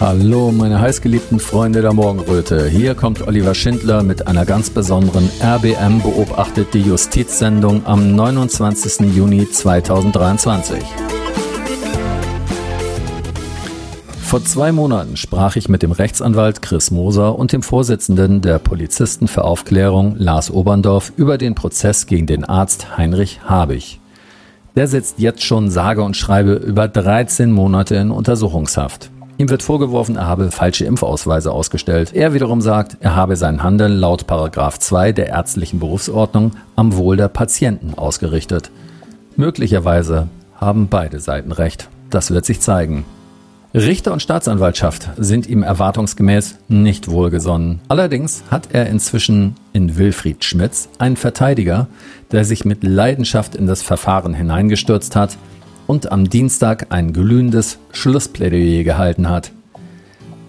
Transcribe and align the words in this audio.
Hallo, 0.00 0.50
meine 0.50 0.80
heißgeliebten 0.80 1.38
Freunde 1.38 1.80
der 1.80 1.92
Morgenröte. 1.92 2.66
Hier 2.66 2.96
kommt 2.96 3.26
Oliver 3.28 3.54
Schindler 3.54 4.02
mit 4.02 4.26
einer 4.26 4.44
ganz 4.44 4.68
besonderen 4.68 5.30
RBM 5.40 6.02
beobachtet 6.02 6.74
die 6.74 6.80
Justizsendung 6.80 7.86
am 7.86 8.16
29. 8.16 9.14
Juni 9.14 9.48
2023. 9.48 10.82
Vor 14.20 14.44
zwei 14.44 14.72
Monaten 14.72 15.16
sprach 15.16 15.54
ich 15.54 15.68
mit 15.68 15.84
dem 15.84 15.92
Rechtsanwalt 15.92 16.60
Chris 16.60 16.90
Moser 16.90 17.38
und 17.38 17.52
dem 17.52 17.62
Vorsitzenden 17.62 18.40
der 18.40 18.58
Polizisten 18.58 19.28
für 19.28 19.44
Aufklärung 19.44 20.16
Lars 20.18 20.50
Oberndorf 20.50 21.12
über 21.16 21.38
den 21.38 21.54
Prozess 21.54 22.06
gegen 22.06 22.26
den 22.26 22.42
Arzt 22.42 22.98
Heinrich 22.98 23.42
Habich. 23.44 24.00
Der 24.74 24.88
sitzt 24.88 25.20
jetzt 25.20 25.44
schon 25.44 25.70
sage 25.70 26.02
und 26.02 26.16
schreibe 26.16 26.54
über 26.54 26.88
13 26.88 27.52
Monate 27.52 27.94
in 27.94 28.10
Untersuchungshaft. 28.10 29.12
Ihm 29.36 29.50
wird 29.50 29.64
vorgeworfen, 29.64 30.14
er 30.16 30.28
habe 30.28 30.52
falsche 30.52 30.84
Impfausweise 30.84 31.50
ausgestellt. 31.50 32.14
Er 32.14 32.34
wiederum 32.34 32.60
sagt, 32.60 32.98
er 33.00 33.16
habe 33.16 33.34
sein 33.34 33.64
Handeln 33.64 33.98
laut 33.98 34.28
Paragraph 34.28 34.78
2 34.78 35.10
der 35.10 35.28
ärztlichen 35.28 35.80
Berufsordnung 35.80 36.52
am 36.76 36.96
Wohl 36.96 37.16
der 37.16 37.28
Patienten 37.28 37.94
ausgerichtet. 37.94 38.70
Möglicherweise 39.36 40.28
haben 40.54 40.86
beide 40.86 41.18
Seiten 41.18 41.50
recht. 41.50 41.88
Das 42.10 42.30
wird 42.30 42.44
sich 42.44 42.60
zeigen. 42.60 43.04
Richter 43.74 44.12
und 44.12 44.22
Staatsanwaltschaft 44.22 45.08
sind 45.16 45.48
ihm 45.48 45.64
erwartungsgemäß 45.64 46.58
nicht 46.68 47.10
wohlgesonnen. 47.10 47.80
Allerdings 47.88 48.44
hat 48.52 48.68
er 48.72 48.86
inzwischen 48.86 49.56
in 49.72 49.96
Wilfried 49.96 50.44
Schmitz 50.44 50.88
einen 50.98 51.16
Verteidiger, 51.16 51.88
der 52.30 52.44
sich 52.44 52.64
mit 52.64 52.84
Leidenschaft 52.84 53.56
in 53.56 53.66
das 53.66 53.82
Verfahren 53.82 54.32
hineingestürzt 54.32 55.16
hat 55.16 55.36
und 55.86 56.12
am 56.12 56.28
Dienstag 56.28 56.86
ein 56.90 57.12
glühendes 57.12 57.78
Schlussplädoyer 57.92 58.84
gehalten 58.84 59.28
hat. 59.28 59.52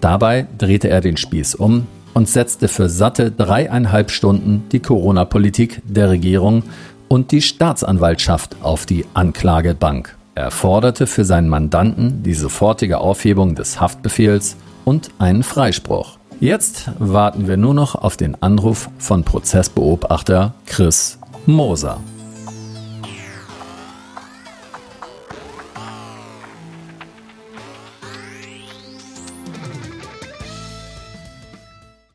Dabei 0.00 0.46
drehte 0.58 0.88
er 0.88 1.00
den 1.00 1.16
Spieß 1.16 1.54
um 1.54 1.86
und 2.14 2.28
setzte 2.28 2.68
für 2.68 2.88
satte 2.88 3.30
dreieinhalb 3.30 4.10
Stunden 4.10 4.64
die 4.72 4.80
Corona-Politik 4.80 5.82
der 5.84 6.10
Regierung 6.10 6.62
und 7.08 7.32
die 7.32 7.42
Staatsanwaltschaft 7.42 8.56
auf 8.62 8.86
die 8.86 9.04
Anklagebank. 9.14 10.16
Er 10.34 10.50
forderte 10.50 11.06
für 11.06 11.24
seinen 11.24 11.48
Mandanten 11.48 12.22
die 12.22 12.34
sofortige 12.34 12.98
Aufhebung 12.98 13.54
des 13.54 13.80
Haftbefehls 13.80 14.56
und 14.84 15.10
einen 15.18 15.42
Freispruch. 15.42 16.18
Jetzt 16.40 16.90
warten 16.98 17.48
wir 17.48 17.56
nur 17.56 17.72
noch 17.72 17.94
auf 17.94 18.16
den 18.16 18.42
Anruf 18.42 18.90
von 18.98 19.24
Prozessbeobachter 19.24 20.52
Chris 20.66 21.18
Moser. 21.46 22.00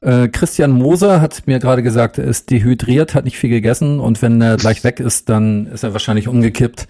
Äh, 0.02 0.30
Christian 0.30 0.72
Moser 0.72 1.22
hat 1.22 1.46
mir 1.46 1.60
gerade 1.60 1.84
gesagt, 1.84 2.18
er 2.18 2.26
ist 2.26 2.50
dehydriert, 2.50 3.14
hat 3.14 3.26
nicht 3.26 3.38
viel 3.38 3.52
gegessen 3.52 4.00
und 4.00 4.22
wenn 4.24 4.42
er 4.42 4.58
gleich 4.58 4.84
weg 4.84 5.00
ist, 5.00 5.30
dann 5.30 5.68
ist 5.68 5.84
er 5.84 5.94
wahrscheinlich 5.94 6.28
umgekippt. 6.28 6.88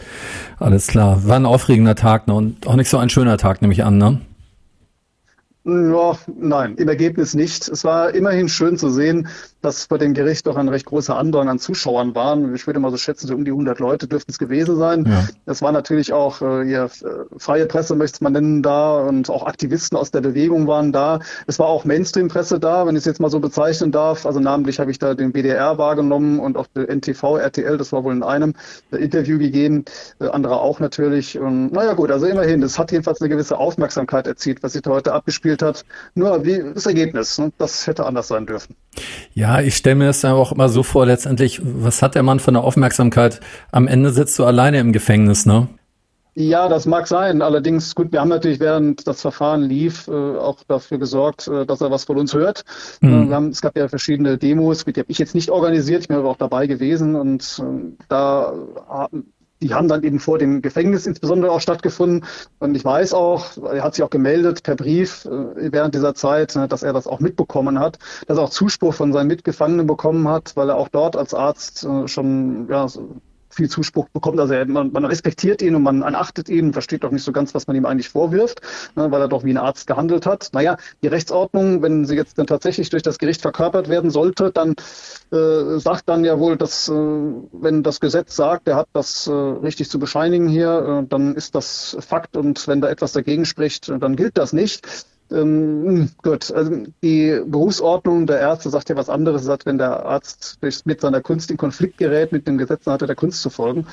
Alles 0.57 0.87
klar. 0.87 1.27
War 1.27 1.35
ein 1.35 1.45
aufregender 1.45 1.95
Tag 1.95 2.27
ne? 2.27 2.33
und 2.33 2.67
auch 2.67 2.75
nicht 2.75 2.89
so 2.89 2.97
ein 2.97 3.09
schöner 3.09 3.37
Tag, 3.37 3.61
nehme 3.61 3.73
ich 3.73 3.83
an, 3.83 3.97
ne? 3.97 4.21
Ja, 5.63 6.17
nein, 6.25 6.75
im 6.77 6.87
Ergebnis 6.87 7.35
nicht. 7.35 7.67
Es 7.69 7.83
war 7.83 8.15
immerhin 8.15 8.49
schön 8.49 8.79
zu 8.79 8.89
sehen, 8.89 9.27
dass 9.61 9.85
bei 9.85 9.99
dem 9.99 10.15
Gericht 10.15 10.47
doch 10.47 10.55
ein 10.55 10.69
recht 10.69 10.87
großer 10.87 11.15
Andrang 11.15 11.49
an 11.49 11.59
Zuschauern 11.59 12.15
waren. 12.15 12.55
Ich 12.55 12.65
würde 12.65 12.79
mal 12.79 12.89
so 12.89 12.97
schätzen, 12.97 13.27
so 13.27 13.35
um 13.35 13.45
die 13.45 13.51
100 13.51 13.77
Leute 13.77 14.07
dürften 14.07 14.31
es 14.31 14.39
gewesen 14.39 14.77
sein. 14.77 15.05
Ja. 15.05 15.27
Das 15.45 15.61
war 15.61 15.71
natürlich 15.71 16.13
auch 16.13 16.41
äh, 16.41 16.63
ja, 16.63 16.89
freie 17.37 17.67
Presse, 17.67 17.95
möchte 17.95 18.23
man 18.23 18.33
nennen, 18.33 18.63
da 18.63 19.01
und 19.01 19.29
auch 19.29 19.45
Aktivisten 19.45 19.99
aus 19.99 20.09
der 20.09 20.21
Bewegung 20.21 20.65
waren 20.65 20.91
da. 20.91 21.19
Es 21.45 21.59
war 21.59 21.67
auch 21.67 21.85
Mainstream-Presse 21.85 22.59
da, 22.59 22.87
wenn 22.87 22.95
ich 22.95 23.01
es 23.01 23.05
jetzt 23.05 23.19
mal 23.19 23.29
so 23.29 23.39
bezeichnen 23.39 23.91
darf. 23.91 24.25
Also 24.25 24.39
namentlich 24.39 24.79
habe 24.79 24.89
ich 24.89 24.97
da 24.97 25.13
den 25.13 25.31
WDR 25.33 25.77
wahrgenommen 25.77 26.39
und 26.39 26.57
auch 26.57 26.65
den 26.75 26.87
NTV, 26.87 27.37
RTL, 27.37 27.77
das 27.77 27.91
war 27.91 28.03
wohl 28.03 28.13
in 28.13 28.23
einem 28.23 28.55
äh, 28.91 28.97
Interview 28.97 29.37
gegeben, 29.37 29.85
äh, 30.19 30.27
andere 30.27 30.59
auch 30.59 30.79
natürlich. 30.79 31.37
Und 31.37 31.71
naja 31.71 31.93
gut, 31.93 32.09
also 32.09 32.25
immerhin, 32.25 32.63
es 32.63 32.79
hat 32.79 32.91
jedenfalls 32.91 33.21
eine 33.21 33.29
gewisse 33.29 33.59
Aufmerksamkeit 33.59 34.25
erzielt, 34.25 34.63
was 34.63 34.73
sich 34.73 34.81
da 34.81 34.89
heute 34.89 35.13
abgespielt 35.13 35.50
hat. 35.61 35.83
Nur 36.15 36.45
wie 36.45 36.63
das 36.73 36.85
Ergebnis, 36.85 37.37
ne? 37.37 37.51
das 37.57 37.87
hätte 37.87 38.05
anders 38.05 38.29
sein 38.29 38.45
dürfen. 38.45 38.75
Ja, 39.33 39.61
ich 39.61 39.75
stelle 39.75 39.95
mir 39.95 40.05
das 40.05 40.21
ja 40.21 40.33
auch 40.33 40.51
immer 40.51 40.69
so 40.69 40.83
vor, 40.83 41.05
letztendlich, 41.05 41.61
was 41.63 42.01
hat 42.01 42.15
der 42.15 42.23
Mann 42.23 42.39
von 42.39 42.53
der 42.53 42.63
Aufmerksamkeit? 42.63 43.39
Am 43.71 43.87
Ende 43.87 44.11
sitzt 44.11 44.37
du 44.39 44.45
alleine 44.45 44.79
im 44.79 44.93
Gefängnis, 44.93 45.45
ne? 45.45 45.67
Ja, 46.33 46.69
das 46.69 46.85
mag 46.85 47.07
sein. 47.07 47.41
Allerdings, 47.41 47.93
gut, 47.93 48.13
wir 48.13 48.21
haben 48.21 48.29
natürlich, 48.29 48.61
während 48.61 49.05
das 49.05 49.19
Verfahren 49.19 49.63
lief, 49.63 50.07
äh, 50.07 50.11
auch 50.11 50.63
dafür 50.65 50.97
gesorgt, 50.97 51.49
äh, 51.49 51.65
dass 51.65 51.81
er 51.81 51.91
was 51.91 52.05
von 52.05 52.17
uns 52.17 52.33
hört. 52.33 52.63
Mhm. 53.01 53.27
Wir 53.27 53.35
haben, 53.35 53.49
es 53.49 53.61
gab 53.61 53.75
ja 53.75 53.89
verschiedene 53.89 54.37
Demos, 54.37 54.85
die 54.85 54.93
habe 54.93 55.11
ich 55.11 55.17
jetzt 55.17 55.35
nicht 55.35 55.49
organisiert, 55.49 56.03
ich 56.03 56.07
bin 56.07 56.17
aber 56.17 56.29
auch 56.29 56.37
dabei 56.37 56.67
gewesen 56.67 57.15
und 57.15 57.61
äh, 57.61 58.03
da 58.07 58.53
die 59.61 59.73
haben 59.73 59.87
dann 59.87 60.03
eben 60.03 60.19
vor 60.19 60.37
dem 60.37 60.61
Gefängnis 60.61 61.05
insbesondere 61.05 61.51
auch 61.51 61.61
stattgefunden. 61.61 62.25
Und 62.59 62.75
ich 62.75 62.83
weiß 62.83 63.13
auch, 63.13 63.57
er 63.63 63.83
hat 63.83 63.95
sich 63.95 64.03
auch 64.03 64.09
gemeldet 64.09 64.63
per 64.63 64.75
Brief 64.75 65.25
äh, 65.25 65.71
während 65.71 65.95
dieser 65.95 66.15
Zeit, 66.15 66.55
ne, 66.55 66.67
dass 66.67 66.83
er 66.83 66.93
das 66.93 67.07
auch 67.07 67.19
mitbekommen 67.19 67.79
hat, 67.79 67.99
dass 68.27 68.37
er 68.37 68.43
auch 68.43 68.49
Zuspruch 68.49 68.93
von 68.93 69.13
seinen 69.13 69.27
Mitgefangenen 69.27 69.87
bekommen 69.87 70.27
hat, 70.27 70.55
weil 70.55 70.69
er 70.69 70.77
auch 70.77 70.89
dort 70.89 71.15
als 71.15 71.33
Arzt 71.33 71.83
äh, 71.83 72.07
schon 72.07 72.67
ja, 72.69 72.87
viel 73.53 73.69
Zuspruch 73.69 74.09
bekommt. 74.09 74.39
Also 74.39 74.53
er, 74.53 74.65
man, 74.65 74.91
man, 74.91 75.05
respektiert 75.05 75.61
ihn 75.61 75.75
und 75.75 75.83
man 75.83 76.03
achtet 76.15 76.49
ihn, 76.49 76.73
versteht 76.73 77.03
doch 77.03 77.11
nicht 77.11 77.23
so 77.23 77.31
ganz, 77.31 77.53
was 77.53 77.67
man 77.67 77.75
ihm 77.75 77.85
eigentlich 77.85 78.09
vorwirft, 78.09 78.61
ne, 78.95 79.11
weil 79.11 79.21
er 79.21 79.27
doch 79.27 79.43
wie 79.43 79.51
ein 79.51 79.57
Arzt 79.57 79.87
gehandelt 79.87 80.25
hat. 80.25 80.49
Naja, 80.53 80.77
die 81.03 81.07
Rechtsordnung, 81.07 81.81
wenn 81.81 82.05
sie 82.05 82.15
jetzt 82.15 82.37
dann 82.37 82.47
tatsächlich 82.47 82.89
durch 82.89 83.03
das 83.03 83.17
Gericht 83.17 83.41
verkörpert 83.41 83.89
werden 83.89 84.09
sollte, 84.09 84.51
dann 84.51 84.75
äh, 85.31 85.79
sagt 85.79 86.09
dann 86.09 86.23
ja 86.23 86.39
wohl, 86.39 86.57
dass 86.57 86.89
äh, 86.89 86.93
wenn 86.93 87.83
das 87.83 87.99
Gesetz 87.99 88.35
sagt, 88.35 88.67
er 88.67 88.75
hat 88.75 88.87
das 88.93 89.27
äh, 89.27 89.31
richtig 89.31 89.89
zu 89.89 89.99
bescheinigen 89.99 90.47
hier, 90.47 91.03
äh, 91.03 91.07
dann 91.07 91.35
ist 91.35 91.55
das 91.55 91.97
Fakt 91.99 92.37
und 92.37 92.67
wenn 92.67 92.81
da 92.81 92.89
etwas 92.89 93.13
dagegen 93.13 93.45
spricht, 93.45 93.89
dann 93.89 94.15
gilt 94.15 94.37
das 94.37 94.53
nicht. 94.53 94.87
Ähm, 95.31 96.09
gut, 96.21 96.51
also 96.51 96.83
die 97.01 97.41
Berufsordnung 97.45 98.27
der 98.27 98.39
Ärzte 98.39 98.69
sagt 98.69 98.89
ja 98.89 98.95
was 98.97 99.09
anderes, 99.09 99.43
sagt, 99.43 99.65
wenn 99.65 99.77
der 99.77 100.05
Arzt 100.05 100.59
mit 100.85 101.01
seiner 101.01 101.21
Kunst 101.21 101.49
in 101.51 101.57
Konflikt 101.57 101.97
gerät, 101.97 102.31
mit 102.31 102.47
dem 102.47 102.57
Gesetz, 102.57 102.83
dann 102.83 102.95
hat 102.95 103.01
er 103.01 103.07
der 103.07 103.15
Kunst 103.15 103.41
zu 103.41 103.49
folgen. 103.49 103.87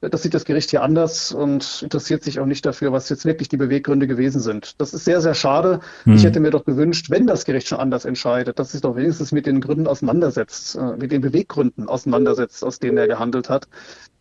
Das 0.00 0.22
sieht 0.22 0.34
das 0.34 0.44
Gericht 0.44 0.70
hier 0.70 0.82
anders 0.82 1.32
und 1.32 1.82
interessiert 1.82 2.22
sich 2.22 2.38
auch 2.38 2.46
nicht 2.46 2.64
dafür, 2.64 2.92
was 2.92 3.08
jetzt 3.08 3.24
wirklich 3.24 3.48
die 3.48 3.56
Beweggründe 3.56 4.06
gewesen 4.06 4.40
sind. 4.40 4.80
Das 4.80 4.94
ist 4.94 5.04
sehr, 5.04 5.20
sehr 5.20 5.34
schade. 5.34 5.80
Hm. 6.04 6.14
Ich 6.14 6.24
hätte 6.24 6.40
mir 6.40 6.50
doch 6.50 6.64
gewünscht, 6.64 7.10
wenn 7.10 7.26
das 7.26 7.44
Gericht 7.44 7.68
schon 7.68 7.78
anders 7.78 8.04
entscheidet, 8.04 8.58
dass 8.58 8.74
es 8.74 8.82
doch 8.82 8.96
wenigstens 8.96 9.32
mit 9.32 9.46
den 9.46 9.60
Gründen 9.60 9.86
auseinandersetzt, 9.86 10.76
äh, 10.76 10.96
mit 10.96 11.10
den 11.10 11.22
Beweggründen 11.22 11.88
auseinandersetzt, 11.88 12.64
aus 12.64 12.78
denen 12.78 12.98
er 12.98 13.08
gehandelt 13.08 13.48
hat. 13.48 13.66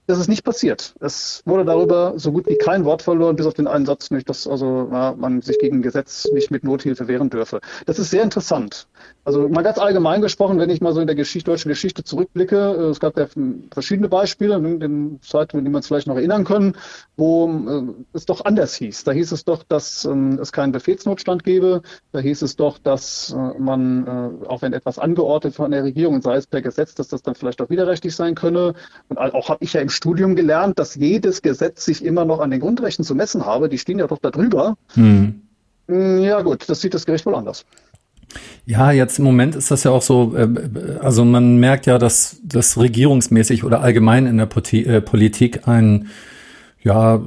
Das 0.06 0.19
ist 0.19 0.28
nicht 0.28 0.44
passiert. 0.44 0.96
Es 1.00 1.41
wurde 1.46 1.64
darüber 1.64 2.14
so 2.18 2.34
gut 2.34 2.46
wie 2.47 2.58
kein 2.58 2.84
Wort 2.84 3.02
verloren, 3.02 3.38
bis 3.38 3.46
auf 3.46 3.53
den 3.53 3.68
einen 3.68 3.86
Satz 3.86 4.12
nicht, 4.12 4.28
dass 4.28 4.47
also 4.47 4.88
na, 4.91 5.16
man 5.16 5.41
sich 5.41 5.58
gegen 5.59 5.81
Gesetz 5.81 6.28
nicht 6.34 6.52
mit 6.52 6.66
Nothilfe 6.66 7.08
wehren 7.08 7.30
dürfe. 7.30 7.62
Das 7.86 8.00
ist 8.00 8.09
sehr 8.09 8.24
interessant. 8.24 8.88
Also 9.25 9.47
mal 9.47 9.62
ganz 9.62 9.78
allgemein 9.78 10.22
gesprochen, 10.22 10.59
wenn 10.59 10.69
ich 10.69 10.81
mal 10.81 10.94
so 10.94 11.00
in 11.00 11.08
der 11.08 11.16
Geschichte, 11.16 11.50
deutschen 11.52 11.69
Geschichte 11.69 12.03
zurückblicke, 12.03 12.58
äh, 12.58 12.84
es 12.90 13.00
gab 13.00 13.18
ja 13.18 13.28
verschiedene 13.72 14.09
Beispiele, 14.09 14.56
in 14.56 14.80
den 14.81 15.22
Zeiten, 15.22 15.63
die 15.63 15.72
man 15.72 15.84
vielleicht 15.84 16.08
noch 16.08 16.18
erinnern 16.18 16.44
können, 16.44 16.75
wo 17.16 17.47
äh, 17.47 17.94
es 18.12 18.25
doch 18.25 18.44
anders 18.44 18.75
hieß. 18.75 19.06
Da 19.06 19.13
hieß 19.13 19.31
es 19.31 19.46
doch, 19.46 19.63
dass 19.63 20.03
ähm, 20.03 20.38
es 20.42 20.52
keinen 20.52 20.74
Befehlsnotstand 20.74 21.46
gäbe. 21.46 21.81
Da 22.12 22.19
hieß 22.19 22.42
es 22.42 22.58
doch, 22.58 22.78
dass 22.78 23.31
äh, 23.31 23.59
man, 23.59 24.44
auch 24.47 24.62
wenn 24.62 24.74
etwas 24.74 25.00
angeordnet 25.00 25.56
von 25.56 25.72
der 25.72 25.84
Regierung, 25.84 26.22
sei 26.22 26.36
es 26.36 26.47
per 26.47 26.62
Gesetz, 26.62 26.94
dass 26.96 27.08
das 27.08 27.22
dann 27.22 27.36
vielleicht 27.36 27.62
auch 27.62 27.69
widerrechtlich 27.69 28.16
sein 28.16 28.36
könne. 28.36 28.74
Und 29.08 29.18
auch 29.18 29.50
habe 29.50 29.63
ich 29.63 29.72
ja 29.74 29.81
im 29.81 29.90
Studium 29.94 30.36
gelernt, 30.36 30.80
dass 30.80 30.96
jedes 30.96 31.42
Gesetz 31.42 31.86
sich 31.86 32.04
immer 32.04 32.26
noch 32.26 32.40
an 32.40 32.52
den 32.52 32.59
Grundrechten 32.59 33.06
zu 33.06 33.16
messen 33.16 33.46
habe. 33.46 33.70
Die 33.70 33.78
stehen 33.78 34.00
ja 34.00 34.07
doch 34.07 34.19
da 34.19 34.31
drüber. 34.31 34.75
Hm. 34.94 35.42
hm 35.88 36.19
ja 36.24 36.42
gut, 36.42 36.69
das 36.69 36.81
sieht 36.81 36.94
das 36.94 37.06
Gericht 37.06 37.25
wohl 37.25 37.36
anders. 37.36 37.66
Ja, 38.66 38.92
jetzt 38.92 39.19
im 39.19 39.25
Moment 39.25 39.56
ist 39.56 39.69
das 39.72 39.84
ja 39.84 39.92
auch 39.92 40.01
so, 40.01 40.36
äh, 40.36 40.48
also 41.00 41.25
man 41.25 41.57
merkt 41.57 41.86
ja, 41.86 41.98
dass 41.98 42.42
das 42.44 42.78
regierungsmäßig 42.78 43.63
oder 43.63 43.81
allgemein 43.81 44.25
in 44.25 44.38
der 44.38 44.50
äh, 44.72 45.01
Politik 45.01 45.68
ein 45.68 46.07
ja 46.81 47.22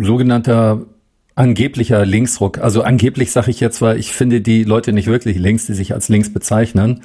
sogenannter 0.00 0.86
angeblicher 1.34 2.06
Linksruck. 2.06 2.58
Also 2.58 2.82
angeblich 2.82 3.32
sage 3.32 3.50
ich 3.50 3.60
jetzt, 3.60 3.82
weil 3.82 3.98
ich 3.98 4.12
finde 4.12 4.40
die 4.40 4.64
Leute 4.64 4.92
nicht 4.92 5.08
wirklich 5.08 5.36
links, 5.36 5.66
die 5.66 5.74
sich 5.74 5.92
als 5.92 6.08
links 6.08 6.32
bezeichnen. 6.32 7.02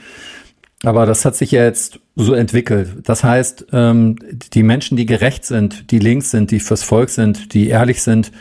Aber 0.83 1.05
das 1.05 1.25
hat 1.25 1.35
sich 1.35 1.51
ja 1.51 1.63
jetzt 1.63 1.99
so 2.15 2.33
entwickelt. 2.33 2.99
Das 3.03 3.23
heißt, 3.23 3.67
ähm, 3.73 4.15
die 4.53 4.63
Menschen, 4.63 4.95
die 4.95 5.05
gerecht 5.05 5.45
sind, 5.45 5.91
die 5.91 5.99
links 5.99 6.31
sind, 6.31 6.51
die 6.51 6.59
fürs 6.59 6.83
Volk 6.83 7.09
sind, 7.09 7.53
die 7.53 7.67
ehrlich 7.67 8.01
sind, 8.01 8.31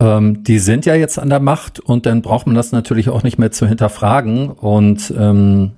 ähm, 0.00 0.42
die 0.42 0.58
sind 0.58 0.86
ja 0.86 0.96
jetzt 0.96 1.18
an 1.18 1.30
der 1.30 1.38
Macht 1.38 1.78
und 1.78 2.06
dann 2.06 2.22
braucht 2.22 2.46
man 2.46 2.56
das 2.56 2.72
natürlich 2.72 3.08
auch 3.08 3.22
nicht 3.22 3.38
mehr 3.38 3.52
zu 3.52 3.66
hinterfragen 3.66 4.50
und 4.50 5.14
ähm, 5.16 5.72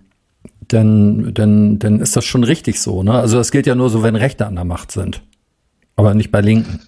dann, 0.69 1.35
dann, 1.35 1.79
dann 1.79 2.01
ist 2.01 2.17
das 2.17 2.25
schon 2.25 2.45
richtig 2.45 2.81
so. 2.81 3.03
Ne? 3.03 3.13
Also 3.13 3.37
das 3.37 3.51
gilt 3.51 3.67
ja 3.67 3.75
nur 3.75 3.91
so, 3.91 4.03
wenn 4.03 4.17
Rechte 4.17 4.47
an 4.47 4.55
der 4.55 4.65
Macht 4.65 4.91
sind, 4.91 5.23
aber 5.97 6.15
nicht 6.15 6.31
bei 6.31 6.41
Linken. 6.41 6.81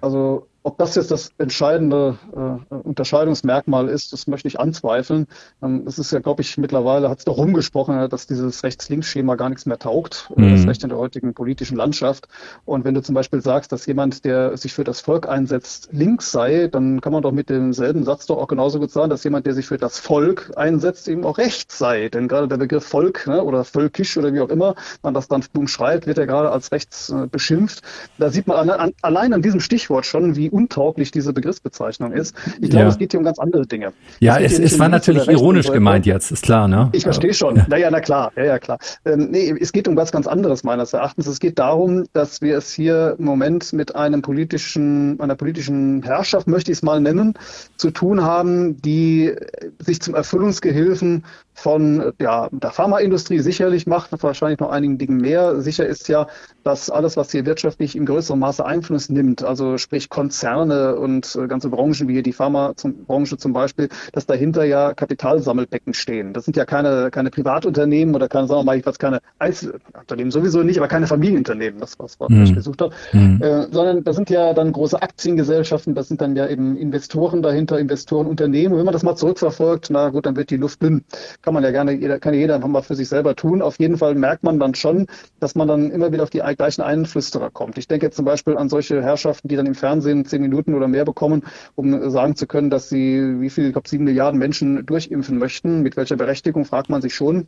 Also 0.00 0.46
ob 0.64 0.78
das 0.78 0.94
jetzt 0.94 1.10
das 1.10 1.30
entscheidende 1.36 2.18
äh, 2.34 2.74
Unterscheidungsmerkmal 2.74 3.88
ist, 3.88 4.14
das 4.14 4.26
möchte 4.26 4.48
ich 4.48 4.58
anzweifeln. 4.58 5.26
Ähm, 5.62 5.84
es 5.86 5.98
ist 5.98 6.10
ja, 6.10 6.20
glaube 6.20 6.40
ich, 6.40 6.56
mittlerweile 6.56 7.10
hat 7.10 7.18
es 7.18 7.26
doch 7.26 7.36
rumgesprochen, 7.36 8.08
dass 8.08 8.26
dieses 8.26 8.64
Rechts-Links-Schema 8.64 9.34
gar 9.34 9.50
nichts 9.50 9.66
mehr 9.66 9.78
taugt, 9.78 10.30
äh, 10.34 10.40
mhm. 10.40 10.56
das 10.56 10.66
Recht 10.66 10.82
in 10.82 10.88
der 10.88 10.96
heutigen 10.96 11.34
politischen 11.34 11.76
Landschaft. 11.76 12.28
Und 12.64 12.86
wenn 12.86 12.94
du 12.94 13.02
zum 13.02 13.14
Beispiel 13.14 13.42
sagst, 13.42 13.72
dass 13.72 13.84
jemand, 13.84 14.24
der 14.24 14.56
sich 14.56 14.72
für 14.72 14.84
das 14.84 15.02
Volk 15.02 15.28
einsetzt, 15.28 15.90
links 15.92 16.32
sei, 16.32 16.68
dann 16.68 17.02
kann 17.02 17.12
man 17.12 17.22
doch 17.22 17.32
mit 17.32 17.50
demselben 17.50 18.02
Satz 18.04 18.24
doch 18.24 18.38
auch 18.38 18.48
genauso 18.48 18.80
gut 18.80 18.90
sagen, 18.90 19.10
dass 19.10 19.22
jemand, 19.22 19.44
der 19.44 19.52
sich 19.52 19.66
für 19.66 19.76
das 19.76 19.98
Volk 19.98 20.50
einsetzt, 20.56 21.08
eben 21.08 21.24
auch 21.24 21.36
rechts 21.36 21.76
sei. 21.76 22.08
Denn 22.08 22.26
gerade 22.26 22.48
der 22.48 22.56
Begriff 22.56 22.86
Volk 22.86 23.26
ne, 23.26 23.44
oder 23.44 23.64
völkisch 23.64 24.16
oder 24.16 24.32
wie 24.32 24.40
auch 24.40 24.48
immer 24.48 24.76
man 25.02 25.12
das 25.12 25.28
dann 25.28 25.44
umschreibt, 25.54 26.06
wird 26.06 26.16
ja 26.16 26.24
gerade 26.24 26.50
als 26.50 26.72
rechts 26.72 27.10
äh, 27.10 27.26
beschimpft. 27.26 27.82
Da 28.16 28.30
sieht 28.30 28.46
man 28.46 28.56
an, 28.56 28.70
an, 28.70 28.92
allein 29.02 29.34
an 29.34 29.42
diesem 29.42 29.60
Stichwort 29.60 30.06
schon, 30.06 30.36
wie 30.36 30.53
untauglich 30.54 31.10
diese 31.10 31.32
Begriffsbezeichnung 31.32 32.12
ist. 32.12 32.34
Ich 32.60 32.70
glaube, 32.70 32.84
ja. 32.84 32.88
es 32.88 32.98
geht 32.98 33.10
hier 33.10 33.18
um 33.18 33.24
ganz 33.24 33.38
andere 33.40 33.66
Dinge. 33.66 33.92
Ja, 34.20 34.38
es, 34.38 34.58
es 34.58 34.78
war 34.78 34.88
natürlich 34.88 35.28
ironisch 35.28 35.70
gemeint 35.70 36.06
jetzt, 36.06 36.30
ist 36.30 36.44
klar, 36.44 36.68
ne? 36.68 36.90
Ich 36.92 37.02
verstehe 37.02 37.34
schon. 37.34 37.56
Ja. 37.56 37.66
Naja, 37.68 37.90
na 37.90 38.00
klar, 38.00 38.32
ja, 38.36 38.44
ja, 38.44 38.58
klar. 38.58 38.78
Ähm, 39.04 39.28
nee, 39.30 39.52
es 39.60 39.72
geht 39.72 39.88
um 39.88 39.96
was 39.96 40.12
ganz 40.12 40.28
anderes 40.28 40.62
meines 40.62 40.92
Erachtens. 40.92 41.26
Es 41.26 41.40
geht 41.40 41.58
darum, 41.58 42.04
dass 42.12 42.40
wir 42.40 42.56
es 42.56 42.72
hier 42.72 43.16
im 43.18 43.24
Moment 43.24 43.72
mit 43.72 43.96
einem 43.96 44.22
politischen, 44.22 45.18
einer 45.20 45.34
politischen 45.34 46.02
Herrschaft, 46.04 46.46
möchte 46.46 46.70
ich 46.70 46.78
es 46.78 46.82
mal 46.82 47.00
nennen, 47.00 47.34
zu 47.76 47.90
tun 47.90 48.22
haben, 48.22 48.80
die 48.80 49.34
sich 49.80 50.00
zum 50.00 50.14
Erfüllungsgehilfen 50.14 51.24
von 51.54 52.12
ja, 52.20 52.48
der 52.50 52.70
Pharmaindustrie 52.70 53.38
sicherlich 53.38 53.86
macht, 53.86 54.10
wahrscheinlich 54.22 54.58
noch 54.58 54.70
einigen 54.70 54.98
Dingen 54.98 55.18
mehr. 55.18 55.60
Sicher 55.60 55.86
ist 55.86 56.08
ja, 56.08 56.26
dass 56.64 56.90
alles, 56.90 57.16
was 57.16 57.30
hier 57.30 57.46
wirtschaftlich 57.46 57.96
in 57.96 58.06
größerem 58.06 58.38
Maße 58.40 58.64
Einfluss 58.64 59.08
nimmt, 59.08 59.44
also 59.44 59.78
sprich 59.78 60.08
Konzerne 60.08 60.96
und 60.96 61.36
äh, 61.36 61.46
ganze 61.46 61.70
Branchen 61.70 62.08
wie 62.08 62.14
hier 62.14 62.22
die 62.22 62.32
Pharmabranche 62.32 63.36
zum 63.36 63.52
Beispiel, 63.52 63.88
dass 64.12 64.26
dahinter 64.26 64.64
ja 64.64 64.94
Kapitalsammelbecken 64.94 65.94
stehen. 65.94 66.32
Das 66.32 66.44
sind 66.44 66.56
ja 66.56 66.64
keine, 66.64 67.10
keine 67.10 67.30
Privatunternehmen 67.30 68.14
oder 68.14 68.28
keine, 68.28 68.48
sagen 68.48 68.60
wir 68.60 68.64
mal, 68.64 68.78
ich 68.78 68.86
weiß 68.86 68.98
keine 68.98 69.20
Einzelunternehmen 69.38 70.32
sowieso 70.32 70.62
nicht, 70.62 70.78
aber 70.78 70.88
keine 70.88 71.06
Familienunternehmen, 71.06 71.80
das 71.80 71.98
was 71.98 72.18
was 72.18 72.30
mhm. 72.30 72.42
ich 72.42 72.54
gesucht 72.54 72.82
habe, 72.82 72.94
mhm. 73.12 73.40
äh, 73.40 73.68
sondern 73.70 74.02
das 74.04 74.16
sind 74.16 74.28
ja 74.30 74.52
dann 74.54 74.72
große 74.72 75.00
Aktiengesellschaften, 75.00 75.94
das 75.94 76.08
sind 76.08 76.20
dann 76.20 76.34
ja 76.36 76.48
eben 76.48 76.76
Investoren 76.76 77.42
dahinter, 77.42 77.78
Investorenunternehmen. 77.78 78.72
Und 78.72 78.78
wenn 78.78 78.86
man 78.86 78.92
das 78.92 79.02
mal 79.02 79.16
zurückverfolgt, 79.16 79.88
na 79.90 80.08
gut, 80.08 80.26
dann 80.26 80.36
wird 80.36 80.50
die 80.50 80.56
Luft 80.56 80.82
dünn 80.82 81.04
kann 81.44 81.52
man 81.52 81.62
ja 81.62 81.72
gerne, 81.72 81.92
jeder, 81.92 82.18
kann 82.18 82.32
jeder 82.32 82.54
einfach 82.54 82.68
mal 82.68 82.80
für 82.80 82.94
sich 82.94 83.06
selber 83.06 83.36
tun. 83.36 83.60
Auf 83.60 83.78
jeden 83.78 83.98
Fall 83.98 84.14
merkt 84.14 84.44
man 84.44 84.58
dann 84.58 84.74
schon, 84.74 85.06
dass 85.40 85.54
man 85.54 85.68
dann 85.68 85.90
immer 85.90 86.10
wieder 86.10 86.22
auf 86.22 86.30
die 86.30 86.38
gleichen 86.38 86.80
Einflüsterer 86.80 87.50
kommt. 87.50 87.76
Ich 87.76 87.86
denke 87.86 88.06
jetzt 88.06 88.16
zum 88.16 88.24
Beispiel 88.24 88.56
an 88.56 88.70
solche 88.70 89.02
Herrschaften, 89.02 89.48
die 89.48 89.56
dann 89.56 89.66
im 89.66 89.74
Fernsehen 89.74 90.24
zehn 90.24 90.40
Minuten 90.40 90.72
oder 90.72 90.88
mehr 90.88 91.04
bekommen, 91.04 91.42
um 91.74 92.08
sagen 92.08 92.34
zu 92.34 92.46
können, 92.46 92.70
dass 92.70 92.88
sie, 92.88 93.40
wie 93.40 93.50
viel, 93.50 93.66
ich 93.66 93.72
glaube, 93.72 93.90
sieben 93.90 94.04
Milliarden 94.04 94.38
Menschen 94.38 94.86
durchimpfen 94.86 95.36
möchten. 95.36 95.82
Mit 95.82 95.98
welcher 95.98 96.16
Berechtigung, 96.16 96.64
fragt 96.64 96.88
man 96.88 97.02
sich 97.02 97.14
schon. 97.14 97.46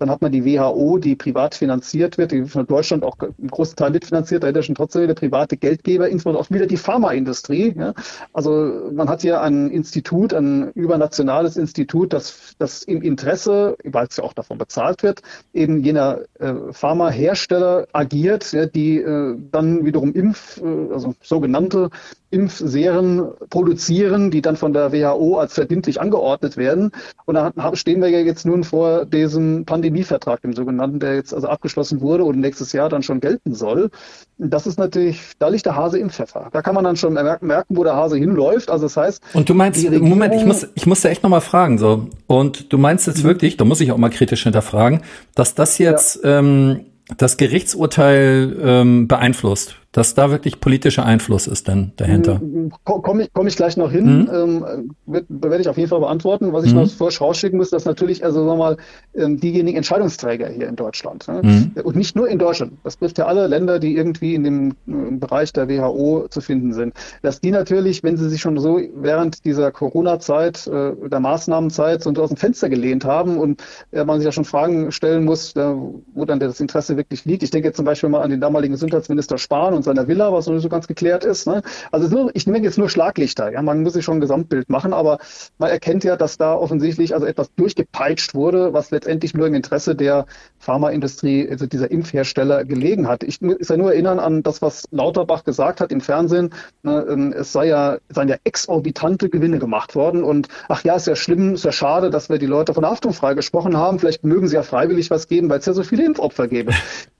Dann 0.00 0.10
hat 0.10 0.22
man 0.22 0.32
die 0.32 0.44
WHO, 0.44 0.98
die 0.98 1.14
privat 1.14 1.54
finanziert 1.54 2.18
wird, 2.18 2.32
die 2.32 2.46
von 2.46 2.66
Deutschland 2.66 3.04
auch 3.04 3.16
im 3.20 3.48
großen 3.48 3.76
Teil 3.76 3.92
mitfinanziert, 3.92 4.42
da 4.42 4.50
ja 4.50 4.62
schon 4.62 4.74
trotzdem 4.74 5.02
wieder 5.02 5.14
private 5.14 5.56
Geldgeber, 5.56 6.08
insbesondere 6.08 6.42
auch 6.42 6.50
wieder 6.50 6.66
die 6.66 6.76
Pharmaindustrie. 6.76 7.76
Ja. 7.78 7.94
Also 8.32 8.90
man 8.92 9.08
hat 9.08 9.22
hier 9.22 9.40
ein 9.40 9.70
Institut, 9.70 10.34
ein 10.34 10.72
übernationales 10.72 11.56
Institut, 11.56 12.12
das, 12.12 12.56
das 12.58 12.82
im 12.82 13.02
Interesse 13.02 13.35
Interesse, 13.36 13.76
weil 13.84 14.06
es 14.06 14.16
ja 14.16 14.24
auch 14.24 14.32
davon 14.32 14.58
bezahlt 14.58 15.02
wird, 15.02 15.20
eben 15.52 15.82
jener 15.82 16.20
äh, 16.38 16.54
Pharmahersteller 16.72 17.86
agiert, 17.92 18.52
ja, 18.52 18.66
die 18.66 18.98
äh, 18.98 19.36
dann 19.50 19.84
wiederum 19.84 20.14
Impf, 20.14 20.58
äh, 20.58 20.92
also 20.92 21.14
sogenannte 21.22 21.90
Impfserien 22.30 23.28
produzieren, 23.50 24.30
die 24.30 24.42
dann 24.42 24.56
von 24.56 24.72
der 24.72 24.92
WHO 24.92 25.38
als 25.38 25.54
verbindlich 25.54 26.00
angeordnet 26.00 26.56
werden. 26.56 26.90
Und 27.24 27.34
da 27.34 27.52
stehen 27.74 28.02
wir 28.02 28.08
ja 28.08 28.18
jetzt 28.18 28.44
nun 28.44 28.64
vor 28.64 29.06
diesem 29.06 29.64
Pandemievertrag, 29.64 30.42
dem 30.42 30.52
sogenannten, 30.52 30.98
der 30.98 31.14
jetzt 31.14 31.32
also 31.32 31.46
abgeschlossen 31.46 32.00
wurde 32.00 32.24
und 32.24 32.40
nächstes 32.40 32.72
Jahr 32.72 32.88
dann 32.88 33.02
schon 33.02 33.20
gelten 33.20 33.54
soll. 33.54 33.90
Das 34.38 34.66
ist 34.66 34.78
natürlich, 34.78 35.32
da 35.38 35.48
liegt 35.48 35.66
der 35.66 35.76
Hase 35.76 35.98
im 35.98 36.10
Pfeffer. 36.10 36.48
Da 36.52 36.62
kann 36.62 36.74
man 36.74 36.84
dann 36.84 36.96
schon 36.96 37.14
merken, 37.14 37.76
wo 37.76 37.84
der 37.84 37.94
Hase 37.94 38.16
hinläuft. 38.16 38.70
Also 38.70 38.86
das 38.86 38.96
heißt. 38.96 39.22
Und 39.32 39.48
du 39.48 39.54
meinst, 39.54 39.84
Regierung, 39.84 40.08
Moment, 40.08 40.34
ich 40.34 40.44
muss, 40.44 40.66
ich 40.74 40.86
muss 40.86 41.02
da 41.02 41.08
echt 41.08 41.22
nochmal 41.22 41.40
fragen, 41.40 41.78
so. 41.78 42.08
Und 42.26 42.72
du 42.72 42.78
meinst 42.78 43.06
jetzt 43.06 43.22
mhm. 43.22 43.28
wirklich, 43.28 43.56
da 43.56 43.64
muss 43.64 43.80
ich 43.80 43.92
auch 43.92 43.98
mal 43.98 44.10
kritisch 44.10 44.42
hinterfragen, 44.42 45.02
dass 45.34 45.54
das 45.54 45.78
jetzt, 45.78 46.24
ja. 46.24 46.40
ähm, 46.40 46.86
das 47.18 47.36
Gerichtsurteil 47.36 48.56
ähm, 48.60 49.06
beeinflusst 49.06 49.76
dass 49.96 50.12
da 50.12 50.30
wirklich 50.30 50.60
politischer 50.60 51.06
Einfluss 51.06 51.46
ist 51.46 51.68
dann 51.68 51.92
dahinter. 51.96 52.38
Hm, 52.38 52.70
Komme 52.84 53.22
ich, 53.22 53.30
komm 53.32 53.46
ich 53.46 53.56
gleich 53.56 53.78
noch 53.78 53.90
hin, 53.90 54.24
mhm. 54.24 54.64
ähm, 55.06 55.24
werde 55.26 55.62
ich 55.62 55.68
auf 55.70 55.78
jeden 55.78 55.88
Fall 55.88 56.00
beantworten. 56.00 56.52
Was 56.52 56.66
ich 56.66 56.74
mhm. 56.74 56.80
noch 56.80 56.90
vorher 56.90 57.18
rausschicken 57.18 57.56
muss, 57.56 57.70
dass 57.70 57.86
natürlich 57.86 58.22
also 58.22 58.44
sagen 58.44 58.50
wir 58.50 58.56
mal 58.56 58.76
ähm, 59.14 59.40
diejenigen 59.40 59.78
Entscheidungsträger 59.78 60.48
hier 60.48 60.68
in 60.68 60.76
Deutschland 60.76 61.26
ne? 61.28 61.40
mhm. 61.42 61.70
und 61.82 61.96
nicht 61.96 62.14
nur 62.14 62.28
in 62.28 62.38
Deutschland, 62.38 62.74
das 62.84 62.96
betrifft 62.96 63.16
ja 63.16 63.24
alle 63.24 63.46
Länder, 63.46 63.78
die 63.78 63.96
irgendwie 63.96 64.34
in 64.34 64.44
dem 64.44 64.70
äh, 64.86 65.12
Bereich 65.12 65.54
der 65.54 65.66
WHO 65.66 66.26
zu 66.28 66.42
finden 66.42 66.74
sind, 66.74 66.92
dass 67.22 67.40
die 67.40 67.50
natürlich, 67.50 68.02
wenn 68.02 68.18
sie 68.18 68.28
sich 68.28 68.42
schon 68.42 68.58
so 68.58 68.78
während 68.96 69.46
dieser 69.46 69.72
Corona-Zeit, 69.72 70.66
äh, 70.66 70.92
der 71.08 71.20
Maßnahmenzeit 71.20 72.02
so 72.02 72.10
aus 72.10 72.28
dem 72.28 72.36
Fenster 72.36 72.68
gelehnt 72.68 73.06
haben 73.06 73.38
und 73.38 73.62
äh, 73.92 74.04
man 74.04 74.18
sich 74.18 74.26
ja 74.26 74.32
schon 74.32 74.44
Fragen 74.44 74.92
stellen 74.92 75.24
muss, 75.24 75.54
wo 75.56 76.24
dann 76.26 76.38
das 76.38 76.60
Interesse 76.60 76.98
wirklich 76.98 77.24
liegt. 77.24 77.42
Ich 77.42 77.50
denke 77.50 77.68
jetzt 77.68 77.76
zum 77.76 77.86
Beispiel 77.86 78.10
mal 78.10 78.20
an 78.20 78.28
den 78.28 78.42
damaligen 78.42 78.74
Gesundheitsminister 78.74 79.38
Spahn 79.38 79.72
und 79.72 79.85
seiner 79.86 80.06
Villa, 80.08 80.32
was 80.32 80.46
noch 80.46 80.54
nicht 80.54 80.62
so 80.62 80.68
ganz 80.68 80.86
geklärt 80.86 81.24
ist. 81.24 81.46
Ne? 81.46 81.62
Also 81.90 82.30
ich 82.34 82.46
nehme 82.46 82.62
jetzt 82.62 82.78
nur 82.78 82.90
Schlaglichter. 82.90 83.50
Ja? 83.52 83.62
Man 83.62 83.82
muss 83.82 83.94
sich 83.94 84.04
schon 84.04 84.18
ein 84.18 84.20
Gesamtbild 84.20 84.68
machen, 84.68 84.92
aber 84.92 85.18
man 85.58 85.70
erkennt 85.70 86.04
ja, 86.04 86.16
dass 86.16 86.36
da 86.36 86.54
offensichtlich 86.54 87.14
also 87.14 87.26
etwas 87.26 87.52
durchgepeitscht 87.54 88.34
wurde, 88.34 88.72
was 88.72 88.90
letztendlich 88.90 89.34
nur 89.34 89.46
im 89.46 89.54
Interesse 89.54 89.94
der 89.94 90.26
Pharmaindustrie, 90.58 91.48
also 91.50 91.66
dieser 91.66 91.90
Impfhersteller 91.90 92.64
gelegen 92.64 93.08
hat. 93.08 93.22
Ich 93.22 93.40
muss 93.40 93.68
ja 93.68 93.76
nur 93.76 93.92
erinnern 93.92 94.18
an 94.18 94.42
das, 94.42 94.60
was 94.62 94.84
Lauterbach 94.90 95.44
gesagt 95.44 95.80
hat 95.80 95.92
im 95.92 96.00
Fernsehen. 96.00 96.50
Ne? 96.82 97.06
Ähm, 97.08 97.32
es 97.32 97.52
sei 97.52 97.66
ja, 97.66 97.98
seien 98.08 98.28
ja 98.28 98.36
exorbitante 98.44 99.28
Gewinne 99.28 99.58
gemacht 99.58 99.94
worden 99.94 100.24
und 100.24 100.48
ach 100.68 100.84
ja, 100.84 100.96
ist 100.96 101.06
ja 101.06 101.16
schlimm, 101.16 101.54
ist 101.54 101.64
ja 101.64 101.72
schade, 101.72 102.10
dass 102.10 102.28
wir 102.28 102.38
die 102.38 102.46
Leute 102.46 102.74
von 102.74 102.84
Haftung 102.84 103.12
freigesprochen 103.12 103.76
haben. 103.76 103.98
Vielleicht 103.98 104.24
mögen 104.24 104.48
sie 104.48 104.56
ja 104.56 104.62
freiwillig 104.62 105.10
was 105.10 105.28
geben, 105.28 105.48
weil 105.48 105.60
es 105.60 105.66
ja 105.66 105.72
so 105.72 105.82
viele 105.82 106.04
Impfopfer 106.04 106.48
gäbe. 106.48 106.72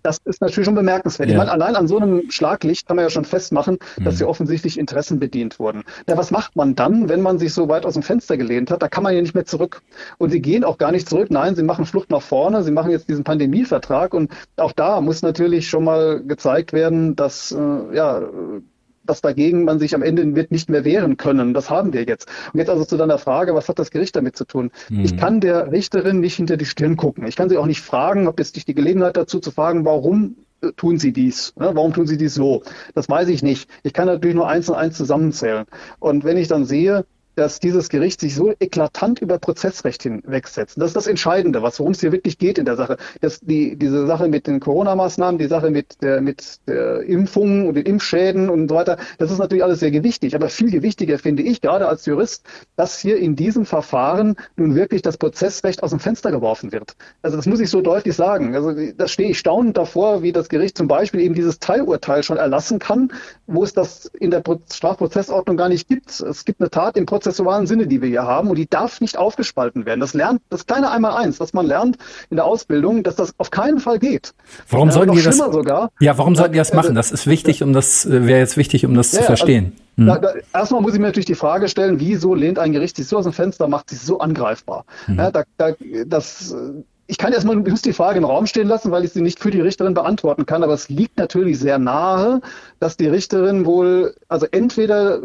Das 0.06 0.19
ist 0.25 0.41
natürlich 0.41 0.67
schon 0.67 0.76
bemerkenswert. 0.76 1.29
Ja. 1.29 1.35
Ich 1.35 1.38
meine, 1.38 1.50
allein 1.50 1.75
an 1.75 1.88
so 1.88 1.97
einem 1.97 2.31
Schlaglicht 2.31 2.87
kann 2.87 2.94
man 2.94 3.05
ja 3.05 3.11
schon 3.11 3.25
festmachen, 3.25 3.79
dass 3.97 4.14
mhm. 4.14 4.19
hier 4.19 4.29
offensichtlich 4.29 4.79
Interessen 4.79 5.19
bedient 5.19 5.58
wurden. 5.58 5.82
Ja, 6.08 6.17
was 6.17 6.31
macht 6.31 6.55
man 6.55 6.77
dann, 6.77 7.08
wenn 7.08 7.22
man 7.22 7.41
sich 7.41 7.53
so 7.53 7.69
weit 7.69 7.84
aus 7.84 7.94
dem 7.94 8.05
Fenster 8.05 8.36
gelehnt 8.36 8.70
hat? 8.70 8.84
Da 8.84 8.89
kann 8.89 9.03
man 9.03 9.17
ja 9.17 9.20
nicht 9.20 9.34
mehr 9.34 9.46
zurück. 9.46 9.82
Und 10.19 10.31
sie 10.31 10.41
gehen 10.41 10.63
auch 10.63 10.79
gar 10.79 10.93
nicht 10.93 11.08
zurück. 11.08 11.32
Nein, 11.32 11.56
sie 11.56 11.65
machen 11.65 11.86
Flucht 11.86 12.10
nach 12.10 12.22
vorne. 12.22 12.63
Sie 12.63 12.70
machen 12.70 12.93
jetzt 12.93 13.08
diesen 13.08 13.25
Pandemievertrag. 13.25 14.15
Und 14.15 14.31
auch 14.58 14.70
da 14.70 15.01
muss 15.01 15.22
natürlich 15.22 15.69
schon 15.69 15.82
mal 15.82 16.22
gezeigt 16.22 16.72
werden, 16.72 17.17
dass, 17.17 17.51
äh, 17.51 17.96
ja, 17.96 18.22
dass 19.06 19.20
dagegen 19.20 19.65
man 19.65 19.79
sich 19.79 19.94
am 19.94 20.03
Ende 20.03 20.34
wird 20.34 20.51
nicht 20.51 20.69
mehr 20.69 20.84
wehren 20.84 21.17
können. 21.17 21.55
Das 21.55 21.70
haben 21.70 21.93
wir 21.93 22.05
jetzt. 22.05 22.29
Und 22.53 22.58
jetzt 22.58 22.70
also 22.70 22.84
zu 22.84 22.96
deiner 22.96 23.19
Frage, 23.19 23.55
was 23.55 23.69
hat 23.69 23.79
das 23.79 23.91
Gericht 23.91 24.17
damit 24.17 24.36
zu 24.36 24.44
tun? 24.44 24.70
Mhm. 24.89 25.05
Ich 25.05 25.17
kann 25.17 25.41
der 25.41 25.72
Richterin 25.72 26.20
nicht 26.20 26.36
hinter 26.36 26.56
die 26.56 26.65
Stirn 26.65 26.96
gucken. 26.96 27.27
Ich 27.27 27.36
kann 27.36 27.48
sie 27.48 27.56
auch 27.56 27.67
nicht 27.67 27.81
fragen, 27.81 28.27
ob 28.29 28.39
jetzt 28.39 28.55
nicht 28.56 28.69
die 28.69 28.75
Gelegenheit 28.75 29.17
dazu 29.17 29.41
zu 29.41 29.51
fragen, 29.51 29.84
warum 29.84 30.36
äh, 30.63 30.72
tun 30.77 30.98
sie 30.98 31.13
dies? 31.13 31.55
Ne? 31.56 31.70
Warum 31.75 31.93
tun 31.93 32.06
sie 32.06 32.17
dies 32.17 32.34
so? 32.34 32.63
Das 32.94 33.08
weiß 33.08 33.29
ich 33.29 33.43
nicht. 33.43 33.69
Ich 33.82 33.93
kann 33.93 34.06
natürlich 34.06 34.36
nur 34.36 34.48
eins 34.48 34.69
und 34.69 34.77
eins 34.77 34.96
zusammenzählen. 34.96 35.67
Und 35.98 36.25
wenn 36.25 36.36
ich 36.36 36.48
dann 36.48 36.65
sehe, 36.65 37.05
dass 37.36 37.60
dieses 37.60 37.90
Gericht 37.90 38.20
sich 38.20 38.34
so 38.34 38.52
eklatant 38.58 39.20
über 39.20 39.38
Prozessrecht 39.38 40.02
hinwegsetzt. 40.02 40.78
Das 40.78 40.88
ist 40.88 40.96
das 40.96 41.06
Entscheidende, 41.06 41.62
worum 41.62 41.93
es 41.93 42.00
hier 42.00 42.10
wirklich 42.10 42.38
geht 42.38 42.58
in 42.58 42.64
der 42.64 42.76
Sache. 42.76 42.96
Das, 43.20 43.40
die, 43.40 43.76
diese 43.76 44.06
Sache 44.06 44.28
mit 44.28 44.46
den 44.46 44.58
Corona-Maßnahmen, 44.58 45.38
die 45.38 45.46
Sache 45.46 45.70
mit 45.70 46.02
der, 46.02 46.22
mit 46.22 46.60
der 46.66 47.02
Impfung 47.02 47.69
und 47.69 47.74
den 47.74 47.84
Impfschäden 47.84 48.48
und 48.48 48.69
so 48.69 48.74
weiter, 48.74 48.96
das 49.19 49.31
ist 49.31 49.38
natürlich 49.38 49.62
alles 49.62 49.81
sehr 49.81 49.90
gewichtig. 49.90 50.34
Aber 50.34 50.48
viel 50.48 50.70
gewichtiger 50.70 51.19
finde 51.19 51.43
ich, 51.43 51.60
gerade 51.60 51.88
als 51.88 52.06
Jurist, 52.06 52.44
dass 52.74 52.98
hier 52.98 53.19
in 53.19 53.36
diesem 53.36 53.66
Verfahren 53.66 54.36
nun 54.56 54.74
wirklich 54.74 55.02
das 55.02 55.19
Prozessrecht 55.19 55.82
aus 55.82 55.90
dem 55.90 56.00
Fenster 56.00 56.31
geworfen 56.31 56.72
wird. 56.72 56.96
Also 57.20 57.36
das 57.36 57.44
muss 57.44 57.60
ich 57.60 57.69
so 57.69 57.82
deutlich 57.82 58.16
sagen. 58.16 58.55
Also 58.55 58.72
da 58.96 59.08
stehe 59.08 59.31
ich 59.31 59.38
staunend 59.38 59.76
davor, 59.76 60.22
wie 60.22 60.32
das 60.32 60.48
Gericht 60.48 60.78
zum 60.78 60.88
Beispiel 60.88 61.20
eben 61.20 61.34
dieses 61.34 61.58
Teilurteil 61.58 62.22
schon 62.22 62.38
erlassen 62.38 62.78
kann, 62.78 63.12
wo 63.46 63.62
es 63.62 63.74
das 63.74 64.06
in 64.19 64.31
der 64.31 64.43
Strafprozessordnung 64.72 65.58
gar 65.58 65.69
nicht 65.69 65.86
gibt. 65.86 66.19
Es 66.20 66.46
gibt 66.46 66.60
eine 66.60 66.70
Tat 66.70 66.96
im 66.96 67.05
Prozess 67.05 67.25
prozessualen 67.26 67.66
Sinne, 67.66 67.86
die 67.86 68.00
wir 68.00 68.08
hier 68.08 68.22
haben, 68.22 68.48
und 68.48 68.56
die 68.56 68.68
darf 68.68 69.00
nicht 69.00 69.16
aufgespalten 69.16 69.84
werden. 69.84 70.00
Das 70.00 70.14
lernt, 70.14 70.40
das 70.48 70.66
kleine 70.66 70.90
Einmaleins, 70.90 71.40
was 71.40 71.52
man 71.52 71.66
lernt 71.66 71.98
in 72.30 72.36
der 72.36 72.44
Ausbildung, 72.44 73.02
dass 73.02 73.16
das 73.16 73.34
auf 73.38 73.50
keinen 73.50 73.80
Fall 73.80 73.98
geht. 73.98 74.32
Warum 74.70 74.88
äh, 74.88 74.92
sollten 74.92 75.16
die 75.16 75.22
das? 75.22 75.36
Sogar, 75.36 75.90
ja, 76.00 76.16
warum 76.18 76.36
sollten 76.36 76.52
die 76.52 76.58
das 76.58 76.72
machen? 76.72 76.94
Das 76.94 77.10
ist 77.10 77.26
wichtig, 77.26 77.62
um 77.62 77.72
das 77.72 78.06
äh, 78.06 78.26
wäre 78.26 78.38
jetzt 78.38 78.56
wichtig, 78.56 78.86
um 78.86 78.94
das 78.94 79.12
ja, 79.12 79.20
zu 79.20 79.24
verstehen. 79.24 79.72
Also, 79.98 80.14
hm. 80.14 80.22
da, 80.22 80.32
da, 80.32 80.58
erstmal 80.58 80.82
muss 80.82 80.92
ich 80.92 81.00
mir 81.00 81.06
natürlich 81.06 81.26
die 81.26 81.34
Frage 81.34 81.68
stellen, 81.68 81.98
wieso 81.98 82.34
lehnt 82.34 82.58
ein 82.58 82.72
Gericht 82.72 82.96
sich 82.96 83.08
so 83.08 83.16
aus 83.18 83.24
dem 83.24 83.32
Fenster, 83.32 83.66
macht 83.66 83.90
sich 83.90 84.00
so 84.00 84.20
angreifbar? 84.20 84.84
Hm. 85.06 85.18
Ja, 85.18 85.30
da, 85.30 85.42
da, 85.56 85.72
das 86.06 86.54
ich 87.08 87.18
kann 87.18 87.32
erstmal 87.32 87.54
muss 87.56 87.82
die 87.82 87.92
Frage 87.92 88.18
im 88.18 88.24
Raum 88.24 88.46
stehen 88.46 88.66
lassen, 88.66 88.90
weil 88.90 89.04
ich 89.04 89.12
sie 89.12 89.20
nicht 89.20 89.38
für 89.38 89.52
die 89.52 89.60
Richterin 89.60 89.94
beantworten 89.94 90.44
kann, 90.44 90.64
aber 90.64 90.74
es 90.74 90.88
liegt 90.88 91.18
natürlich 91.18 91.58
sehr 91.60 91.78
nahe, 91.78 92.40
dass 92.80 92.96
die 92.96 93.06
Richterin 93.06 93.64
wohl, 93.64 94.16
also 94.28 94.46
entweder 94.50 95.20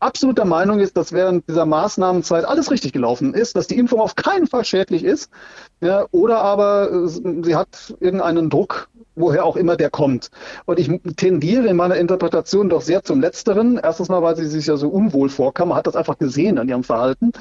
absoluter 0.00 0.44
Meinung 0.44 0.80
ist, 0.80 0.96
dass 0.96 1.12
während 1.12 1.48
dieser 1.48 1.66
Maßnahmenzeit 1.66 2.44
alles 2.44 2.70
richtig 2.70 2.92
gelaufen 2.92 3.34
ist, 3.34 3.56
dass 3.56 3.66
die 3.66 3.78
Impfung 3.78 4.00
auf 4.00 4.14
keinen 4.14 4.46
Fall 4.46 4.64
schädlich 4.64 5.04
ist, 5.04 5.30
ja, 5.80 6.06
oder 6.10 6.40
aber 6.40 6.90
äh, 6.90 7.08
sie 7.08 7.56
hat 7.56 7.94
irgendeinen 8.00 8.50
Druck, 8.50 8.88
woher 9.14 9.44
auch 9.44 9.56
immer 9.56 9.76
der 9.76 9.90
kommt. 9.90 10.30
Und 10.64 10.78
ich 10.78 10.90
tendiere 11.16 11.66
in 11.66 11.76
meiner 11.76 11.96
Interpretation 11.96 12.68
doch 12.68 12.82
sehr 12.82 13.02
zum 13.02 13.20
Letzteren. 13.20 13.78
Erstens 13.82 14.08
mal, 14.08 14.22
weil 14.22 14.36
sie 14.36 14.46
sich 14.46 14.66
ja 14.66 14.76
so 14.76 14.88
unwohl 14.88 15.28
vorkam. 15.28 15.68
Man 15.68 15.78
hat 15.78 15.86
das 15.86 15.96
einfach 15.96 16.18
gesehen 16.18 16.58
an 16.58 16.68
ihrem 16.68 16.84
Verhalten. 16.84 17.32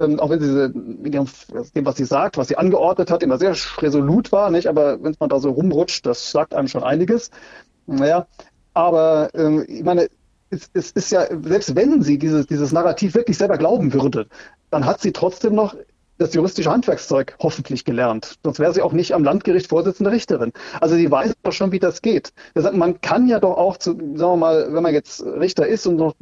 Ähm, 0.00 0.18
auch 0.20 0.30
wenn 0.30 0.40
sie 0.40 0.70
mit 0.74 1.14
ihrem, 1.14 1.26
dem, 1.74 1.86
was 1.86 1.96
sie 1.96 2.04
sagt, 2.04 2.36
was 2.38 2.48
sie 2.48 2.56
angeordnet 2.56 3.10
hat, 3.10 3.22
immer 3.22 3.38
sehr 3.38 3.54
resolut 3.78 4.32
war, 4.32 4.50
nicht? 4.50 4.66
Aber 4.66 5.02
wenn 5.02 5.14
man 5.18 5.28
da 5.28 5.38
so 5.38 5.50
rumrutscht, 5.50 6.06
das 6.06 6.30
sagt 6.30 6.54
einem 6.54 6.68
schon 6.68 6.82
einiges. 6.82 7.30
Naja, 7.86 8.26
aber 8.74 9.30
ähm, 9.34 9.64
ich 9.68 9.84
meine, 9.84 10.08
es, 10.50 10.70
es 10.72 10.90
ist 10.92 11.10
ja, 11.10 11.26
selbst 11.42 11.74
wenn 11.74 12.02
sie 12.02 12.18
dieses, 12.18 12.46
dieses 12.46 12.72
Narrativ 12.72 13.14
wirklich 13.14 13.38
selber 13.38 13.58
glauben 13.58 13.92
würde, 13.92 14.28
dann 14.70 14.84
hat 14.84 15.00
sie 15.00 15.12
trotzdem 15.12 15.54
noch 15.54 15.74
das 16.18 16.32
juristische 16.32 16.70
Handwerkszeug 16.70 17.36
hoffentlich 17.40 17.84
gelernt. 17.84 18.38
Sonst 18.42 18.58
wäre 18.58 18.72
sie 18.72 18.80
auch 18.80 18.92
nicht 18.92 19.12
am 19.12 19.22
Landgericht 19.22 19.68
Vorsitzende 19.68 20.10
Richterin. 20.10 20.52
Also 20.80 20.94
sie 20.94 21.10
weiß 21.10 21.34
doch 21.42 21.52
schon, 21.52 21.72
wie 21.72 21.78
das 21.78 22.00
geht. 22.00 22.32
Man 22.72 23.00
kann 23.02 23.28
ja 23.28 23.38
doch 23.38 23.56
auch, 23.56 23.76
zu, 23.76 23.92
sagen 23.92 24.16
wir 24.16 24.36
mal, 24.36 24.72
wenn 24.72 24.82
man 24.82 24.94
jetzt 24.94 25.22
Richter 25.22 25.66
ist 25.66 25.86
und 25.86 25.96
noch 25.96 26.14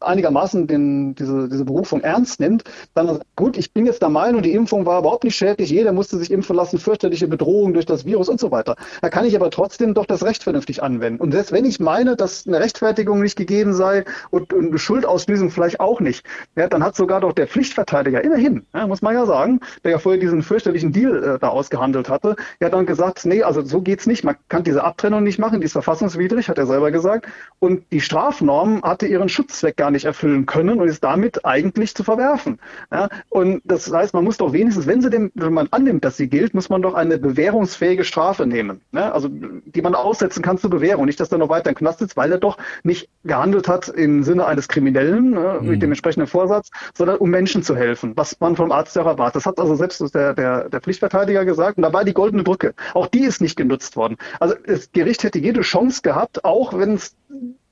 einigermaßen 0.00 0.66
den, 0.66 1.14
diese, 1.14 1.48
diese 1.48 1.64
Berufung 1.64 2.00
ernst 2.00 2.40
nimmt, 2.40 2.64
dann 2.94 3.20
gut, 3.36 3.56
ich 3.56 3.72
bin 3.72 3.86
jetzt 3.86 4.02
der 4.02 4.08
Meinung, 4.08 4.42
die 4.42 4.52
Impfung 4.52 4.86
war 4.86 5.00
überhaupt 5.00 5.24
nicht 5.24 5.36
schädlich, 5.36 5.70
jeder 5.70 5.92
musste 5.92 6.18
sich 6.18 6.30
impfen 6.30 6.56
lassen, 6.56 6.78
fürchterliche 6.78 7.28
Bedrohung 7.28 7.72
durch 7.72 7.86
das 7.86 8.04
Virus 8.04 8.28
und 8.28 8.40
so 8.40 8.50
weiter. 8.50 8.76
Da 9.00 9.08
kann 9.08 9.24
ich 9.24 9.36
aber 9.36 9.50
trotzdem 9.50 9.94
doch 9.94 10.06
das 10.06 10.22
Recht 10.24 10.42
vernünftig 10.42 10.82
anwenden. 10.82 11.20
Und 11.20 11.32
selbst 11.32 11.52
wenn 11.52 11.64
ich 11.64 11.80
meine, 11.80 12.16
dass 12.16 12.46
eine 12.46 12.60
Rechtfertigung 12.60 13.20
nicht 13.20 13.36
gegeben 13.36 13.74
sei 13.74 14.04
und, 14.30 14.52
und 14.52 14.68
eine 14.68 14.78
Schuldauslösung 14.78 15.50
vielleicht 15.50 15.80
auch 15.80 16.00
nicht, 16.00 16.24
ja, 16.56 16.68
dann 16.68 16.82
hat 16.82 16.96
sogar 16.96 17.20
doch 17.20 17.32
der 17.32 17.46
Pflichtverteidiger 17.46 18.22
immerhin, 18.22 18.64
ja, 18.74 18.86
muss 18.86 19.02
man 19.02 19.14
ja 19.14 19.26
sagen, 19.26 19.60
der 19.84 19.92
ja 19.92 19.98
vorher 19.98 20.20
diesen 20.20 20.42
fürchterlichen 20.42 20.92
Deal 20.92 21.22
äh, 21.22 21.38
da 21.38 21.48
ausgehandelt 21.48 22.08
hatte, 22.08 22.36
ja 22.60 22.68
dann 22.68 22.86
gesagt, 22.86 23.24
nee, 23.24 23.42
also 23.42 23.62
so 23.62 23.80
geht's 23.80 24.06
nicht, 24.06 24.24
man 24.24 24.36
kann 24.48 24.64
diese 24.64 24.84
Abtrennung 24.84 25.22
nicht 25.22 25.38
machen, 25.38 25.60
die 25.60 25.66
ist 25.66 25.72
verfassungswidrig, 25.72 26.48
hat 26.48 26.58
er 26.58 26.66
selber 26.66 26.90
gesagt. 26.90 27.26
Und 27.58 27.84
die 27.92 28.00
Strafnorm 28.00 28.82
hatte 28.82 29.06
ihren 29.06 29.28
Schutzzweck 29.28 29.76
gar 29.76 29.87
gar 29.88 29.92
nicht 29.92 30.04
erfüllen 30.04 30.44
können 30.44 30.80
und 30.80 30.88
ist 30.88 31.02
damit 31.02 31.46
eigentlich 31.46 31.94
zu 31.94 32.04
verwerfen. 32.04 32.58
Ja, 32.92 33.08
und 33.30 33.62
das 33.64 33.90
heißt, 33.90 34.12
man 34.12 34.22
muss 34.22 34.36
doch 34.36 34.52
wenigstens, 34.52 34.86
wenn 34.86 35.00
sie 35.00 35.08
dem, 35.08 35.32
wenn 35.34 35.54
man 35.54 35.68
annimmt, 35.70 36.04
dass 36.04 36.18
sie 36.18 36.28
gilt, 36.28 36.52
muss 36.52 36.68
man 36.68 36.82
doch 36.82 36.92
eine 36.92 37.16
bewährungsfähige 37.16 38.04
Strafe 38.04 38.44
nehmen. 38.46 38.82
Ja, 38.92 39.12
also 39.12 39.30
die 39.30 39.80
man 39.80 39.94
aussetzen 39.94 40.42
kann 40.42 40.58
zur 40.58 40.68
Bewährung. 40.68 41.06
Nicht, 41.06 41.20
dass 41.20 41.32
er 41.32 41.38
noch 41.38 41.48
weiter 41.48 41.70
im 41.70 41.74
Knast 41.76 42.00
sitzt, 42.00 42.18
weil 42.18 42.30
er 42.30 42.36
doch 42.36 42.58
nicht 42.82 43.08
gehandelt 43.24 43.66
hat 43.66 43.88
im 43.88 44.24
Sinne 44.24 44.44
eines 44.44 44.68
Kriminellen 44.68 45.34
äh, 45.34 45.60
mhm. 45.60 45.70
mit 45.70 45.80
dem 45.80 45.90
entsprechenden 45.90 46.26
Vorsatz, 46.26 46.68
sondern 46.92 47.16
um 47.16 47.30
Menschen 47.30 47.62
zu 47.62 47.74
helfen, 47.74 48.12
was 48.14 48.38
man 48.40 48.56
vom 48.56 48.70
Arzt 48.70 48.94
ja 48.94 49.02
auch 49.02 49.06
erwartet. 49.06 49.36
Das 49.36 49.46
hat 49.46 49.58
also 49.58 49.74
selbst 49.74 50.14
der, 50.14 50.34
der, 50.34 50.68
der 50.68 50.80
Pflichtverteidiger 50.82 51.46
gesagt. 51.46 51.78
Und 51.78 51.82
da 51.84 51.94
war 51.94 52.04
die 52.04 52.12
goldene 52.12 52.42
Brücke. 52.42 52.74
Auch 52.92 53.06
die 53.06 53.24
ist 53.24 53.40
nicht 53.40 53.56
genutzt 53.56 53.96
worden. 53.96 54.18
Also 54.38 54.54
das 54.66 54.92
Gericht 54.92 55.22
hätte 55.22 55.38
jede 55.38 55.62
Chance 55.62 56.02
gehabt, 56.02 56.44
auch 56.44 56.78
wenn 56.78 56.94
es 56.94 57.16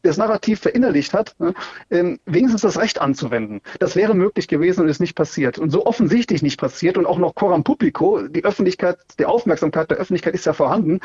das 0.06 0.16
Narrativ 0.16 0.60
verinnerlicht 0.60 1.12
hat, 1.14 1.34
ne, 1.38 1.54
ähm, 1.90 2.18
wenigstens 2.26 2.62
das 2.62 2.78
Recht 2.78 3.00
anzuwenden. 3.00 3.60
Das 3.78 3.96
wäre 3.96 4.14
möglich 4.14 4.48
gewesen 4.48 4.82
und 4.82 4.88
ist 4.88 5.00
nicht 5.00 5.14
passiert. 5.14 5.58
Und 5.58 5.70
so 5.70 5.86
offensichtlich 5.86 6.42
nicht 6.42 6.58
passiert 6.58 6.98
und 6.98 7.06
auch 7.06 7.18
noch 7.18 7.34
coram 7.34 7.64
publico, 7.64 8.26
die 8.28 8.44
Öffentlichkeit, 8.44 8.98
die 9.18 9.26
Aufmerksamkeit 9.26 9.90
der 9.90 9.98
Öffentlichkeit 9.98 10.34
ist 10.34 10.46
ja 10.46 10.52
vorhanden, 10.52 11.00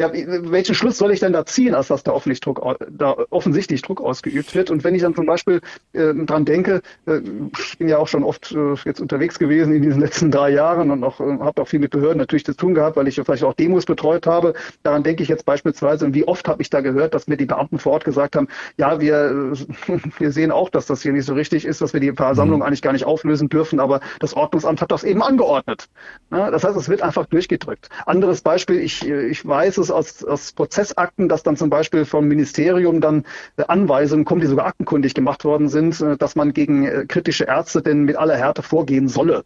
ja, 0.00 0.10
welchen 0.14 0.74
Schluss 0.74 0.96
soll 0.96 1.12
ich 1.12 1.20
denn 1.20 1.34
da 1.34 1.44
ziehen, 1.44 1.74
als 1.74 1.88
dass 1.88 2.02
da 2.02 2.12
offensichtlich 2.12 2.40
Druck, 2.40 2.78
da 2.90 3.16
offensichtlich 3.28 3.82
Druck 3.82 4.00
ausgeübt 4.00 4.54
wird? 4.54 4.70
Und 4.70 4.82
wenn 4.82 4.94
ich 4.94 5.02
dann 5.02 5.14
zum 5.14 5.26
Beispiel 5.26 5.60
äh, 5.92 6.14
dran 6.14 6.46
denke, 6.46 6.80
äh, 7.04 7.20
ich 7.58 7.76
bin 7.76 7.86
ja 7.86 7.98
auch 7.98 8.08
schon 8.08 8.24
oft 8.24 8.50
äh, 8.52 8.76
jetzt 8.86 9.02
unterwegs 9.02 9.38
gewesen 9.38 9.74
in 9.74 9.82
diesen 9.82 10.00
letzten 10.00 10.30
drei 10.30 10.50
Jahren 10.50 10.90
und 10.90 11.04
auch 11.04 11.20
äh, 11.20 11.38
habe 11.40 11.60
auch 11.60 11.68
viel 11.68 11.80
mit 11.80 11.90
Behörden 11.90 12.16
natürlich 12.16 12.46
zu 12.46 12.56
tun 12.56 12.72
gehabt, 12.72 12.96
weil 12.96 13.08
ich 13.08 13.16
vielleicht 13.16 13.44
auch 13.44 13.52
Demos 13.52 13.84
betreut 13.84 14.26
habe. 14.26 14.54
Daran 14.84 15.02
denke 15.02 15.22
ich 15.22 15.28
jetzt 15.28 15.44
beispielsweise, 15.44 16.06
und 16.06 16.14
wie 16.14 16.26
oft 16.26 16.48
habe 16.48 16.62
ich 16.62 16.70
da 16.70 16.80
gehört, 16.80 17.12
dass 17.12 17.28
mir 17.28 17.36
die 17.36 17.44
Beamten 17.44 17.78
vor 17.78 17.92
Ort 17.92 18.06
gesagt 18.06 18.36
haben, 18.36 18.48
ja, 18.78 19.00
wir, 19.00 19.52
wir 20.18 20.32
sehen 20.32 20.50
auch, 20.50 20.70
dass 20.70 20.86
das 20.86 21.02
hier 21.02 21.12
nicht 21.12 21.26
so 21.26 21.34
richtig 21.34 21.66
ist, 21.66 21.82
dass 21.82 21.92
wir 21.92 22.00
die 22.00 22.12
Versammlung 22.12 22.60
mhm. 22.60 22.64
eigentlich 22.64 22.80
gar 22.80 22.94
nicht 22.94 23.04
auflösen 23.04 23.50
dürfen, 23.50 23.78
aber 23.78 24.00
das 24.18 24.32
Ordnungsamt 24.32 24.80
hat 24.80 24.90
das 24.90 25.04
eben 25.04 25.22
angeordnet. 25.22 25.90
Ja, 26.30 26.50
das 26.50 26.64
heißt, 26.64 26.78
es 26.78 26.88
wird 26.88 27.02
einfach 27.02 27.26
durchgedrückt. 27.26 27.90
Anderes 28.06 28.40
Beispiel, 28.40 28.80
ich, 28.80 29.06
äh, 29.06 29.26
ich 29.26 29.46
weiß 29.46 29.76
es 29.76 29.89
aus, 29.90 30.24
aus 30.24 30.52
Prozessakten, 30.52 31.28
dass 31.28 31.42
dann 31.42 31.56
zum 31.56 31.70
Beispiel 31.70 32.04
vom 32.04 32.26
Ministerium 32.26 33.00
dann 33.00 33.24
äh, 33.56 33.64
Anweisungen 33.68 34.24
kommen, 34.24 34.40
die 34.40 34.46
sogar 34.46 34.66
aktenkundig 34.66 35.14
gemacht 35.14 35.44
worden 35.44 35.68
sind, 35.68 36.00
äh, 36.00 36.16
dass 36.16 36.36
man 36.36 36.52
gegen 36.52 36.86
äh, 36.86 37.04
kritische 37.06 37.44
Ärzte 37.44 37.82
denn 37.82 38.04
mit 38.04 38.16
aller 38.16 38.36
Härte 38.36 38.62
vorgehen 38.62 39.08
solle. 39.08 39.44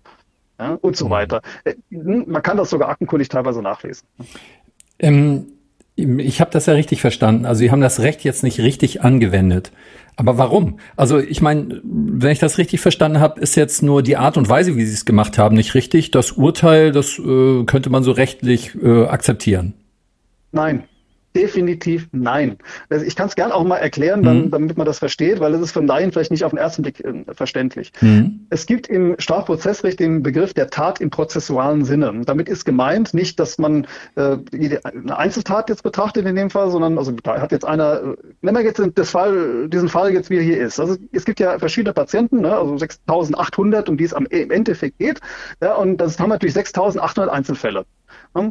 Ja, 0.58 0.78
und 0.80 0.96
so 0.96 1.06
mhm. 1.06 1.10
weiter. 1.10 1.42
Hm, 1.90 2.24
man 2.28 2.42
kann 2.42 2.56
das 2.56 2.70
sogar 2.70 2.88
aktenkundig 2.88 3.28
teilweise 3.28 3.60
nachlesen. 3.60 4.06
Ähm, 5.00 5.46
ich 5.96 6.40
habe 6.40 6.50
das 6.50 6.66
ja 6.66 6.74
richtig 6.74 7.00
verstanden. 7.00 7.46
Also 7.46 7.60
Sie 7.60 7.70
haben 7.70 7.80
das 7.80 8.00
Recht 8.00 8.24
jetzt 8.24 8.42
nicht 8.42 8.58
richtig 8.58 9.02
angewendet. 9.02 9.70
Aber 10.16 10.38
warum? 10.38 10.78
Also 10.96 11.18
ich 11.18 11.40
meine, 11.40 11.80
wenn 11.82 12.30
ich 12.30 12.38
das 12.38 12.58
richtig 12.58 12.80
verstanden 12.80 13.20
habe, 13.20 13.40
ist 13.40 13.56
jetzt 13.56 13.82
nur 13.82 14.02
die 14.02 14.16
Art 14.16 14.36
und 14.36 14.48
Weise, 14.48 14.76
wie 14.76 14.84
Sie 14.84 14.94
es 14.94 15.04
gemacht 15.04 15.38
haben, 15.38 15.56
nicht 15.56 15.74
richtig. 15.74 16.10
Das 16.10 16.32
Urteil, 16.32 16.92
das 16.92 17.18
äh, 17.18 17.64
könnte 17.64 17.90
man 17.90 18.04
so 18.04 18.12
rechtlich 18.12 18.76
äh, 18.80 19.04
akzeptieren. 19.06 19.74
Nein, 20.54 20.84
definitiv 21.34 22.08
nein. 22.12 22.58
Also 22.88 23.04
ich 23.04 23.16
kann 23.16 23.26
es 23.26 23.34
gern 23.34 23.50
auch 23.50 23.64
mal 23.64 23.78
erklären, 23.78 24.22
dann, 24.22 24.46
mhm. 24.46 24.50
damit 24.50 24.76
man 24.76 24.86
das 24.86 25.00
versteht, 25.00 25.40
weil 25.40 25.52
es 25.54 25.60
ist 25.60 25.72
von 25.72 25.86
Laien 25.86 26.12
vielleicht 26.12 26.30
nicht 26.30 26.44
auf 26.44 26.52
den 26.52 26.58
ersten 26.58 26.82
Blick 26.82 27.00
äh, 27.04 27.24
verständlich. 27.32 27.92
Mhm. 28.00 28.46
Es 28.50 28.66
gibt 28.66 28.86
im 28.86 29.16
Strafprozessrecht 29.18 29.98
den 29.98 30.22
Begriff 30.22 30.54
der 30.54 30.70
Tat 30.70 31.00
im 31.00 31.10
prozessualen 31.10 31.84
Sinne. 31.84 32.22
Damit 32.24 32.48
ist 32.48 32.64
gemeint 32.64 33.14
nicht, 33.14 33.40
dass 33.40 33.58
man 33.58 33.86
äh, 34.14 34.36
eine 34.52 35.18
Einzeltat 35.18 35.68
jetzt 35.68 35.82
betrachtet 35.82 36.24
in 36.26 36.36
dem 36.36 36.50
Fall, 36.50 36.70
sondern 36.70 36.98
also 36.98 37.10
da 37.10 37.40
hat 37.40 37.50
jetzt 37.50 37.64
einer, 37.64 38.00
äh, 38.00 38.16
nehmen 38.42 38.58
wir 38.58 38.64
jetzt 38.64 38.80
das 38.94 39.10
Fall, 39.10 39.68
diesen 39.68 39.88
Fall 39.88 40.12
jetzt 40.12 40.30
wie 40.30 40.36
er 40.36 40.42
hier 40.42 40.58
ist. 40.64 40.78
Also 40.78 40.96
es 41.10 41.24
gibt 41.24 41.40
ja 41.40 41.58
verschiedene 41.58 41.92
Patienten, 41.92 42.42
ne, 42.42 42.56
also 42.56 42.74
6.800, 42.74 43.88
um 43.88 43.96
die 43.96 44.04
es 44.04 44.14
am, 44.14 44.26
im 44.26 44.50
Endeffekt 44.52 44.98
geht. 44.98 45.20
Ja, 45.60 45.74
und 45.74 45.96
das 45.96 46.20
haben 46.20 46.30
natürlich 46.30 46.54
6.800 46.54 47.26
Einzelfälle. 47.26 47.86
Äh, 48.34 48.50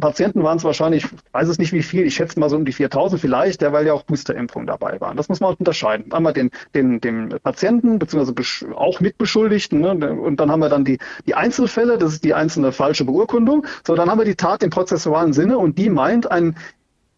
Patienten 0.00 0.42
waren 0.42 0.56
es 0.58 0.64
wahrscheinlich, 0.64 1.04
ich 1.04 1.10
weiß 1.32 1.48
es 1.48 1.58
nicht 1.58 1.72
wie 1.72 1.82
viel, 1.82 2.06
ich 2.06 2.14
schätze 2.14 2.40
mal 2.40 2.48
so 2.48 2.56
um 2.56 2.64
die 2.64 2.72
4000 2.72 3.20
vielleicht, 3.20 3.62
ja, 3.62 3.72
weil 3.72 3.86
ja 3.86 3.92
auch 3.92 4.02
Boosterimpfungen 4.04 4.66
dabei 4.66 5.00
waren. 5.00 5.16
Das 5.16 5.28
muss 5.28 5.40
man 5.40 5.54
unterscheiden. 5.54 6.12
Einmal 6.12 6.32
den, 6.32 6.50
den, 6.74 7.00
den 7.00 7.28
Patienten, 7.42 7.98
beziehungsweise 7.98 8.74
auch 8.74 9.00
Mitbeschuldigten, 9.00 9.80
ne, 9.80 10.12
und 10.12 10.40
dann 10.40 10.50
haben 10.50 10.60
wir 10.60 10.68
dann 10.68 10.84
die, 10.84 10.98
die 11.26 11.34
Einzelfälle, 11.34 11.98
das 11.98 12.14
ist 12.14 12.24
die 12.24 12.34
einzelne 12.34 12.72
falsche 12.72 13.04
Beurkundung. 13.04 13.66
So, 13.86 13.94
dann 13.94 14.10
haben 14.10 14.18
wir 14.18 14.24
die 14.24 14.36
Tat 14.36 14.62
im 14.62 14.70
prozessualen 14.70 15.32
Sinne 15.32 15.58
und 15.58 15.78
die 15.78 15.90
meint 15.90 16.30
ein 16.30 16.56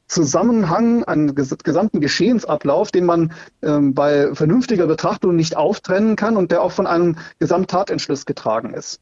Zusammenhang, 0.07 1.03
einen 1.05 1.35
gesamten 1.35 2.01
Geschehensablauf, 2.01 2.91
den 2.91 3.07
man 3.07 3.33
ähm, 3.63 3.95
bei 3.95 4.35
vernünftiger 4.35 4.87
Betrachtung 4.87 5.35
nicht 5.35 5.57
auftrennen 5.57 6.15
kann 6.15 6.37
und 6.37 6.53
der 6.53 6.63
auch 6.63 6.73
von 6.73 6.87
einem 6.87 7.17
Gesamttatentschluss 7.39 8.27
getragen 8.27 8.75
ist. 8.75 9.01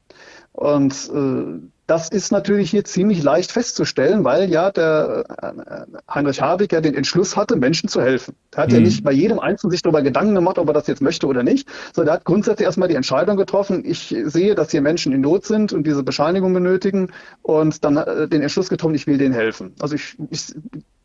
Und 0.52 1.10
äh, 1.12 1.60
das 1.92 2.08
ist 2.08 2.32
natürlich 2.32 2.70
hier 2.70 2.84
ziemlich 2.84 3.22
leicht 3.22 3.52
festzustellen, 3.52 4.24
weil 4.24 4.48
ja 4.48 4.70
der 4.70 5.26
äh, 5.42 6.10
Heinrich 6.10 6.40
Habig 6.40 6.72
ja 6.72 6.80
den 6.80 6.94
Entschluss 6.94 7.36
hatte, 7.36 7.54
Menschen 7.54 7.90
zu 7.90 8.00
helfen. 8.00 8.34
Er 8.52 8.62
hat 8.62 8.70
mhm. 8.70 8.76
ja 8.76 8.80
nicht 8.80 9.04
bei 9.04 9.12
jedem 9.12 9.38
Einzelnen 9.38 9.72
sich 9.72 9.82
darüber 9.82 10.00
Gedanken 10.00 10.34
gemacht, 10.34 10.56
ob 10.56 10.68
er 10.68 10.72
das 10.72 10.86
jetzt 10.86 11.02
möchte 11.02 11.26
oder 11.26 11.42
nicht, 11.42 11.68
sondern 11.92 12.14
er 12.14 12.16
hat 12.16 12.24
grundsätzlich 12.24 12.64
erstmal 12.64 12.88
die 12.88 12.94
Entscheidung 12.94 13.36
getroffen, 13.36 13.82
ich 13.84 14.16
sehe, 14.24 14.54
dass 14.54 14.70
hier 14.70 14.80
Menschen 14.80 15.12
in 15.12 15.20
Not 15.20 15.44
sind 15.44 15.74
und 15.74 15.86
diese 15.86 16.02
Bescheinigung 16.02 16.54
benötigen 16.54 17.12
und 17.42 17.84
dann 17.84 17.98
äh, 17.98 18.26
den 18.26 18.40
Entschluss 18.40 18.70
getroffen, 18.70 18.94
ich 18.94 19.06
will 19.06 19.18
denen 19.18 19.34
helfen. 19.34 19.74
Also 19.78 19.94
ich, 19.94 20.16
ich 20.30 20.54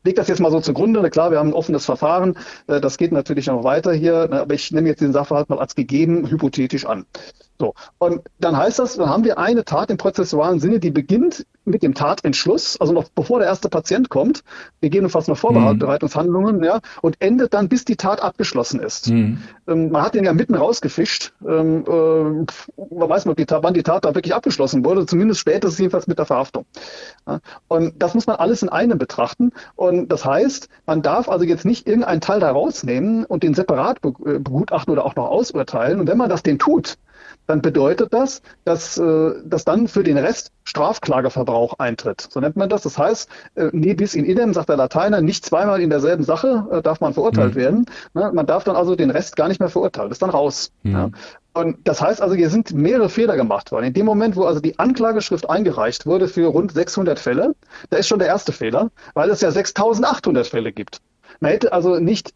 lege 0.07 0.15
das 0.15 0.29
jetzt 0.29 0.39
mal 0.39 0.51
so 0.51 0.61
zugrunde. 0.61 1.07
Klar, 1.09 1.31
wir 1.31 1.39
haben 1.39 1.49
ein 1.49 1.53
offenes 1.53 1.85
Verfahren. 1.85 2.37
Äh, 2.67 2.79
das 2.79 2.97
geht 2.97 3.11
natürlich 3.11 3.47
noch 3.47 3.63
weiter 3.63 3.93
hier. 3.93 4.29
Aber 4.31 4.53
ich 4.53 4.71
nehme 4.71 4.87
jetzt 4.87 5.01
den 5.01 5.11
Sachverhalt 5.11 5.49
mal 5.49 5.59
als 5.59 5.75
gegeben 5.75 6.29
hypothetisch 6.29 6.85
an. 6.85 7.05
So. 7.59 7.73
Und 7.97 8.21
dann 8.39 8.55
heißt 8.55 8.79
das, 8.79 8.95
dann 8.95 9.09
haben 9.09 9.25
wir 9.25 9.37
eine 9.37 9.65
Tat 9.65 9.91
im 9.91 9.97
prozessualen 9.97 10.59
Sinne, 10.59 10.79
die 10.79 10.91
beginnt 10.91 11.45
mit 11.67 11.83
dem 11.83 11.93
Tatentschluss, 11.93 12.79
also 12.79 12.93
noch 12.93 13.09
bevor 13.09 13.39
der 13.39 13.47
erste 13.47 13.69
Patient 13.69 14.09
kommt, 14.09 14.43
gegebenenfalls 14.81 15.27
noch 15.27 15.38
Vorbereitungshandlungen, 15.38 16.57
mhm. 16.57 16.63
ja, 16.63 16.79
und 17.01 17.17
endet 17.19 17.53
dann, 17.53 17.69
bis 17.69 17.86
die 17.86 17.97
Tat 17.97 18.21
abgeschlossen 18.21 18.79
ist. 18.79 19.09
Mhm. 19.09 19.39
Ähm, 19.67 19.91
man 19.91 20.01
hat 20.01 20.15
den 20.15 20.24
ja 20.24 20.33
mitten 20.33 20.55
rausgefischt. 20.55 21.33
Ähm, 21.45 21.83
äh, 21.88 22.95
man 22.95 23.09
weiß 23.09 23.25
nicht, 23.25 23.51
wann 23.51 23.74
die 23.74 23.83
Tat 23.83 24.05
da 24.05 24.15
wirklich 24.15 24.33
abgeschlossen 24.33 24.86
wurde, 24.86 25.05
zumindest 25.05 25.41
spätestens 25.41 25.77
jedenfalls 25.79 26.07
mit 26.07 26.17
der 26.17 26.25
Verhaftung. 26.25 26.65
Ja, 27.27 27.39
und 27.67 28.01
das 28.01 28.13
muss 28.13 28.27
man 28.27 28.38
alles 28.38 28.63
in 28.63 28.69
einem 28.69 28.97
betrachten. 28.97 29.51
Und 29.75 30.12
das 30.12 30.25
heißt, 30.25 30.69
man 30.86 31.01
darf 31.01 31.29
also 31.29 31.45
jetzt 31.45 31.65
nicht 31.65 31.88
irgendeinen 31.88 32.21
Teil 32.21 32.39
da 32.39 32.51
rausnehmen 32.51 33.25
und 33.25 33.43
den 33.43 33.53
separat 33.53 34.00
äh, 34.03 34.39
begutachten 34.39 34.91
oder 34.91 35.05
auch 35.05 35.15
noch 35.15 35.27
ausurteilen. 35.27 36.00
Und 36.00 36.07
wenn 36.07 36.17
man 36.17 36.29
das 36.29 36.43
den 36.43 36.59
tut, 36.59 36.97
dann 37.47 37.61
bedeutet 37.61 38.13
das, 38.13 38.41
dass, 38.65 38.97
äh, 38.97 39.33
dass 39.43 39.65
dann 39.65 39.87
für 39.87 40.03
den 40.03 40.17
Rest 40.17 40.51
Strafklageverbrauch 40.65 41.79
eintritt. 41.79 42.27
So 42.29 42.39
nennt 42.39 42.57
man 42.57 42.69
das. 42.69 42.83
Das 42.83 42.97
heißt, 42.97 43.29
äh, 43.55 43.69
ne 43.71 43.95
bis 43.95 44.13
in 44.13 44.25
idem, 44.25 44.53
sagt 44.53 44.69
der 44.69 44.75
Lateiner, 44.75 45.21
nicht 45.21 45.45
zweimal 45.45 45.81
in 45.81 45.89
derselben 45.89 46.23
Sache 46.23 46.67
äh, 46.71 46.81
darf 46.81 46.99
man 46.99 47.13
verurteilt 47.13 47.55
mhm. 47.55 47.59
werden. 47.59 47.85
Ne? 48.13 48.31
Man 48.33 48.45
darf 48.45 48.65
dann 48.65 48.75
also 48.75 48.95
den 48.95 49.09
Rest 49.09 49.37
gar 49.37 49.47
nicht 49.47 49.59
mehr 49.59 49.69
verurteilen. 49.69 50.09
Das 50.09 50.17
ist 50.17 50.21
dann 50.21 50.29
raus. 50.29 50.71
Mhm. 50.83 50.91
Ja? 50.91 51.09
Und 51.53 51.87
das 51.87 52.01
heißt 52.01 52.21
also, 52.21 52.35
hier 52.35 52.49
sind 52.49 52.73
mehrere 52.73 53.09
Fehler 53.09 53.35
gemacht 53.35 53.71
worden. 53.71 53.85
In 53.85 53.93
dem 53.93 54.05
Moment, 54.05 54.35
wo 54.35 54.43
also 54.43 54.59
die 54.59 54.77
Anklageschrift 54.77 55.49
eingereicht 55.49 56.05
wurde 56.05 56.27
für 56.27 56.47
rund 56.47 56.71
600 56.71 57.17
Fälle, 57.17 57.55
da 57.89 57.97
ist 57.97 58.07
schon 58.07 58.19
der 58.19 58.27
erste 58.27 58.51
Fehler, 58.51 58.91
weil 59.15 59.29
es 59.29 59.41
ja 59.41 59.49
6800 59.49 60.45
Fälle 60.45 60.71
gibt. 60.71 60.99
Man 61.39 61.51
hätte 61.51 61.73
also 61.73 61.99
nicht 61.99 62.33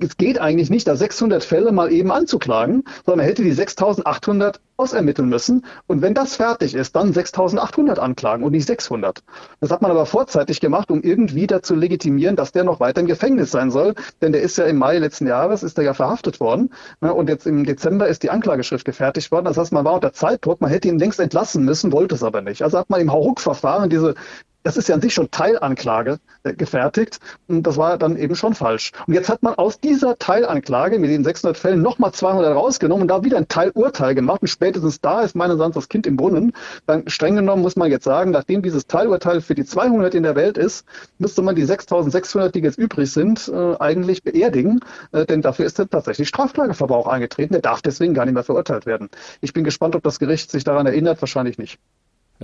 es 0.00 0.16
geht 0.16 0.40
eigentlich 0.40 0.70
nicht, 0.70 0.86
da 0.86 0.94
600 0.94 1.42
Fälle 1.42 1.72
mal 1.72 1.90
eben 1.90 2.12
anzuklagen, 2.12 2.84
sondern 3.04 3.18
man 3.18 3.26
hätte 3.26 3.42
die 3.42 3.52
6800 3.52 4.60
ausermitteln 4.76 5.28
müssen. 5.28 5.64
Und 5.86 6.02
wenn 6.02 6.14
das 6.14 6.36
fertig 6.36 6.74
ist, 6.74 6.94
dann 6.94 7.12
6800 7.12 7.98
anklagen 7.98 8.44
und 8.44 8.52
nicht 8.52 8.66
600. 8.66 9.22
Das 9.60 9.70
hat 9.70 9.82
man 9.82 9.90
aber 9.90 10.06
vorzeitig 10.06 10.60
gemacht, 10.60 10.90
um 10.90 11.02
irgendwie 11.02 11.48
dazu 11.48 11.74
legitimieren, 11.74 12.36
dass 12.36 12.52
der 12.52 12.64
noch 12.64 12.78
weiter 12.78 13.00
im 13.00 13.08
Gefängnis 13.08 13.50
sein 13.50 13.70
soll. 13.70 13.94
Denn 14.20 14.32
der 14.32 14.42
ist 14.42 14.56
ja 14.56 14.64
im 14.64 14.78
Mai 14.78 14.98
letzten 14.98 15.26
Jahres, 15.26 15.64
ist 15.64 15.78
er 15.78 15.84
ja 15.84 15.94
verhaftet 15.94 16.38
worden. 16.38 16.70
Ne, 17.00 17.12
und 17.12 17.28
jetzt 17.28 17.46
im 17.46 17.64
Dezember 17.64 18.06
ist 18.06 18.22
die 18.22 18.30
Anklageschrift 18.30 18.84
gefertigt 18.84 19.32
worden. 19.32 19.46
Das 19.46 19.56
heißt, 19.56 19.72
man 19.72 19.84
war 19.84 19.94
unter 19.94 20.12
Zeitdruck, 20.12 20.60
man 20.60 20.70
hätte 20.70 20.88
ihn 20.88 20.98
längst 20.98 21.18
entlassen 21.18 21.64
müssen, 21.64 21.92
wollte 21.92 22.14
es 22.14 22.22
aber 22.22 22.40
nicht. 22.40 22.62
Also 22.62 22.78
hat 22.78 22.88
man 22.90 23.00
im 23.00 23.12
Hauruck-Verfahren 23.12 23.90
diese 23.90 24.14
das 24.62 24.76
ist 24.76 24.88
ja 24.88 24.94
an 24.94 25.00
sich 25.00 25.14
schon 25.14 25.30
Teilanklage 25.30 26.18
äh, 26.44 26.54
gefertigt 26.54 27.18
und 27.48 27.66
das 27.66 27.76
war 27.76 27.98
dann 27.98 28.16
eben 28.16 28.34
schon 28.34 28.54
falsch. 28.54 28.92
Und 29.06 29.14
jetzt 29.14 29.28
hat 29.28 29.42
man 29.42 29.54
aus 29.54 29.80
dieser 29.80 30.18
Teilanklage 30.18 30.98
mit 30.98 31.10
den 31.10 31.24
600 31.24 31.56
Fällen 31.56 31.82
nochmal 31.82 32.12
200 32.12 32.54
rausgenommen 32.54 33.02
und 33.02 33.08
da 33.08 33.24
wieder 33.24 33.38
ein 33.38 33.48
Teilurteil 33.48 34.14
gemacht 34.14 34.42
und 34.42 34.48
spätestens 34.48 35.00
da 35.00 35.22
ist 35.22 35.34
meines 35.34 35.58
Erachtens 35.58 35.74
das 35.74 35.88
Kind 35.88 36.06
im 36.06 36.16
Brunnen. 36.16 36.52
Dann 36.86 37.08
streng 37.08 37.36
genommen 37.36 37.62
muss 37.62 37.76
man 37.76 37.90
jetzt 37.90 38.04
sagen, 38.04 38.30
nachdem 38.30 38.62
dieses 38.62 38.86
Teilurteil 38.86 39.40
für 39.40 39.54
die 39.54 39.64
200 39.64 40.14
in 40.14 40.22
der 40.22 40.36
Welt 40.36 40.58
ist, 40.58 40.84
müsste 41.18 41.42
man 41.42 41.54
die 41.54 41.64
6600, 41.64 42.54
die 42.54 42.60
jetzt 42.60 42.78
übrig 42.78 43.12
sind, 43.12 43.48
äh, 43.48 43.76
eigentlich 43.78 44.22
beerdigen, 44.22 44.80
äh, 45.12 45.26
denn 45.26 45.42
dafür 45.42 45.66
ist 45.66 45.78
dann 45.78 45.90
tatsächlich 45.90 46.28
Strafklageverbrauch 46.28 47.06
eingetreten. 47.06 47.52
Der 47.52 47.62
darf 47.62 47.82
deswegen 47.82 48.14
gar 48.14 48.24
nicht 48.24 48.34
mehr 48.34 48.44
verurteilt 48.44 48.86
werden. 48.86 49.08
Ich 49.40 49.52
bin 49.52 49.64
gespannt, 49.64 49.96
ob 49.96 50.02
das 50.02 50.18
Gericht 50.18 50.50
sich 50.50 50.64
daran 50.64 50.86
erinnert, 50.86 51.20
wahrscheinlich 51.20 51.58
nicht. 51.58 51.78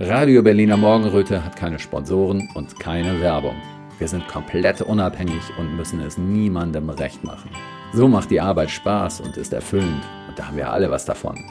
Radio 0.01 0.41
Berliner 0.41 0.77
Morgenröte 0.77 1.43
hat 1.43 1.57
keine 1.57 1.77
Sponsoren 1.77 2.47
und 2.53 2.79
keine 2.79 3.19
Werbung. 3.19 3.55
Wir 3.97 4.07
sind 4.07 4.25
komplett 4.29 4.81
unabhängig 4.81 5.41
und 5.57 5.75
müssen 5.75 5.99
es 5.99 6.17
niemandem 6.17 6.89
recht 6.89 7.21
machen. 7.25 7.49
So 7.91 8.07
macht 8.07 8.31
die 8.31 8.39
Arbeit 8.39 8.71
Spaß 8.71 9.19
und 9.19 9.35
ist 9.35 9.51
erfüllend 9.51 10.01
und 10.29 10.39
da 10.39 10.47
haben 10.47 10.55
wir 10.55 10.71
alle 10.71 10.89
was 10.89 11.03
davon. 11.03 11.43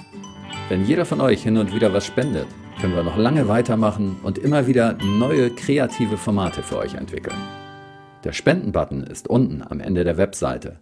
Wenn 0.70 0.86
jeder 0.86 1.04
von 1.04 1.20
euch 1.20 1.42
hin 1.42 1.58
und 1.58 1.74
wieder 1.74 1.92
was 1.92 2.06
spendet, 2.06 2.46
können 2.80 2.96
wir 2.96 3.02
noch 3.02 3.18
lange 3.18 3.48
weitermachen 3.48 4.16
und 4.22 4.38
immer 4.38 4.66
wieder 4.66 4.96
neue 5.18 5.50
kreative 5.50 6.16
Formate 6.16 6.62
für 6.62 6.78
euch 6.78 6.94
entwickeln. 6.94 7.36
Der 8.24 8.32
Spendenbutton 8.32 9.04
ist 9.04 9.28
unten 9.28 9.60
am 9.60 9.80
Ende 9.80 10.04
der 10.04 10.16
Webseite. 10.16 10.78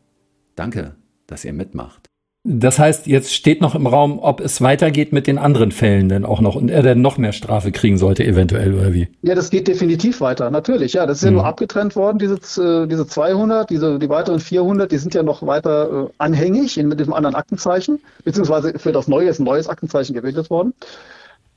Danke, 0.54 0.94
dass 1.26 1.44
ihr 1.44 1.52
mitmacht. 1.52 2.10
Das 2.48 2.78
heißt, 2.78 3.08
jetzt 3.08 3.34
steht 3.34 3.60
noch 3.60 3.74
im 3.74 3.88
Raum, 3.88 4.20
ob 4.20 4.40
es 4.40 4.60
weitergeht 4.60 5.12
mit 5.12 5.26
den 5.26 5.36
anderen 5.36 5.72
Fällen 5.72 6.08
denn 6.08 6.24
auch 6.24 6.40
noch 6.40 6.54
und 6.54 6.68
er 6.68 6.84
denn 6.84 7.02
noch 7.02 7.18
mehr 7.18 7.32
Strafe 7.32 7.72
kriegen 7.72 7.98
sollte, 7.98 8.24
eventuell 8.24 8.72
oder 8.72 8.94
wie? 8.94 9.08
Ja, 9.22 9.34
das 9.34 9.50
geht 9.50 9.66
definitiv 9.66 10.20
weiter, 10.20 10.48
natürlich. 10.52 10.92
Ja, 10.92 11.06
das 11.06 11.18
ist 11.18 11.24
ja 11.24 11.30
mhm. 11.30 11.38
nur 11.38 11.46
abgetrennt 11.46 11.96
worden, 11.96 12.20
diese, 12.20 12.36
äh, 12.62 12.86
diese 12.86 13.04
200, 13.04 13.68
diese, 13.68 13.98
die 13.98 14.08
weiteren 14.08 14.38
400, 14.38 14.92
die 14.92 14.98
sind 14.98 15.12
ja 15.12 15.24
noch 15.24 15.44
weiter 15.44 16.04
äh, 16.04 16.12
anhängig 16.18 16.78
in, 16.78 16.86
mit 16.86 17.00
dem 17.00 17.12
anderen 17.12 17.34
Aktenzeichen, 17.34 17.98
beziehungsweise 18.22 18.78
für 18.78 18.92
das 18.92 19.08
Neue 19.08 19.28
ist 19.28 19.40
ein 19.40 19.44
neues 19.44 19.68
Aktenzeichen 19.68 20.14
gebildet 20.14 20.48
worden. 20.48 20.72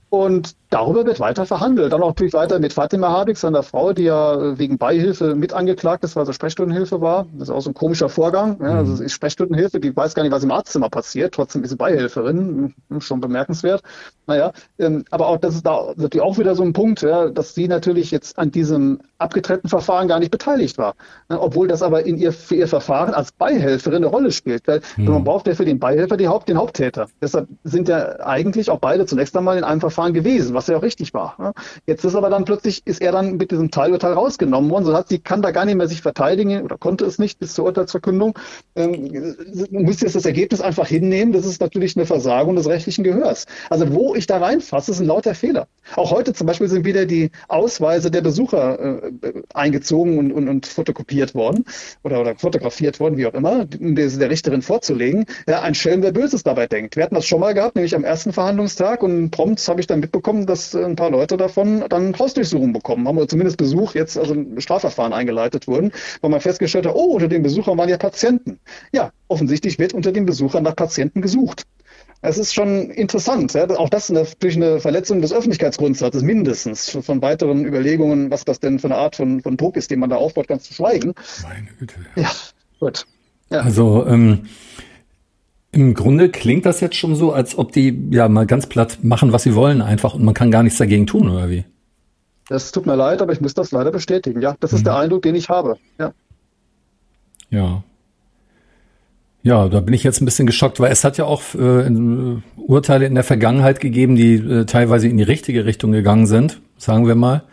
Und 0.10 0.56
darüber 0.72 1.06
wird 1.06 1.20
weiter 1.20 1.46
verhandelt. 1.46 1.94
Dann 1.94 2.02
auch 2.02 2.10
natürlich 2.10 2.34
weiter 2.34 2.60
mit 2.60 2.74
Fatima 2.74 3.10
Habig, 3.10 3.38
seiner 3.38 3.62
Frau, 3.62 3.94
die 3.94 4.04
ja 4.04 4.58
wegen 4.58 4.78
Beihilfe 4.78 5.36
mit 5.36 5.54
angeklagt 5.54 6.04
ist, 6.04 6.16
weil 6.16 6.26
sie 6.26 6.34
Sprechstundenhilfe 6.34 7.00
war. 7.00 7.28
Das 7.34 7.50
ist 7.50 7.54
auch 7.54 7.62
so 7.62 7.70
ein 7.70 7.76
komischer 7.76 8.10
Vorgang. 8.10 8.58
Ja, 8.60 8.78
also 8.78 8.94
es 8.94 9.00
ist 9.00 9.14
Sprechstundenhilfe, 9.14 9.80
die 9.80 9.96
weiß 9.96 10.16
gar 10.16 10.24
nicht, 10.24 10.32
was 10.32 10.44
im 10.44 10.52
Arztzimmer 10.52 10.90
passiert. 10.90 11.36
Trotzdem 11.36 11.64
ist 11.64 11.70
sie 11.70 11.76
Beihilferin. 11.76 12.74
Hm, 12.90 13.02
schon 13.02 13.22
bemerkenswert. 13.22 13.84
Naja, 14.26 14.52
ähm, 14.80 15.06
aber 15.12 15.28
auch 15.28 15.38
das 15.38 15.56
ist 15.56 15.66
da 15.66 15.94
natürlich 15.96 16.22
auch 16.22 16.38
wieder 16.38 16.56
so 16.56 16.64
ein 16.64 16.74
Punkt, 16.74 17.02
ja, 17.02 17.30
dass 17.30 17.54
sie 17.54 17.68
natürlich 17.68 18.10
jetzt 18.10 18.38
an 18.40 18.52
diesem 18.52 19.00
abgetrennten 19.20 19.70
Verfahren 19.70 20.08
gar 20.08 20.20
nicht 20.20 20.32
beteiligt 20.32 20.78
war. 20.78 20.96
Obwohl 21.30 21.68
das 21.68 21.82
aber 21.84 22.06
in 22.06 22.18
ihr, 22.18 22.32
für 22.32 22.56
ihr 22.56 22.68
Verfahren 22.68 23.14
als 23.14 23.32
Beihelferin 23.32 23.98
eine 23.98 24.08
Rolle 24.08 24.32
spielt. 24.32 24.68
Weil 24.68 24.82
mhm. 24.98 25.06
man 25.06 25.24
braucht 25.24 25.48
ja 25.48 25.54
für 25.54 25.66
den 25.66 25.80
Beihelfer 25.80 26.18
die 26.18 26.28
Haupt, 26.28 26.50
den 26.50 26.58
Haupttäter. 26.58 27.08
Deshalb 27.22 27.48
sind 27.64 27.88
ja 27.90 28.20
eigentlich 28.22 28.72
auch 28.72 28.80
beide 28.80 29.06
zunächst 29.06 29.36
einmal 29.38 29.58
in 29.58 29.64
einem 29.64 29.82
Verfahren 29.82 29.99
Verfahren 30.00 30.14
gewesen, 30.14 30.54
was 30.54 30.68
ja 30.68 30.78
auch 30.78 30.82
richtig 30.82 31.14
war. 31.14 31.54
Jetzt 31.86 32.06
ist 32.06 32.16
aber 32.16 32.30
dann 32.30 32.46
plötzlich, 32.46 32.82
ist 32.86 33.02
er 33.02 33.12
dann 33.12 33.36
mit 33.38 33.52
diesem 33.52 33.70
Teilurteil 33.70 34.14
rausgenommen 34.14 34.70
worden, 34.72 34.86
so 34.86 34.94
hat 34.94 35.10
sie 35.10 35.20
kann 35.20 35.42
da 35.42 35.52
gar 35.52 35.66
nicht 35.66 35.76
mehr 35.76 35.88
sich 35.88 36.02
verteidigen 36.02 36.62
oder 36.62 36.78
konnte 36.78 37.06
es 37.06 37.20
nicht 37.20 37.40
bis 37.40 37.54
zur 37.54 37.66
Urteilsverkündung. 37.66 38.38
Ähm, 38.76 39.36
muss 39.72 40.02
jetzt 40.02 40.16
das 40.16 40.26
Ergebnis 40.26 40.62
einfach 40.62 40.88
hinnehmen, 40.88 41.34
das 41.34 41.46
ist 41.46 41.60
natürlich 41.60 41.98
eine 41.98 42.06
Versagung 42.06 42.56
des 42.56 42.68
rechtlichen 42.68 43.04
Gehörs. 43.04 43.46
Also 43.70 43.94
wo 43.94 44.16
ich 44.16 44.26
da 44.26 44.38
reinfasse, 44.38 44.94
sind 44.94 45.06
lauter 45.06 45.36
Fehler. 45.36 45.68
Auch 45.96 46.12
heute 46.12 46.34
zum 46.34 46.48
Beispiel 46.48 46.70
sind 46.70 46.86
wieder 46.86 47.06
die 47.06 47.32
Ausweise 47.48 48.10
der 48.10 48.22
Besucher 48.22 49.04
äh, 49.04 49.12
eingezogen 49.54 50.18
und, 50.18 50.32
und, 50.32 50.48
und 50.48 50.66
fotokopiert 50.66 51.36
worden 51.36 51.66
oder, 52.04 52.22
oder 52.22 52.36
fotografiert 52.36 53.00
worden, 53.00 53.18
wie 53.18 53.28
auch 53.28 53.34
immer, 53.34 53.68
um 53.80 53.96
der, 53.96 54.08
der 54.08 54.30
Richterin 54.30 54.62
vorzulegen. 54.62 55.26
Ja, 55.48 55.62
ein 55.62 55.76
Schelm, 55.76 56.02
der 56.02 56.14
Böses 56.14 56.44
dabei 56.44 56.68
denkt. 56.68 56.96
Wir 56.96 57.04
hatten 57.04 57.16
das 57.16 57.26
schon 57.26 57.42
mal 57.42 57.54
gehabt, 57.54 57.76
nämlich 57.76 57.96
am 57.96 58.04
ersten 58.04 58.32
Verhandlungstag 58.32 59.04
und 59.04 59.32
prompt 59.32 59.60
habe 59.68 59.82
ich 59.82 59.88
dann 59.90 60.00
mitbekommen, 60.00 60.46
dass 60.46 60.76
ein 60.76 60.96
paar 60.96 61.12
Leute 61.12 61.38
davon 61.38 61.86
dann 61.90 62.18
Hausdurchsuchungen 62.18 62.74
bekommen 62.74 63.08
haben 63.08 63.18
oder 63.18 63.28
zumindest 63.28 63.58
Besuch 63.58 63.96
jetzt, 63.96 64.18
also 64.18 64.36
Strafverfahren 64.58 65.14
eingeleitet 65.14 65.68
wurden, 65.68 65.92
weil 66.22 66.30
man 66.30 66.42
festgestellt 66.42 66.86
hat, 66.86 66.96
oh, 66.96 67.14
unter 67.14 67.28
den 67.28 67.44
Besuchern 67.44 67.78
waren 67.78 67.90
ja 67.90 67.98
Patienten. 67.98 68.60
Ja, 68.92 69.12
offensichtlich 69.28 69.80
wird 69.80 69.94
unter 69.94 70.12
den 70.12 70.26
Besuchern 70.26 70.64
nach 70.64 70.76
Patienten 70.76 71.22
gesucht. 71.22 71.64
Es 72.22 72.38
ist 72.38 72.54
schon 72.54 72.90
interessant. 72.90 73.54
Ja? 73.54 73.70
Auch 73.70 73.90
das 73.90 74.10
ist 74.10 74.12
natürlich 74.12 74.58
eine 74.58 74.80
Verletzung 74.80 75.22
des 75.22 75.32
Öffentlichkeitsgrundsatzes 75.32 76.22
mindestens. 76.22 76.90
Von 76.90 77.22
weiteren 77.22 77.66
Überlegungen, 77.66 78.30
was 78.30 78.44
das 78.44 78.60
denn 78.60 78.80
für 78.80 78.88
eine 78.88 78.96
Art 78.96 79.16
von, 79.16 79.42
von 79.42 79.56
Druck 79.56 79.78
ist, 79.78 79.90
den 79.90 80.00
man 80.00 80.10
da 80.10 80.18
aufbaut, 80.18 80.48
ganz 80.48 80.64
zu 80.64 80.74
schweigen. 80.74 81.14
Meine 81.44 81.70
Güte. 81.80 81.96
Ja, 82.16 82.32
gut. 82.80 83.06
Ja. 83.50 83.62
Also 83.62 84.06
ähm, 84.06 84.48
im 85.72 85.94
Grunde 85.94 86.30
klingt 86.30 86.66
das 86.66 86.80
jetzt 86.82 86.96
schon 86.96 87.16
so, 87.16 87.32
als 87.32 87.58
ob 87.58 87.72
die 87.72 88.10
ja 88.12 88.28
mal 88.28 88.46
ganz 88.46 88.68
platt 88.68 89.00
machen, 89.04 89.32
was 89.32 89.44
sie 89.44 89.56
wollen 89.56 89.82
einfach 89.82 90.16
und 90.16 90.24
man 90.24 90.34
kann 90.34 90.52
gar 90.52 90.64
nichts 90.64 90.80
dagegen 90.80 91.06
tun, 91.06 91.30
oder 91.30 91.50
wie? 91.50 91.64
Das 92.48 92.72
tut 92.72 92.88
mir 92.88 92.96
leid, 92.96 93.22
aber 93.22 93.32
ich 93.32 93.42
muss 93.42 93.54
das 93.54 93.72
leider 93.72 93.92
bestätigen. 93.92 94.42
Ja, 94.42 94.56
das 94.60 94.74
ist 94.74 94.80
mhm. 94.80 94.86
der 94.86 94.96
Eindruck, 94.98 95.22
den 95.22 95.36
ich 95.36 95.50
habe. 95.50 95.78
Ja. 96.00 96.14
Ja. 97.52 97.84
Ja, 99.42 99.70
da 99.70 99.80
bin 99.80 99.94
ich 99.94 100.04
jetzt 100.04 100.22
ein 100.22 100.26
bisschen 100.26 100.48
geschockt, 100.48 100.80
weil 100.80 100.92
es 100.92 101.04
hat 101.04 101.18
ja 101.18 101.26
auch 101.26 101.42
äh, 101.56 101.88
in, 101.88 102.42
äh, 102.58 102.60
Urteile 102.60 103.06
in 103.06 103.16
der 103.16 103.24
Vergangenheit 103.24 103.80
gegeben, 103.80 104.16
die 104.16 104.34
äh, 104.34 104.66
teilweise 104.66 105.08
in 105.08 105.18
die 105.18 105.24
richtige 105.24 105.66
Richtung 105.66 105.92
gegangen 105.92 106.28
sind, 106.28 106.60
sagen 106.78 107.08
wir 107.08 107.16
mal. 107.16 107.44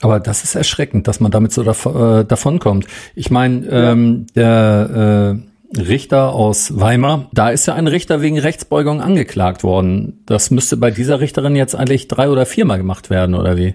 Aber 0.00 0.20
das 0.20 0.44
ist 0.44 0.54
erschreckend, 0.54 1.08
dass 1.08 1.20
man 1.20 1.30
damit 1.30 1.52
so 1.52 1.62
dav 1.62 1.86
äh, 1.86 2.24
davonkommt. 2.24 2.86
Ich 3.14 3.30
meine, 3.30 3.66
ähm, 3.68 4.26
der 4.34 5.38
äh, 5.38 5.51
Richter 5.76 6.32
aus 6.34 6.78
Weimar. 6.78 7.28
Da 7.32 7.50
ist 7.50 7.66
ja 7.66 7.74
ein 7.74 7.86
Richter 7.86 8.20
wegen 8.20 8.38
Rechtsbeugung 8.38 9.00
angeklagt 9.00 9.64
worden. 9.64 10.22
Das 10.26 10.50
müsste 10.50 10.76
bei 10.76 10.90
dieser 10.90 11.20
Richterin 11.20 11.56
jetzt 11.56 11.74
eigentlich 11.74 12.08
drei 12.08 12.28
oder 12.28 12.46
viermal 12.46 12.78
gemacht 12.78 13.10
werden, 13.10 13.34
oder 13.34 13.56
wie? 13.56 13.74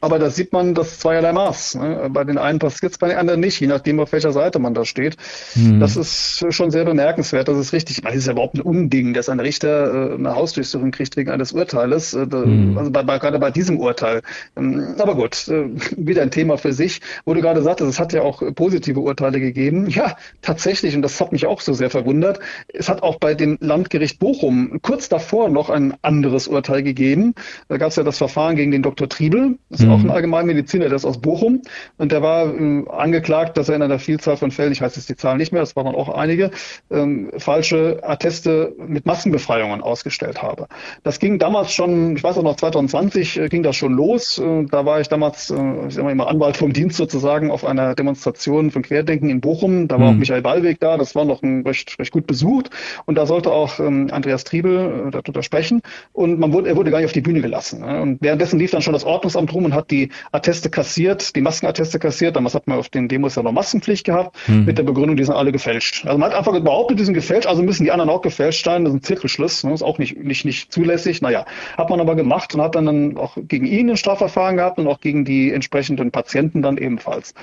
Aber 0.00 0.18
da 0.18 0.30
sieht 0.30 0.52
man 0.52 0.74
das 0.74 0.98
zweierlei 0.98 1.32
Maß. 1.32 1.76
Ne? 1.76 2.08
Bei 2.10 2.24
den 2.24 2.38
einen 2.38 2.58
passiert 2.58 2.92
es, 2.92 2.98
bei 2.98 3.08
den 3.08 3.16
anderen 3.16 3.40
nicht, 3.40 3.60
je 3.60 3.66
nachdem, 3.66 3.98
auf 4.00 4.12
welcher 4.12 4.32
Seite 4.32 4.58
man 4.58 4.74
da 4.74 4.84
steht. 4.84 5.16
Mhm. 5.54 5.80
Das 5.80 5.96
ist 5.96 6.44
schon 6.50 6.70
sehr 6.70 6.84
bemerkenswert. 6.84 7.48
Das 7.48 7.56
ist 7.56 7.72
richtig. 7.72 8.02
Das 8.02 8.14
ist 8.14 8.26
ja 8.26 8.32
überhaupt 8.32 8.54
ein 8.54 8.60
Unding, 8.60 9.14
dass 9.14 9.28
ein 9.28 9.40
Richter 9.40 10.12
äh, 10.12 10.14
eine 10.14 10.34
Hausdurchsuchung 10.34 10.90
kriegt 10.90 11.16
wegen 11.16 11.30
eines 11.30 11.52
Urteiles. 11.52 12.14
Mhm. 12.14 12.76
Also 12.76 12.90
bei, 12.90 13.02
bei, 13.02 13.18
gerade 13.18 13.38
bei 13.38 13.50
diesem 13.50 13.78
Urteil. 13.78 14.22
Ähm, 14.56 14.94
aber 14.98 15.14
gut, 15.14 15.48
äh, 15.48 15.70
wieder 15.96 16.22
ein 16.22 16.30
Thema 16.30 16.58
für 16.58 16.72
sich. 16.72 17.00
Wo 17.24 17.34
du 17.34 17.40
gerade 17.40 17.62
sagtest, 17.62 17.90
es 17.90 17.98
hat 17.98 18.12
ja 18.12 18.22
auch 18.22 18.42
positive 18.54 19.00
Urteile 19.00 19.40
gegeben. 19.40 19.88
Ja, 19.88 20.16
tatsächlich, 20.42 20.94
und 20.94 21.02
das 21.02 21.18
hat 21.20 21.32
mich 21.32 21.46
auch 21.46 21.62
so 21.62 21.72
sehr 21.72 21.88
verwundert. 21.88 22.40
Es 22.68 22.88
hat 22.88 23.02
auch 23.02 23.18
bei 23.18 23.34
dem 23.34 23.56
Landgericht 23.60 24.18
Bochum 24.18 24.78
kurz 24.82 25.08
davor 25.08 25.48
noch 25.48 25.70
ein 25.70 25.94
anderes 26.02 26.48
Urteil 26.48 26.82
gegeben. 26.82 27.34
Da 27.68 27.78
gab 27.78 27.90
es 27.90 27.96
ja 27.96 28.02
das 28.02 28.18
Verfahren 28.18 28.56
gegen 28.56 28.72
den 28.72 28.82
Dr. 28.82 29.08
Triebel. 29.08 29.58
Das 29.70 29.80
mhm. 29.80 29.90
Auch 29.96 30.04
ein 30.04 30.10
Allgemeinmediziner, 30.10 30.86
der 30.86 30.96
ist 30.96 31.04
aus 31.04 31.20
Bochum. 31.20 31.62
Und 31.98 32.12
der 32.12 32.22
war 32.22 32.46
äh, 32.46 32.84
angeklagt, 32.88 33.56
dass 33.56 33.68
er 33.68 33.76
in 33.76 33.82
einer 33.82 33.98
Vielzahl 33.98 34.36
von 34.36 34.50
Fällen, 34.50 34.72
ich 34.72 34.80
weiß 34.80 34.96
jetzt 34.96 35.08
die 35.08 35.16
Zahlen 35.16 35.38
nicht 35.38 35.52
mehr, 35.52 35.62
das 35.62 35.76
waren 35.76 35.94
auch 35.94 36.08
einige, 36.08 36.50
ähm, 36.90 37.30
falsche 37.38 38.00
Atteste 38.02 38.74
mit 38.78 39.06
Maskenbefreiungen 39.06 39.82
ausgestellt 39.82 40.42
habe. 40.42 40.66
Das 41.02 41.18
ging 41.18 41.38
damals 41.38 41.72
schon, 41.72 42.16
ich 42.16 42.22
weiß 42.22 42.38
auch 42.38 42.42
noch, 42.42 42.56
2020 42.56 43.38
äh, 43.38 43.48
ging 43.48 43.62
das 43.62 43.76
schon 43.76 43.92
los. 43.92 44.38
Äh, 44.38 44.64
da 44.64 44.84
war 44.84 45.00
ich 45.00 45.08
damals, 45.08 45.50
äh, 45.50 45.86
ich 45.88 45.96
immer 45.96 46.28
Anwalt 46.28 46.56
vom 46.56 46.72
Dienst 46.72 46.96
sozusagen, 46.96 47.50
auf 47.50 47.64
einer 47.64 47.94
Demonstration 47.94 48.70
von 48.70 48.82
Querdenken 48.82 49.30
in 49.30 49.40
Bochum. 49.40 49.88
Da 49.88 49.98
war 49.98 50.06
mhm. 50.06 50.16
auch 50.16 50.18
Michael 50.18 50.42
Ballweg 50.42 50.80
da, 50.80 50.96
das 50.96 51.14
war 51.14 51.24
noch 51.24 51.42
ein 51.42 51.62
recht, 51.62 51.98
recht 51.98 52.12
gut 52.12 52.26
besucht. 52.26 52.70
Und 53.04 53.16
da 53.16 53.26
sollte 53.26 53.52
auch 53.52 53.78
ähm, 53.80 54.08
Andreas 54.10 54.44
Triebel 54.44 55.08
äh, 55.08 55.10
darüber 55.10 55.42
sprechen. 55.42 55.82
Und 56.12 56.38
man 56.38 56.52
wurde, 56.52 56.68
er 56.68 56.76
wurde 56.76 56.90
gar 56.90 56.98
nicht 56.98 57.06
auf 57.06 57.12
die 57.12 57.20
Bühne 57.20 57.40
gelassen. 57.40 57.80
Ne? 57.80 58.00
Und 58.00 58.18
währenddessen 58.20 58.58
lief 58.58 58.70
dann 58.70 58.82
schon 58.82 58.92
das 58.92 59.04
Ordnungsamt 59.04 59.52
rum 59.52 59.64
und 59.64 59.74
hat 59.76 59.90
die 59.90 60.10
Atteste 60.32 60.70
kassiert, 60.70 61.36
die 61.36 61.40
Maskenatteste 61.40 61.98
kassiert. 61.98 62.36
Damals 62.36 62.54
hat 62.54 62.66
man 62.66 62.78
auf 62.78 62.88
den 62.88 63.08
Demos 63.08 63.36
ja 63.36 63.42
noch 63.42 63.52
Maskenpflicht 63.52 64.04
gehabt, 64.04 64.36
mhm. 64.48 64.64
mit 64.64 64.78
der 64.78 64.82
Begründung, 64.82 65.16
die 65.16 65.24
sind 65.24 65.34
alle 65.34 65.52
gefälscht. 65.52 66.04
Also 66.06 66.18
man 66.18 66.30
hat 66.30 66.38
einfach 66.38 66.58
behauptet, 66.60 66.98
die 66.98 67.04
sind 67.04 67.14
gefälscht, 67.14 67.46
also 67.46 67.62
müssen 67.62 67.84
die 67.84 67.92
anderen 67.92 68.10
auch 68.10 68.22
gefälscht 68.22 68.64
sein. 68.64 68.84
Das 68.84 68.92
ist 68.92 69.00
ein 69.00 69.02
Zirkelschluss, 69.02 69.64
ne? 69.64 69.74
ist 69.74 69.82
auch 69.82 69.98
nicht, 69.98 70.16
nicht, 70.16 70.44
nicht 70.44 70.72
zulässig. 70.72 71.22
Naja, 71.22 71.44
hat 71.76 71.90
man 71.90 72.00
aber 72.00 72.14
gemacht 72.16 72.54
und 72.54 72.62
hat 72.62 72.74
dann, 72.74 72.86
dann 72.86 73.16
auch 73.16 73.36
gegen 73.40 73.66
ihn 73.66 73.90
ein 73.90 73.96
Strafverfahren 73.96 74.56
gehabt 74.56 74.78
und 74.78 74.86
auch 74.86 75.00
gegen 75.00 75.24
die 75.24 75.52
entsprechenden 75.52 76.10
Patienten 76.10 76.62
dann 76.62 76.78
ebenfalls. 76.78 77.34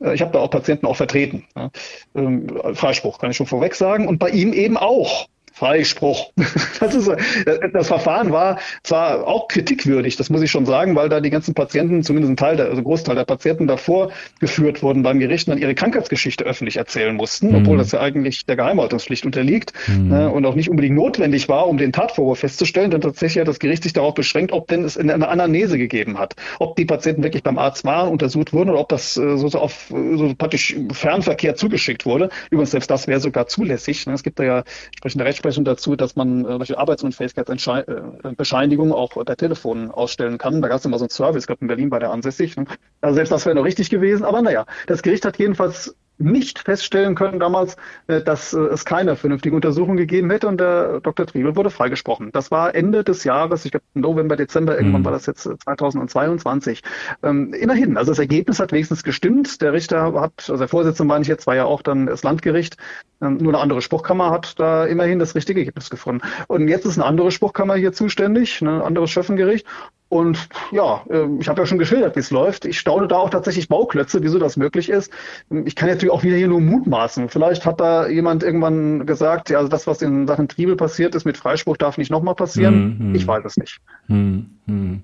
Äh, 0.00 0.14
ich 0.14 0.22
habe 0.22 0.32
da 0.32 0.40
auch 0.40 0.50
Patienten 0.50 0.86
auch 0.86 0.96
vertreten. 0.96 1.44
Ähm, 2.14 2.46
Freispruch, 2.74 3.18
kann 3.18 3.30
ich 3.30 3.36
schon 3.36 3.46
vorweg 3.46 3.74
sagen. 3.74 4.08
Und 4.08 4.18
bei 4.18 4.30
ihm 4.30 4.52
eben 4.52 4.76
auch. 4.76 5.28
Freispruch. 5.52 6.32
Das, 6.80 6.94
ist, 6.96 7.08
das 7.72 7.86
Verfahren 7.86 8.32
war 8.32 8.58
zwar 8.82 9.26
auch 9.26 9.46
kritikwürdig, 9.46 10.16
das 10.16 10.30
muss 10.30 10.42
ich 10.42 10.50
schon 10.50 10.66
sagen, 10.66 10.96
weil 10.96 11.08
da 11.08 11.20
die 11.20 11.30
ganzen 11.30 11.54
Patienten, 11.54 12.02
zumindest 12.02 12.32
ein 12.32 12.36
Teil, 12.36 12.56
der, 12.56 12.66
also 12.66 12.78
ein 12.78 12.84
Großteil 12.84 13.14
der 13.14 13.24
Patienten 13.24 13.68
davor 13.68 14.10
geführt 14.40 14.82
wurden 14.82 15.04
beim 15.04 15.20
Gericht 15.20 15.46
und 15.46 15.52
dann 15.52 15.62
ihre 15.62 15.76
Krankheitsgeschichte 15.76 16.44
öffentlich 16.44 16.78
erzählen 16.78 17.14
mussten, 17.14 17.50
mhm. 17.50 17.56
obwohl 17.56 17.78
das 17.78 17.92
ja 17.92 18.00
eigentlich 18.00 18.46
der 18.46 18.56
Geheimhaltungspflicht 18.56 19.24
unterliegt 19.24 19.72
mhm. 19.86 20.08
ne, 20.08 20.30
und 20.30 20.44
auch 20.44 20.56
nicht 20.56 20.70
unbedingt 20.70 20.96
notwendig 20.96 21.48
war, 21.48 21.68
um 21.68 21.78
den 21.78 21.92
Tatvorwurf 21.92 22.40
festzustellen, 22.40 22.90
denn 22.90 23.00
tatsächlich 23.00 23.40
hat 23.40 23.48
das 23.48 23.60
Gericht 23.60 23.84
sich 23.84 23.92
darauf 23.92 24.14
beschränkt, 24.14 24.50
ob 24.50 24.66
denn 24.66 24.84
es 24.84 24.98
eine 24.98 25.28
Anamnese 25.28 25.78
gegeben 25.78 26.18
hat, 26.18 26.34
ob 26.58 26.74
die 26.74 26.84
Patienten 26.84 27.22
wirklich 27.22 27.44
beim 27.44 27.58
Arzt 27.58 27.84
waren, 27.84 28.08
untersucht 28.08 28.52
wurden 28.52 28.70
oder 28.70 28.80
ob 28.80 28.88
das 28.88 29.16
äh, 29.16 29.36
so 29.36 29.46
auf 29.58 29.86
so 29.88 30.34
praktisch 30.36 30.74
Fernverkehr 30.92 31.54
zugeschickt 31.54 32.06
wurde. 32.06 32.30
Übrigens, 32.50 32.72
selbst 32.72 32.90
das 32.90 33.06
wäre 33.06 33.20
sogar 33.20 33.46
zulässig. 33.46 34.06
Ne. 34.06 34.14
Es 34.14 34.22
gibt 34.22 34.38
da 34.38 34.44
ja 34.44 34.64
entsprechende 34.86 35.24
Rechtsprechung 35.24 35.41
Rechtsprechung 35.42 35.64
dazu, 35.64 35.96
dass 35.96 36.14
man 36.16 36.44
äh, 36.44 36.58
solche 36.58 36.76
Arbeitsunfähigkeitsbescheinigungen 36.78 38.92
auch 38.92 39.16
per 39.24 39.36
Telefon 39.36 39.90
ausstellen 39.90 40.36
kann. 40.38 40.62
Da 40.62 40.68
gab 40.68 40.78
es 40.78 40.84
immer 40.84 40.98
so 40.98 41.04
einen 41.04 41.10
Service, 41.10 41.42
ich 41.42 41.48
glaube 41.48 41.62
in 41.62 41.68
Berlin 41.68 41.90
war 41.90 41.98
der 42.00 42.10
ansässig. 42.10 42.56
Ne? 42.56 42.64
Also 43.00 43.14
selbst 43.16 43.32
das 43.32 43.44
wäre 43.44 43.56
noch 43.56 43.64
richtig 43.64 43.90
gewesen. 43.90 44.24
Aber 44.24 44.40
naja, 44.42 44.66
das 44.86 45.02
Gericht 45.02 45.24
hat 45.24 45.38
jedenfalls 45.38 45.96
nicht 46.18 46.58
feststellen 46.60 47.14
können 47.14 47.40
damals, 47.40 47.76
äh, 48.06 48.20
dass 48.20 48.52
äh, 48.52 48.58
es 48.58 48.84
keine 48.84 49.16
vernünftige 49.16 49.54
Untersuchung 49.54 49.96
gegeben 49.96 50.30
hätte 50.30 50.48
und 50.48 50.60
der 50.60 51.00
Dr. 51.00 51.26
Triebel 51.26 51.56
wurde 51.56 51.70
freigesprochen. 51.70 52.30
Das 52.32 52.50
war 52.50 52.74
Ende 52.74 53.04
des 53.04 53.24
Jahres, 53.24 53.64
ich 53.64 53.72
glaube 53.72 53.84
November, 53.94 54.36
Dezember, 54.36 54.76
irgendwann 54.76 55.02
mhm. 55.02 55.06
war 55.06 55.12
das 55.12 55.26
jetzt 55.26 55.42
2022. 55.64 56.82
Äh, 57.22 57.28
ähm, 57.28 57.52
immerhin, 57.54 57.96
also 57.96 58.12
das 58.12 58.18
Ergebnis 58.18 58.60
hat 58.60 58.72
wenigstens 58.72 59.02
gestimmt. 59.02 59.60
Der 59.62 59.72
Richter 59.72 60.12
hat, 60.20 60.32
also 60.38 60.56
der 60.56 60.68
Vorsitzende 60.68 61.08
meine 61.08 61.22
ich 61.22 61.28
jetzt, 61.28 61.46
war 61.46 61.56
ja 61.56 61.64
auch 61.64 61.82
dann 61.82 62.06
das 62.06 62.22
Landgericht, 62.22 62.76
ähm, 63.20 63.38
nur 63.38 63.52
eine 63.52 63.62
andere 63.62 63.82
Spruchkammer 63.82 64.30
hat 64.30 64.58
da 64.58 64.84
immerhin 64.84 65.18
das 65.18 65.34
richtige 65.34 65.60
Ergebnis 65.60 65.90
gefunden. 65.90 66.22
Und 66.48 66.68
jetzt 66.68 66.84
ist 66.84 66.98
eine 66.98 67.06
andere 67.06 67.30
Spruchkammer 67.30 67.76
hier 67.76 67.92
zuständig, 67.92 68.60
ein 68.60 68.68
anderes 68.68 69.10
Schöffengericht. 69.10 69.66
Und 70.12 70.50
ja, 70.72 71.06
ich 71.38 71.48
habe 71.48 71.62
ja 71.62 71.66
schon 71.66 71.78
geschildert, 71.78 72.16
wie 72.16 72.20
es 72.20 72.30
läuft. 72.30 72.66
Ich 72.66 72.78
staune 72.78 73.08
da 73.08 73.16
auch 73.16 73.30
tatsächlich 73.30 73.70
Bauklötze, 73.70 74.22
wieso 74.22 74.38
das 74.38 74.58
möglich 74.58 74.90
ist. 74.90 75.10
Ich 75.64 75.74
kann 75.74 75.88
jetzt 75.88 75.96
natürlich 75.96 76.12
auch 76.12 76.22
wieder 76.22 76.36
hier 76.36 76.48
nur 76.48 76.60
mutmaßen. 76.60 77.30
Vielleicht 77.30 77.64
hat 77.64 77.80
da 77.80 78.06
jemand 78.08 78.42
irgendwann 78.42 79.06
gesagt, 79.06 79.48
ja, 79.48 79.56
also 79.56 79.70
das, 79.70 79.86
was 79.86 80.02
in 80.02 80.26
Sachen 80.26 80.48
Triebel 80.48 80.76
passiert 80.76 81.14
ist 81.14 81.24
mit 81.24 81.38
Freispruch, 81.38 81.78
darf 81.78 81.96
nicht 81.96 82.10
nochmal 82.10 82.34
passieren. 82.34 82.74
Hm, 82.74 82.98
hm. 82.98 83.14
Ich 83.14 83.26
weiß 83.26 83.42
es 83.46 83.56
nicht. 83.56 83.80
Hm, 84.08 84.50
hm. 84.66 85.02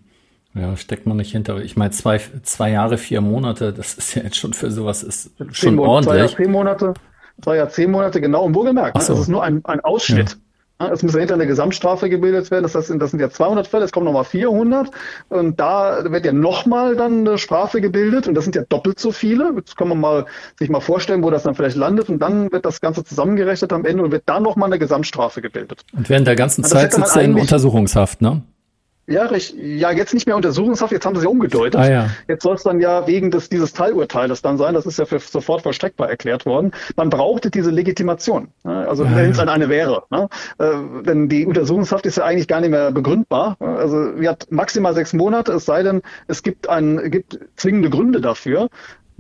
Ja, 0.53 0.77
steckt 0.77 1.07
man 1.07 1.17
nicht 1.17 1.33
hinter. 1.33 1.57
Ich 1.63 1.75
meine, 1.75 1.93
zwei, 1.93 2.21
zwei 2.43 2.71
Jahre, 2.71 2.99
vier 2.99 3.23
Monate, 3.23 3.73
das 3.73 3.95
ist 3.95 4.15
ja 4.15 4.25
jetzt 4.25 4.37
schon 4.37 4.53
für 4.53 4.71
sowas, 4.71 5.03
ist 5.03 5.31
schon 5.53 5.77
Monate, 5.77 5.91
ordentlich. 5.91 6.13
Zwei 6.13 6.19
Jahre, 6.19 6.37
zehn 6.37 6.53
Monate, 6.53 6.95
zwei 7.41 7.57
Jahre, 7.57 7.71
zehn 7.71 7.91
Monate, 7.91 8.21
genau. 8.21 8.45
Und 8.45 8.55
wohlgemerkt, 8.55 8.95
ne? 8.95 9.03
so. 9.03 9.15
das 9.15 9.23
ist 9.23 9.29
nur 9.29 9.43
ein, 9.43 9.65
ein 9.65 9.81
Ausschnitt. 9.81 10.33
Ja. 10.33 10.37
Es 10.79 11.03
muss 11.03 11.17
hinter 11.17 11.35
eine 11.35 11.47
Gesamtstrafe 11.47 12.09
gebildet 12.09 12.51
werden. 12.53 12.63
Das, 12.63 12.77
heißt, 12.77 12.93
das 12.99 13.11
sind 13.11 13.21
ja 13.21 13.31
200 13.31 13.67
Fälle, 13.67 13.85
es 13.85 13.91
kommen 13.91 14.07
nochmal 14.07 14.25
400. 14.25 14.91
Und 15.29 15.59
da 15.59 16.05
wird 16.11 16.25
ja 16.25 16.33
nochmal 16.33 16.95
dann 16.95 17.27
eine 17.27 17.39
Strafe 17.39 17.81
gebildet. 17.81 18.29
Und 18.29 18.35
das 18.35 18.45
sind 18.45 18.55
ja 18.55 18.63
doppelt 18.69 19.01
so 19.01 19.11
viele. 19.11 19.53
Jetzt 19.57 19.77
kann 19.77 19.89
man 19.89 19.99
mal, 19.99 20.27
sich 20.57 20.69
mal 20.69 20.81
vorstellen, 20.81 21.25
wo 21.25 21.31
das 21.31 21.43
dann 21.43 21.57
vielleicht 21.57 21.77
landet. 21.77 22.09
Und 22.09 22.21
dann 22.21 22.53
wird 22.53 22.65
das 22.65 22.81
Ganze 22.81 23.03
zusammengerechnet 23.03 23.73
am 23.73 23.85
Ende 23.85 24.05
und 24.05 24.13
wird 24.13 24.23
da 24.27 24.39
nochmal 24.39 24.69
eine 24.69 24.79
Gesamtstrafe 24.79 25.43
gebildet. 25.43 25.85
Und 25.97 26.09
während 26.09 26.29
der 26.29 26.37
ganzen 26.37 26.63
Zeit 26.63 26.93
sitzt 26.93 27.17
er 27.17 27.23
in 27.23 27.35
Untersuchungshaft, 27.35 28.23
ne? 28.23 28.43
Ja, 29.09 29.25
recht, 29.25 29.55
ja, 29.57 29.91
jetzt 29.91 30.13
nicht 30.13 30.27
mehr 30.27 30.37
Untersuchungshaft, 30.37 30.93
jetzt 30.93 31.07
haben 31.07 31.17
sie 31.17 31.23
ja 31.23 31.31
umgedeutet. 31.31 31.81
Ah, 31.81 31.91
ja. 31.91 32.11
Jetzt 32.29 32.43
soll 32.43 32.57
es 32.57 32.63
dann 32.63 32.79
ja 32.79 33.07
wegen 33.07 33.31
des, 33.31 33.49
dieses 33.49 33.73
Teilurteiles 33.73 34.43
dann 34.43 34.59
sein, 34.59 34.75
das 34.75 34.85
ist 34.85 34.99
ja 34.99 35.07
für 35.07 35.19
sofort 35.19 35.63
vollstreckbar 35.63 36.11
erklärt 36.11 36.45
worden. 36.45 36.73
Man 36.95 37.09
brauchte 37.09 37.51
diese 37.51 37.71
Legitimation, 37.71 38.49
ne? 38.65 38.87
also 38.87 39.05
ah, 39.05 39.11
wenn 39.15 39.31
es 39.31 39.39
dann 39.39 39.49
eine 39.49 39.71
wäre. 39.71 40.03
Ne? 40.11 40.29
Äh, 40.59 41.05
denn 41.07 41.31
die 41.31 41.47
Untersuchungshaft 41.47 42.05
ist 42.05 42.19
ja 42.19 42.25
eigentlich 42.25 42.49
gar 42.49 42.61
nicht 42.61 42.69
mehr 42.69 42.93
begründbar. 42.93 43.57
Also 43.61 44.21
wir 44.21 44.29
hat 44.29 44.49
maximal 44.51 44.93
sechs 44.93 45.15
Monate, 45.15 45.53
es 45.53 45.65
sei 45.65 45.83
denn, 45.83 46.03
es 46.27 46.43
gibt, 46.43 46.69
ein, 46.69 47.11
gibt 47.11 47.39
zwingende 47.57 47.89
Gründe 47.89 48.21
dafür. 48.21 48.69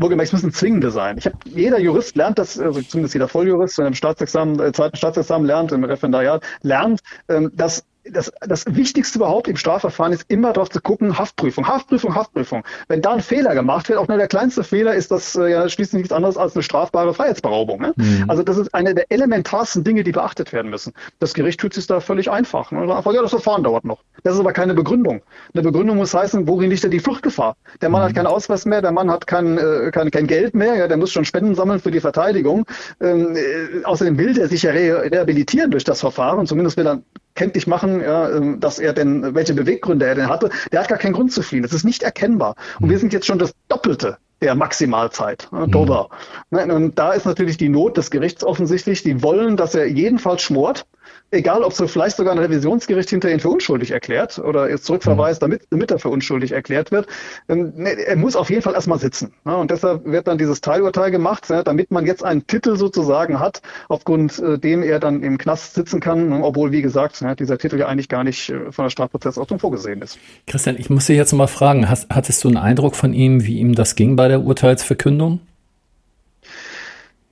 Es 0.01 0.33
müssen 0.33 0.53
zwingende 0.53 0.92
sein. 0.92 1.18
Ich 1.18 1.27
habe 1.27 1.37
jeder 1.44 1.81
Jurist 1.81 2.14
lernt 2.14 2.38
das, 2.38 2.61
also 2.61 2.81
zumindest 2.83 3.14
jeder 3.14 3.27
Volljurist, 3.27 3.79
wenn 3.79 3.87
er 3.87 3.88
im 3.88 3.94
Staatsexamen, 3.94 4.61
äh, 4.61 4.70
zweiten 4.70 4.96
Staatsexamen 4.96 5.44
lernt, 5.44 5.72
im 5.72 5.83
Referendariat, 5.83 6.44
lernt, 6.62 7.01
ähm, 7.29 7.51
dass 7.55 7.85
das, 8.12 8.33
das 8.40 8.64
Wichtigste 8.66 9.18
überhaupt 9.18 9.49
im 9.49 9.57
Strafverfahren 9.57 10.12
ist 10.12 10.25
immer 10.29 10.53
darauf 10.53 10.71
zu 10.71 10.81
gucken, 10.81 11.18
Haftprüfung, 11.18 11.66
Haftprüfung, 11.66 12.14
Haftprüfung. 12.14 12.64
Wenn 12.88 13.03
da 13.03 13.12
ein 13.12 13.21
Fehler 13.21 13.55
gemacht 13.55 13.88
wird, 13.88 13.99
auch 13.99 14.09
nur 14.09 14.16
der 14.16 14.29
kleinste 14.29 14.64
Fehler, 14.64 14.94
ist 14.94 15.11
das 15.11 15.37
äh, 15.37 15.51
ja 15.51 15.68
schließlich 15.68 16.01
nichts 16.01 16.12
anderes 16.12 16.37
als 16.37 16.55
eine 16.55 16.62
strafbare 16.62 17.14
Freiheitsberaubung. 17.14 17.81
Ne? 17.81 17.94
Mhm. 17.97 18.25
Also 18.29 18.42
das 18.42 18.59
ist 18.59 18.75
eine 18.75 18.94
der 18.94 19.11
elementarsten 19.11 19.85
Dinge, 19.85 20.05
die 20.05 20.12
beachtet 20.12 20.53
werden 20.53 20.71
müssen. 20.71 20.92
Das 21.18 21.35
Gericht 21.35 21.61
tut 21.61 21.75
sich 21.75 21.87
da 21.87 22.01
völlig 22.01 22.31
einfach. 22.31 22.71
Ne? 22.71 22.81
Einfach, 22.81 23.12
ja, 23.12 23.23
das 23.23 23.31
Verfahren 23.31 23.62
dauert 23.62 23.85
noch. 23.85 24.03
Das 24.23 24.35
ist 24.35 24.40
aber 24.40 24.53
keine 24.53 24.75
Begründung. 24.75 25.23
Eine 25.55 25.62
Begründung 25.62 25.97
muss 25.97 26.14
heißen, 26.14 26.47
worin 26.49 26.71
liegt 26.71 26.85
denn 26.85 26.90
die 26.90 27.01
Fluchtgefahr? 27.01 27.57
Der 27.81 27.88
Mann 27.88 28.03
mhm. 28.03 28.07
hat 28.07 28.14
keinen 28.14 28.27
Ausweis 28.27 28.64
mehr, 28.64 28.83
der 28.83 28.92
Mann 28.92 29.11
hat 29.11 29.27
kein, 29.27 29.59
äh, 29.59 29.90
kein, 29.92 30.11
kein 30.11 30.27
Geld 30.27 30.55
mehr, 30.55 30.77
ja, 30.77 30.88
der 30.88 30.97
muss 30.97 31.12
schon 31.12 31.25
Spenden 31.25 31.55
sammeln 31.55 31.81
für 31.81 31.90
die 31.90 32.01
Verteidigung. 32.01 32.66
Ähm, 33.01 33.37
äh, 33.37 33.85
außerdem 33.85 34.18
will 34.18 34.35
der 34.35 34.49
sich 34.49 34.62
ja 34.62 34.71
re 34.71 35.11
rehabilitieren 35.11 35.71
durch 35.71 35.85
das 35.85 36.01
Verfahren, 36.01 36.47
zumindest 36.47 36.77
will 36.77 36.87
er 36.87 37.03
kenntlich 37.38 37.66
machen, 37.68 38.01
ja, 38.01 38.29
ähm, 38.31 38.59
dass 38.61 38.79
er 38.79 38.92
denn, 38.92 39.35
welche 39.35 39.55
Beweggründe 39.55 40.05
er 40.05 40.16
denn 40.16 40.29
hatte, 40.29 40.51
der 40.72 40.81
hat 40.81 40.88
gar 40.88 40.98
keinen 40.98 41.12
Grund 41.12 41.33
zu 41.33 41.42
fliehen. 41.42 41.62
Das 41.62 41.72
ist 41.72 41.85
nicht 41.85 42.03
erkennbar. 42.03 42.57
Und 42.81 42.90
wir 42.90 42.96
mhm. 42.96 43.01
sind 43.01 43.12
jetzt 43.12 43.27
schon 43.27 43.38
das 43.38 43.55
Doppelte 43.68 44.18
der 44.42 44.57
Maximalzeit. 44.57 45.48
Ne, 45.53 45.68
Dober. 45.68 46.11
Mhm. 46.51 46.70
Und 46.70 46.98
da 46.98 47.12
ist 47.12 47.27
natürlich 47.27 47.57
die 47.57 47.68
Not 47.68 47.96
des 47.96 48.11
Gerichts 48.11 48.42
offensichtlich. 48.42 49.05
Die 49.05 49.22
wollen, 49.22 49.57
dass 49.57 49.74
er 49.74 49.87
jedenfalls 49.87 50.42
schmort 50.42 50.85
egal 51.31 51.62
ob 51.62 51.73
so 51.73 51.87
vielleicht 51.87 52.17
sogar 52.17 52.33
ein 52.33 52.38
Revisionsgericht 52.38 53.11
hinter 53.11 53.31
ihn 53.31 53.41
für 53.41 53.51
unschuldig 53.51 53.91
erklärt 53.91 54.38
oder 54.38 54.71
jetzt 54.71 54.87
zurückverweist, 54.87 55.43
damit, 55.43 55.62
damit 55.71 55.91
er 55.91 55.99
für 55.99 56.09
unschuldig 56.09 56.53
erklärt 56.53 56.91
wird, 56.91 57.07
ähm, 57.49 57.73
er 57.77 58.17
muss 58.17 58.37
auf 58.37 58.51
jeden 58.51 58.62
Fall 58.62 58.75
erstmal 58.75 58.99
sitzen. 58.99 59.33
Und 59.45 59.71
deshalb 59.71 60.05
wird 60.05 60.27
dann 60.27 60.38
dieses 60.38 60.61
Teilurteil 60.61 61.11
gemacht, 61.11 61.45
damit 61.49 61.91
man 61.91 62.07
jetzt 62.07 62.25
einen 62.25 62.47
Titel 62.47 62.77
sozusagen 62.77 63.38
hat, 63.41 63.61
aufgrund 63.88 64.38
äh, 64.38 64.59
dem 64.59 64.83
er 64.83 65.01
dann 65.01 65.23
im 65.23 65.38
Knast 65.38 65.75
sitzen 65.75 66.01
kann, 66.01 66.29
ne, 66.29 66.43
obwohl, 66.43 66.73
wie 66.73 66.83
gesagt, 66.83 67.23
dieser 67.38 67.59
Titel 67.59 67.79
ja 67.79 67.87
eigentlich 67.87 68.09
gar 68.09 68.25
nicht 68.25 68.49
äh, 68.51 68.73
von 68.73 68.87
der 68.87 68.91
Strafprozessordnung 68.91 69.59
vorgesehen 69.59 70.03
ist. 70.03 70.19
Christian, 70.47 70.77
ich 70.79 70.91
muss 70.91 71.07
dich 71.07 71.17
jetzt 71.17 71.33
mal 71.33 71.47
fragen, 71.47 71.88
hast, 71.88 72.09
hattest 72.11 72.43
du 72.45 72.49
einen 72.49 72.57
Eindruck 72.57 72.97
von 72.97 73.12
ihm, 73.12 73.45
wie 73.45 73.59
ihm 73.59 73.75
das 73.75 73.95
ging 73.95 74.17
bei 74.17 74.29
der 74.29 74.41
Urteilsverkündung? 74.43 75.41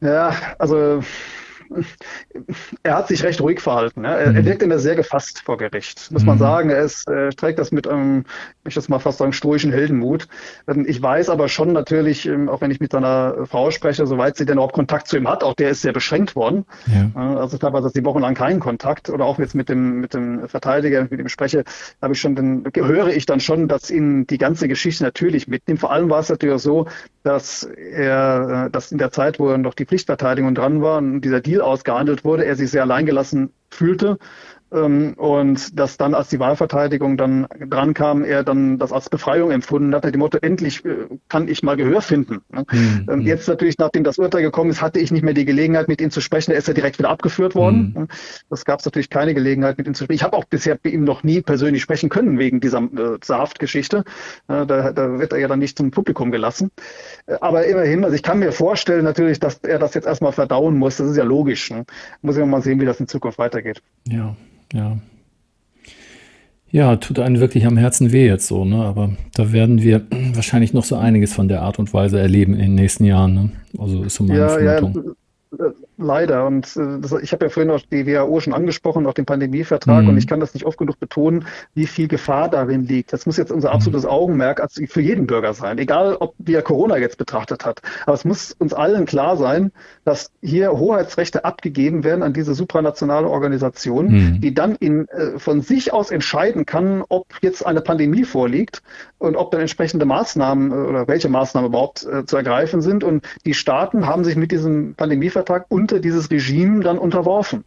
Ja, 0.01 0.35
also 0.59 1.03
er 2.83 2.97
hat 2.97 3.09
sich 3.09 3.23
recht 3.23 3.41
ruhig 3.41 3.61
verhalten. 3.61 4.05
Ja. 4.05 4.15
Er, 4.15 4.31
mhm. 4.31 4.37
er 4.37 4.45
wirkt 4.45 4.63
immer 4.63 4.79
sehr 4.79 4.95
gefasst 4.95 5.43
vor 5.45 5.57
Gericht, 5.57 6.11
muss 6.11 6.25
man 6.25 6.37
mhm. 6.37 6.41
sagen. 6.41 6.71
Er, 6.71 6.83
ist, 6.83 7.09
er 7.09 7.31
trägt 7.31 7.59
das 7.59 7.73
mit 7.73 7.87
einem, 7.87 8.25
ich 8.67 8.75
das 8.75 8.89
mal 8.89 8.99
fast 8.99 9.19
sagen, 9.19 9.33
stoischen 9.33 9.73
Heldenmut. 9.73 10.29
Ähm, 10.69 10.85
ich 10.89 11.01
weiß 11.01 11.29
aber 11.29 11.49
schon 11.49 11.73
natürlich, 11.73 12.27
ähm, 12.27 12.49
auch 12.49 12.61
wenn 12.61 12.71
ich 12.71 12.81
mit 12.81 12.93
seiner 12.93 13.47
Frau 13.47 13.71
spreche, 13.71 14.07
soweit 14.07 14.37
sie 14.37 14.47
denn 14.47 14.55
überhaupt 14.55 14.75
Kontakt 14.75 15.09
zu 15.09 15.17
ihm 15.17 15.29
hat, 15.29 15.45
auch 15.45 15.55
der 15.55 15.71
ist 15.71 15.83
sehr 15.83 15.93
beschränkt 15.93 16.37
worden. 16.37 16.65
Ja. 16.87 17.37
Also 17.37 17.59
teilweise 17.59 17.91
sie 17.91 18.05
wochenlang 18.05 18.35
keinen 18.35 18.61
Kontakt 18.61 19.11
oder 19.11 19.25
auch 19.25 19.39
jetzt 19.39 19.55
mit 19.55 19.69
dem, 19.69 20.01
mit 20.01 20.15
dem 20.15 20.49
Verteidiger, 20.49 21.03
mit 21.03 21.19
dem 21.19 21.29
spreche, 21.29 21.65
habe 22.03 22.15
ich 22.15 22.21
schon, 22.21 22.35
dann 22.35 22.65
höre 22.75 23.09
ich 23.09 23.27
dann 23.27 23.41
schon, 23.41 23.69
dass 23.69 23.91
ihn 23.91 24.27
die 24.27 24.39
ganze 24.39 24.69
Geschichte 24.69 25.05
natürlich 25.05 25.49
mitnimmt. 25.49 25.81
Vor 25.81 25.93
allem 25.93 26.11
war 26.11 26.21
es 26.21 26.29
natürlich 26.29 26.63
so, 26.63 26.87
dass 27.23 27.65
er, 27.65 28.67
äh, 28.67 28.71
dass 28.71 28.93
in 28.93 28.99
der 28.99 29.11
Zeit, 29.11 29.39
wo 29.39 29.49
er 29.49 29.59
noch 29.59 29.75
die 29.75 29.85
Pflichtverteidigung 29.85 30.55
dran 30.55 30.83
war 30.83 30.99
und 30.99 31.21
dieser 31.23 31.41
Deal 31.41 31.56
ausgehandelt 31.61 32.25
wurde, 32.25 32.45
er 32.45 32.57
sich 32.57 32.71
sehr 32.71 32.83
alleingelassen 32.83 33.53
fühlte 33.71 34.19
und 34.71 35.79
dass 35.79 35.97
dann, 35.97 36.15
als 36.15 36.29
die 36.29 36.41
Wahlverteidigung 36.41 37.17
dann 37.17 37.47
dran 37.71 37.95
kam, 37.95 38.25
er 38.25 38.43
dann 38.43 38.79
das 38.79 38.93
als 38.93 39.09
Befreiung 39.09 39.53
empfunden 39.53 39.95
hat, 39.95 40.03
nach 40.03 40.11
dem 40.11 40.19
Motto, 40.19 40.39
endlich 40.43 40.85
äh, 40.85 41.07
kann 41.29 41.47
ich 41.47 41.63
mal 41.63 41.77
Gehör 41.77 42.03
finden. 42.03 42.41
Mhm. 42.51 43.07
Ähm, 43.09 43.21
jetzt 43.21 43.47
natürlich, 43.47 43.79
nachdem 43.79 44.03
das 44.03 44.19
Urteil 44.19 44.43
gekommen 44.43 44.71
ist, 44.71 44.83
hatte 44.83 44.99
ich 44.99 45.13
nicht 45.13 45.23
mehr 45.23 45.35
die 45.35 45.45
Gelegenheit, 45.45 45.87
mit 45.87 46.01
ihm 46.01 46.11
zu 46.11 46.21
sprechen. 46.21 46.51
Er 46.51 46.59
ist 46.59 46.67
ja 46.67 46.75
direkt 46.75 46.99
wieder 46.99 47.11
abgeführt 47.11 47.55
worden. 47.55 47.95
Mhm. 47.97 48.09
Das 48.51 48.65
gab 48.65 48.81
es 48.81 48.85
natürlich 48.85 49.09
keine 49.09 49.35
Gelegenheit, 49.35 49.79
mit 49.79 49.87
ihm 49.87 49.95
zu 49.95 50.03
sprechen. 50.03 50.17
Ich 50.17 50.25
habe 50.25 50.37
auch 50.37 50.45
bisher 50.45 50.77
mit 50.83 50.93
ihm 50.93 51.05
noch 51.05 51.23
nie 51.23 51.43
persönlich 51.43 51.83
sprechen 51.83 52.09
können 52.09 52.39
wegen 52.39 52.59
dieser, 52.59 52.79
äh, 52.79 53.19
dieser 53.23 53.39
Haftgeschichte. 53.39 53.99
Äh, 54.49 54.67
da, 54.67 54.91
da 54.91 55.19
wird 55.21 55.33
er 55.33 55.39
ja 55.39 55.47
dann 55.47 55.61
nicht 55.61 55.79
zum 55.79 55.93
Publikum 55.93 56.33
gelassen. 56.33 56.73
Äh, 57.27 57.37
aber 57.41 57.67
immerhin, 57.67 58.05
also 58.05 58.17
ich 58.17 58.25
kann 58.25 58.41
mir 58.41 58.51
vorstellen 58.51 59.05
natürlich, 59.05 59.39
dass 59.39 59.59
er 59.59 59.79
das 59.79 59.95
jetzt 59.95 60.09
erstmal 60.09 60.33
verdauen 60.33 60.77
muss. 60.77 60.97
Das 60.97 61.09
ist 61.09 61.17
ja 61.17 61.25
logisch. 61.25 61.71
Ne? 61.71 61.85
Muss 62.21 62.37
ich 62.37 62.45
mal 62.45 62.63
sehen, 62.63 62.81
wie 62.81 62.85
das 62.85 62.99
in 62.99 63.07
Zukunft 63.07 63.39
weitergeht. 63.39 63.81
Ja 64.09 64.35
ja. 64.73 64.99
Ja, 66.71 66.97
tut 66.97 67.21
einen 67.21 67.41
wirklich 67.41 67.65
am 67.65 67.77
Herzen 67.77 68.13
weh 68.13 68.27
jetzt 68.27 68.49
so, 68.49 68.65
ne? 68.65 68.85
Aber 68.85 69.13
da 69.35 69.53
werden 69.53 69.83
wir 69.83 70.07
wahrscheinlich 70.35 70.73
noch 70.73 70.85
so 70.85 70.97
einiges 70.97 71.33
von 71.33 71.49
der 71.49 71.63
Art 71.63 71.79
und 71.79 71.95
Weise 71.95 72.19
erleben 72.19 72.55
in 72.55 72.61
den 72.61 72.75
nächsten 72.75 73.05
Jahren, 73.05 73.35
ne? 73.35 73.51
Also 73.79 74.03
ist 74.03 74.17
so 74.17 74.25
meine 74.25 74.41
ja, 74.41 74.49
Vermutung. 74.49 75.15
Ja, 75.59 75.67
Leider. 75.99 76.47
Und 76.47 76.77
äh, 76.77 77.23
ich 77.23 77.33
habe 77.33 77.47
ja 77.47 77.49
vorhin 77.49 77.71
auch 77.71 77.81
die 77.81 78.07
WHO 78.07 78.41
schon 78.41 78.53
angesprochen, 78.53 79.07
auch 79.07 79.15
den 79.15 79.25
Pandemievertrag. 79.25 80.03
Mhm. 80.03 80.11
Und 80.11 80.19
ich 80.19 80.27
kann 80.27 80.41
das 80.41 80.53
nicht 80.53 80.67
oft 80.67 80.77
genug 80.77 81.01
betonen, 81.01 81.47
wie 81.75 81.87
viel 81.87 82.07
Gefahr 82.07 82.51
darin 82.51 82.85
liegt. 82.85 83.15
Das 83.15 83.25
muss 83.25 83.39
jetzt 83.39 83.51
unser 83.51 83.71
mhm. 83.71 83.77
absolutes 83.77 84.05
Augenmerk 84.05 84.61
als 84.61 84.81
für 84.89 85.01
jeden 85.01 85.27
Bürger 85.27 85.55
sein. 85.55 85.79
Egal, 85.79 86.17
ob 86.17 86.35
wie 86.39 86.53
er 86.53 86.63
Corona 86.63 86.99
jetzt 86.99 87.17
betrachtet 87.17 87.65
hat. 87.65 87.81
Aber 88.05 88.13
es 88.13 88.27
muss 88.27 88.53
uns 88.53 88.75
allen 88.75 89.07
klar 89.07 89.39
sein, 89.39 89.73
dass 90.05 90.31
hier 90.43 90.73
Hoheitsrechte 90.73 91.47
abgegeben 91.47 92.05
werden 92.05 92.23
an 92.23 92.35
diese 92.35 92.55
supranationale 92.55 93.29
Organisation, 93.29 94.09
mhm. 94.09 94.41
die 94.43 94.53
dann 94.53 94.75
in, 94.77 95.09
äh, 95.09 95.39
von 95.39 95.63
sich 95.63 95.95
aus 95.95 96.11
entscheiden 96.11 96.67
kann, 96.67 97.05
ob 97.09 97.27
jetzt 97.41 97.65
eine 97.65 97.81
Pandemie 97.81 98.25
vorliegt 98.25 98.83
und 99.19 99.37
ob 99.37 99.51
dann 99.51 99.63
entsprechende 99.63 100.05
Maßnahmen 100.05 100.73
äh, 100.73 100.75
oder 100.75 101.09
welche 101.09 101.31
Maßnahmen 101.31 101.71
überhaupt 101.71 102.05
äh, 102.05 102.27
zu 102.27 102.37
ergreifen 102.37 102.83
sind. 102.83 103.03
Und 103.03 103.25
die 103.47 103.55
Staaten 103.55 104.07
haben 104.07 104.25
sich 104.25 104.37
mit 104.37 104.53
diesem 104.53 104.95
Pandemievertrag 104.95 105.65
und 105.69 105.86
unter 105.87 106.01
dieses 106.01 106.33
Regime 106.33 106.83
dann 106.83 106.99
unterworfen 106.99 107.63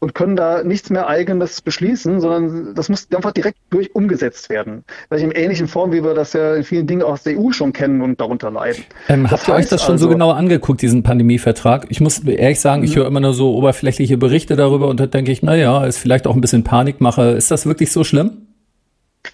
und 0.00 0.12
können 0.12 0.34
da 0.34 0.64
nichts 0.64 0.90
mehr 0.90 1.06
eigenes 1.06 1.60
beschließen, 1.60 2.20
sondern 2.20 2.74
das 2.74 2.88
muss 2.88 3.06
einfach 3.14 3.30
direkt 3.30 3.58
durch 3.70 3.94
umgesetzt 3.94 4.50
werden. 4.50 4.82
Vielleicht 5.06 5.24
in 5.24 5.30
ähnlichen 5.30 5.68
Form, 5.68 5.92
wie 5.92 6.02
wir 6.02 6.14
das 6.14 6.32
ja 6.32 6.56
in 6.56 6.64
vielen 6.64 6.88
Dingen 6.88 7.02
aus 7.02 7.22
der 7.22 7.38
EU 7.38 7.52
schon 7.52 7.72
kennen 7.72 8.02
und 8.02 8.20
darunter 8.20 8.50
leiden. 8.50 8.82
Ähm, 9.08 9.30
habt 9.30 9.46
ihr 9.46 9.54
euch 9.54 9.68
das 9.68 9.84
schon 9.84 9.92
also, 9.92 10.06
so 10.06 10.10
genau 10.10 10.32
angeguckt, 10.32 10.82
diesen 10.82 11.04
Pandemievertrag? 11.04 11.86
Ich 11.90 12.00
muss 12.00 12.18
ehrlich 12.24 12.58
sagen, 12.58 12.82
ich 12.82 12.96
mhm. 12.96 13.00
höre 13.00 13.06
immer 13.06 13.20
nur 13.20 13.34
so 13.34 13.54
oberflächliche 13.54 14.18
Berichte 14.18 14.56
darüber 14.56 14.88
und 14.88 14.98
da 14.98 15.06
denke 15.06 15.30
ich, 15.30 15.44
na 15.44 15.54
ja, 15.54 15.84
ist 15.84 15.98
vielleicht 15.98 16.26
auch 16.26 16.34
ein 16.34 16.40
bisschen 16.40 16.64
Panikmache. 16.64 17.30
Ist 17.30 17.52
das 17.52 17.66
wirklich 17.66 17.92
so 17.92 18.02
schlimm? 18.02 18.48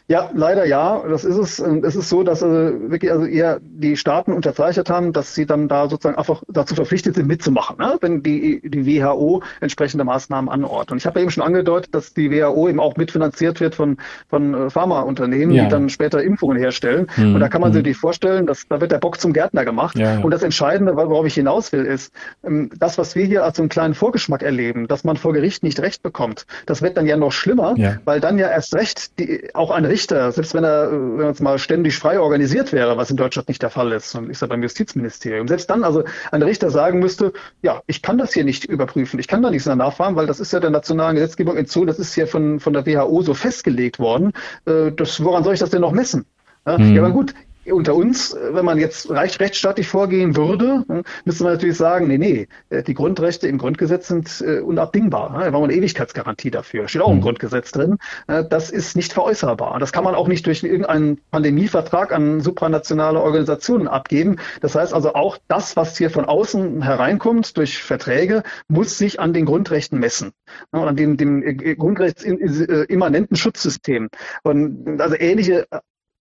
Ja, 0.09 0.31
leider 0.35 0.65
ja. 0.67 1.03
Das 1.09 1.25
ist 1.25 1.37
es. 1.37 1.59
Es 1.59 1.97
ist 1.97 2.09
so, 2.09 2.23
dass 2.23 2.43
also 2.43 2.91
wirklich 2.91 3.11
also 3.11 3.27
eher 3.27 3.59
die 3.61 3.97
Staaten 3.97 4.33
unterzeichnet 4.33 4.89
haben, 4.89 5.13
dass 5.13 5.35
sie 5.35 5.47
dann 5.47 5.67
da 5.69 5.89
sozusagen 5.89 6.17
einfach 6.17 6.43
dazu 6.49 6.77
verpflichtet 6.77 7.17
sind, 7.17 7.27
mitzumachen, 7.27 7.77
ne? 7.79 7.97
wenn 8.01 8.23
die, 8.23 8.61
die 8.65 8.87
WHO 8.87 9.43
entsprechende 9.61 10.05
Maßnahmen 10.05 10.49
anordnet. 10.49 10.93
Und 10.93 10.99
ich 10.99 11.07
habe 11.07 11.19
ja 11.19 11.23
eben 11.25 11.33
schon 11.33 11.43
angedeutet, 11.43 11.93
dass 11.95 12.15
die 12.15 12.31
WHO 12.31 12.69
eben 12.69 12.79
auch 12.79 12.97
mitfinanziert 12.97 13.61
wird 13.61 13.75
von, 13.75 13.97
von 14.29 14.55
äh, 14.55 14.71
Pharmaunternehmen, 14.71 15.55
ja. 15.55 15.65
die 15.65 15.71
dann 15.71 15.89
später 15.89 16.23
Impfungen 16.23 16.57
herstellen. 16.57 17.09
Mhm. 17.17 17.35
Und 17.35 17.41
da 17.41 17.49
kann 17.49 17.61
man 17.61 17.73
sich 17.73 17.85
mhm. 17.85 17.95
vorstellen, 17.95 18.47
dass 18.47 18.69
da 18.69 18.81
wird 18.81 18.93
der 18.93 18.99
Bock 18.99 19.21
zum 19.21 19.33
Gärtner 19.33 19.65
gemacht. 19.65 19.99
Ja, 19.99 20.15
ja. 20.15 20.21
Und 20.21 20.31
das 20.31 20.45
Entscheidende, 20.45 20.95
worauf 20.97 21.27
ich 21.27 21.35
hinaus 21.35 21.73
will, 21.73 21.85
ist, 21.85 22.13
ähm, 22.45 22.71
das, 22.79 22.97
was 22.97 23.17
wir 23.17 23.25
hier 23.25 23.45
als 23.45 23.57
so 23.57 23.63
einen 23.63 23.71
kleinen 23.71 23.95
Vorgeschmack 23.95 24.43
erleben, 24.43 24.87
dass 24.87 25.03
man 25.03 25.17
vor 25.17 25.33
Gericht 25.33 25.65
nicht 25.65 25.81
recht 25.81 26.05
bekommt, 26.05 26.47
das 26.67 26.81
wird 26.81 26.97
dann 26.97 27.07
ja 27.07 27.17
noch 27.17 27.33
schlimmer, 27.33 27.75
weil 28.05 28.21
dann 28.21 28.39
ja 28.39 28.49
erst 28.49 28.75
recht 28.75 29.19
die, 29.19 29.51
auch 29.55 29.71
eine 29.71 29.96
Richter, 29.97 30.31
selbst 30.31 30.53
wenn 30.53 30.63
er, 30.63 30.93
wenn 30.93 31.21
er 31.21 31.29
jetzt 31.29 31.41
mal 31.41 31.59
ständig 31.59 31.97
frei 31.97 32.21
organisiert 32.21 32.71
wäre, 32.75 32.99
was 32.99 33.11
in 33.11 33.17
Deutschland 33.17 33.49
nicht 33.49 33.63
der 33.63 33.71
Fall 33.71 33.93
ist, 33.93 34.15
und 34.15 34.29
ist 34.29 34.43
er 34.43 34.49
beim 34.49 34.63
Justizministerium, 34.63 35.49
selbst 35.49 35.71
dann 35.71 35.85
also 35.85 36.05
ein 36.33 36.43
Richter 36.43 36.71
sagen 36.71 36.99
müsste, 36.99 37.33
ja, 37.63 37.81
ich 37.87 38.03
kann 38.03 38.19
das 38.19 38.35
hier 38.35 38.45
nicht 38.45 38.67
überprüfen, 38.67 39.19
ich 39.19 39.27
kann 39.27 39.41
da 39.41 39.51
nichts 39.51 39.65
nachfahren, 39.65 40.15
weil 40.15 40.27
das 40.27 40.39
ist 40.39 40.53
ja 40.53 40.61
der 40.61 40.69
nationalen 40.69 41.17
Gesetzgebung 41.17 41.57
entzogen, 41.57 41.87
das 41.87 41.99
ist 41.99 42.13
hier 42.13 42.27
von, 42.27 42.61
von 42.61 42.75
der 42.75 42.85
WHO 42.85 43.23
so 43.23 43.33
festgelegt 43.33 43.99
worden. 43.99 44.35
Äh, 44.67 44.93
das, 44.93 45.25
woran 45.25 45.45
soll 45.45 45.55
ich 45.55 45.61
das 45.61 45.71
denn 45.71 45.81
noch 45.81 45.93
messen? 45.93 46.27
Ja, 46.67 46.77
mhm. 46.77 46.95
ja, 46.95 47.03
aber 47.03 47.13
gut, 47.13 47.33
unter 47.73 47.95
uns, 47.95 48.37
wenn 48.53 48.65
man 48.65 48.79
jetzt 48.79 49.11
recht, 49.11 49.41
rechtsstaatlich 49.41 49.89
vorgehen 49.89 50.37
würde, 50.37 50.85
müsste 51.25 51.45
man 51.45 51.55
natürlich 51.55 51.77
sagen, 51.77 52.07
nee, 52.09 52.19
nee, 52.19 52.49
äh, 52.71 52.83
die 52.83 52.95
Grundrechte 52.95 53.49
im 53.49 53.59
Grundgesetz 53.59 54.09
sind 54.09 54.43
äh, 54.47 54.61
unabdingbar. 54.61 55.31
Da 55.33 55.51
brauchen 55.51 55.69
wir 55.69 55.75
eine 55.75 55.75
Ewigkeitsgarantie 55.75 56.51
dafür. 56.51 56.89
Steht 56.89 57.03
auch 57.03 57.11
im 57.11 57.17
mhm. 57.17 57.23
Grundgesetz 57.23 57.73
drin. 57.73 57.99
Äh, 58.29 58.45
das 58.49 58.71
ist 58.71 58.97
nicht 58.97 59.13
veräußerbar. 59.13 59.79
Das 59.79 59.93
kann 59.93 60.05
man 60.05 60.15
auch 60.15 60.29
nicht 60.29 60.47
durch 60.47 60.63
irgendeinen 60.63 61.19
Pandemievertrag 61.31 62.13
an 62.13 62.41
supranationale 62.41 63.21
Organisationen 63.21 63.89
abgeben. 63.89 64.37
Das 64.61 64.75
heißt 64.75 64.95
also 64.95 65.15
auch 65.15 65.39
das, 65.49 65.77
was 65.77 65.97
hier 65.97 66.11
von 66.11 66.25
außen 66.25 66.83
hereinkommt 66.83 67.57
durch 67.57 67.83
Verträge, 67.83 68.43
muss 68.69 68.99
sich 68.99 69.21
an 69.21 69.33
den 69.33 69.45
Grundrechten 69.45 69.99
messen. 69.99 70.33
An 70.71 70.97
dem, 70.97 71.17
dem 71.17 71.77
grundrechtsimmanenten 71.77 73.37
Schutzsystem. 73.37 74.09
Und 74.43 75.01
also 75.01 75.17
ähnliche 75.19 75.67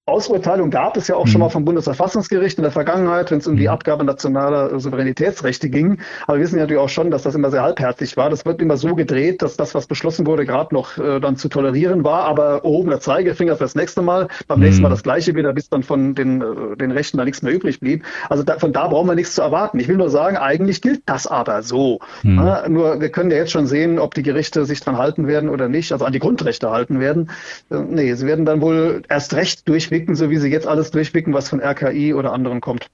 Ausurteilung 0.07 0.69
gab 0.69 0.97
es 0.97 1.07
ja 1.07 1.15
auch 1.15 1.25
mhm. 1.25 1.29
schon 1.29 1.41
mal 1.41 1.49
vom 1.49 1.65
Bundesverfassungsgericht 1.65 2.59
in 2.59 2.61
der 2.61 2.71
Vergangenheit, 2.71 3.31
wenn 3.31 3.39
es 3.39 3.47
um 3.47 3.57
die 3.57 3.63
mhm. 3.63 3.69
Abgabe 3.69 4.03
nationaler 4.03 4.79
Souveränitätsrechte 4.79 5.67
ging. 5.67 5.97
Aber 6.27 6.37
wir 6.37 6.43
wissen 6.43 6.57
ja 6.57 6.61
natürlich 6.61 6.81
auch 6.83 6.89
schon, 6.89 7.09
dass 7.09 7.23
das 7.23 7.33
immer 7.33 7.49
sehr 7.49 7.63
halbherzig 7.63 8.15
war. 8.15 8.29
Das 8.29 8.45
wird 8.45 8.61
immer 8.61 8.77
so 8.77 8.93
gedreht, 8.93 9.41
dass 9.41 9.57
das, 9.57 9.73
was 9.73 9.87
beschlossen 9.87 10.27
wurde, 10.27 10.45
gerade 10.45 10.75
noch 10.75 10.99
äh, 10.99 11.19
dann 11.19 11.37
zu 11.37 11.49
tolerieren 11.49 12.03
war. 12.03 12.25
Aber 12.25 12.61
erhobener 12.63 12.99
Zeigefinger 12.99 13.55
fürs 13.55 13.73
nächste 13.73 14.03
Mal, 14.03 14.27
beim 14.47 14.59
mhm. 14.59 14.65
nächsten 14.65 14.83
Mal 14.83 14.89
das 14.89 15.01
Gleiche 15.01 15.33
wieder, 15.33 15.53
bis 15.53 15.69
dann 15.69 15.81
von 15.81 16.13
den, 16.13 16.39
äh, 16.39 16.77
den 16.77 16.91
Rechten 16.91 17.17
da 17.17 17.25
nichts 17.25 17.41
mehr 17.41 17.53
übrig 17.53 17.79
blieb. 17.79 18.03
Also 18.29 18.43
da, 18.43 18.59
von 18.59 18.73
da 18.73 18.87
brauchen 18.87 19.07
wir 19.07 19.15
nichts 19.15 19.33
zu 19.33 19.41
erwarten. 19.41 19.79
Ich 19.79 19.87
will 19.87 19.97
nur 19.97 20.11
sagen, 20.11 20.37
eigentlich 20.37 20.83
gilt 20.83 21.01
das 21.07 21.25
aber 21.25 21.63
so. 21.63 21.97
Mhm. 22.21 22.37
Ja, 22.37 22.69
nur 22.69 23.01
wir 23.01 23.09
können 23.09 23.31
ja 23.31 23.37
jetzt 23.37 23.51
schon 23.51 23.65
sehen, 23.65 23.97
ob 23.97 24.13
die 24.13 24.21
Gerichte 24.21 24.65
sich 24.65 24.81
dran 24.81 24.99
halten 24.99 25.25
werden 25.25 25.49
oder 25.49 25.67
nicht, 25.67 25.91
also 25.91 26.05
an 26.05 26.13
die 26.13 26.19
Grundrechte 26.19 26.69
halten 26.69 26.99
werden. 26.99 27.31
Äh, 27.71 27.77
nee, 27.89 28.13
sie 28.13 28.27
werden 28.27 28.45
dann 28.45 28.61
wohl 28.61 29.01
erst 29.09 29.33
recht 29.33 29.67
durchweg 29.67 29.94
durchblicken, 29.95 30.15
so 30.15 30.29
wie 30.29 30.37
sie 30.37 30.49
jetzt 30.49 30.67
alles 30.67 30.91
durchblicken, 30.91 31.33
was 31.33 31.49
von 31.49 31.61
RKI 31.61 32.13
oder 32.13 32.33
anderen 32.33 32.61
kommt. 32.61 32.87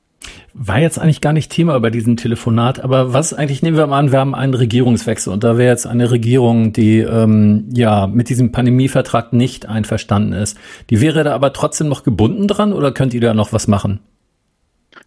War 0.54 0.80
jetzt 0.80 1.00
eigentlich 1.00 1.22
gar 1.22 1.34
nicht 1.34 1.52
Thema 1.52 1.80
bei 1.80 1.90
diesem 1.90 2.18
Telefonat, 2.18 2.84
aber 2.84 3.14
was 3.14 3.34
eigentlich 3.34 3.64
nehmen 3.64 3.78
wir 3.78 3.88
mal 3.88 3.98
an, 3.98 4.12
wir 4.12 4.20
haben 4.20 4.36
einen 4.36 4.54
Regierungswechsel 4.54 5.32
und 5.32 5.44
da 5.44 5.58
wäre 5.58 5.72
jetzt 5.72 5.88
eine 5.88 6.12
Regierung, 6.12 6.74
die 6.74 7.00
ähm, 7.00 7.70
ja 7.74 8.06
mit 8.06 8.30
diesem 8.30 8.52
Pandemievertrag 8.52 9.34
nicht 9.34 9.68
einverstanden 9.68 10.34
ist. 10.34 10.58
Die 10.90 11.02
wäre 11.02 11.24
da 11.24 11.34
aber 11.34 11.54
trotzdem 11.54 11.88
noch 11.88 12.04
gebunden 12.04 12.48
dran 12.48 12.74
oder 12.74 12.92
könnt 12.92 13.14
ihr 13.14 13.22
da 13.22 13.34
noch 13.34 13.54
was 13.54 13.68
machen? 13.68 14.00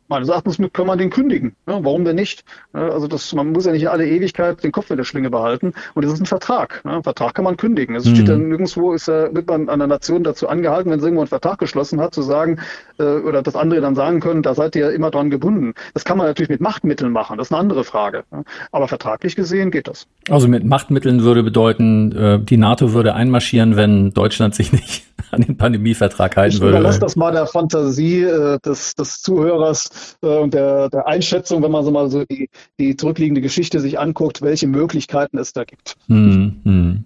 Meines 0.09 0.29
Erachtens 0.29 0.59
kann 0.73 0.87
man 0.87 0.99
den 0.99 1.11
kündigen. 1.11 1.57
Ja, 1.67 1.83
warum 1.83 2.05
denn 2.05 2.17
nicht? 2.17 2.45
Also 2.73 3.09
das, 3.09 3.33
man 3.33 3.53
muss 3.53 3.65
ja 3.65 3.73
nicht 3.73 3.83
in 3.83 3.89
alle 3.89 4.07
Ewigkeit 4.07 4.63
den 4.63 4.73
Kopf 4.73 4.91
in 4.91 4.97
der 4.97 5.05
Schlinge 5.05 5.31
behalten. 5.31 5.73
Und 5.95 6.05
es 6.05 6.13
ist 6.13 6.21
ein 6.21 6.27
Vertrag. 6.27 6.83
Ein 6.85 7.03
Vertrag 7.03 7.35
kann 7.35 7.45
man 7.45 7.57
kündigen. 7.57 7.97
Es 7.97 8.05
mhm. 8.05 8.15
steht 8.15 8.29
ja 8.29 8.37
nirgendwo, 8.37 8.93
ist 8.93 9.09
ja, 9.09 9.35
wird 9.35 9.49
man 9.49 9.69
an 9.69 9.79
der 9.79 9.89
Nation 9.89 10.23
dazu 10.23 10.49
angehalten, 10.49 10.91
wenn 10.91 11.01
sie 11.01 11.07
irgendwo 11.07 11.23
einen 11.23 11.29
Vertrag 11.29 11.59
geschlossen 11.59 12.01
hat, 12.01 12.15
zu 12.15 12.23
sagen, 12.23 12.61
äh, 12.99 13.03
oder 13.03 13.43
dass 13.43 13.57
andere 13.57 13.81
dann 13.81 13.95
sagen 13.95 14.21
können, 14.21 14.43
da 14.43 14.55
seid 14.55 14.77
ihr 14.77 14.91
immer 14.91 15.11
dran 15.11 15.31
gebunden. 15.31 15.75
Das 15.95 16.05
kann 16.05 16.19
man 16.19 16.27
natürlich 16.27 16.51
mit 16.51 16.61
Machtmitteln 16.61 17.13
machen. 17.13 17.39
Das 17.39 17.49
ist 17.49 17.53
eine 17.53 17.61
andere 17.61 17.85
Frage. 17.85 18.25
Aber 18.73 18.89
vertraglich 18.89 19.37
gesehen 19.37 19.71
geht 19.71 19.89
das. 19.89 20.07
Also 20.29 20.49
mit 20.49 20.65
Machtmitteln 20.65 21.23
würde 21.23 21.43
bedeuten, 21.43 22.13
äh, 22.13 22.39
die 22.41 22.57
NATO 22.57 22.93
würde 22.93 23.15
einmarschieren, 23.15 23.77
wenn 23.77 24.13
Deutschland 24.13 24.55
sich 24.55 24.73
nicht 24.73 25.14
an 25.31 25.43
den 25.43 25.57
Pandemievertrag 25.57 26.37
halten 26.37 26.57
ich 26.57 26.61
würde. 26.63 26.79
Lass 26.79 26.99
das 26.99 27.17
mal 27.17 27.33
der 27.33 27.47
Fantasie 27.47 28.23
äh, 28.23 28.59
des, 28.65 28.95
des 28.95 29.23
Zuhörers 29.23 30.17
äh, 30.23 30.27
und 30.27 30.55
der, 30.55 30.89
der 30.89 31.07
Einschätzung, 31.07 31.63
wenn 31.63 31.71
man 31.71 31.85
so 31.85 31.91
mal 31.91 32.11
so 32.11 32.25
die, 32.25 32.49
die 32.79 32.97
zurückliegende 32.97 33.41
Geschichte 33.41 33.81
sich 33.81 33.99
anguckt, 33.99 34.43
welche 34.43 34.67
Möglichkeiten 34.67 35.39
es 35.39 35.53
da 35.53 35.65
gibt. 35.65 35.97
Hm, 36.09 36.61
hm. 36.65 37.05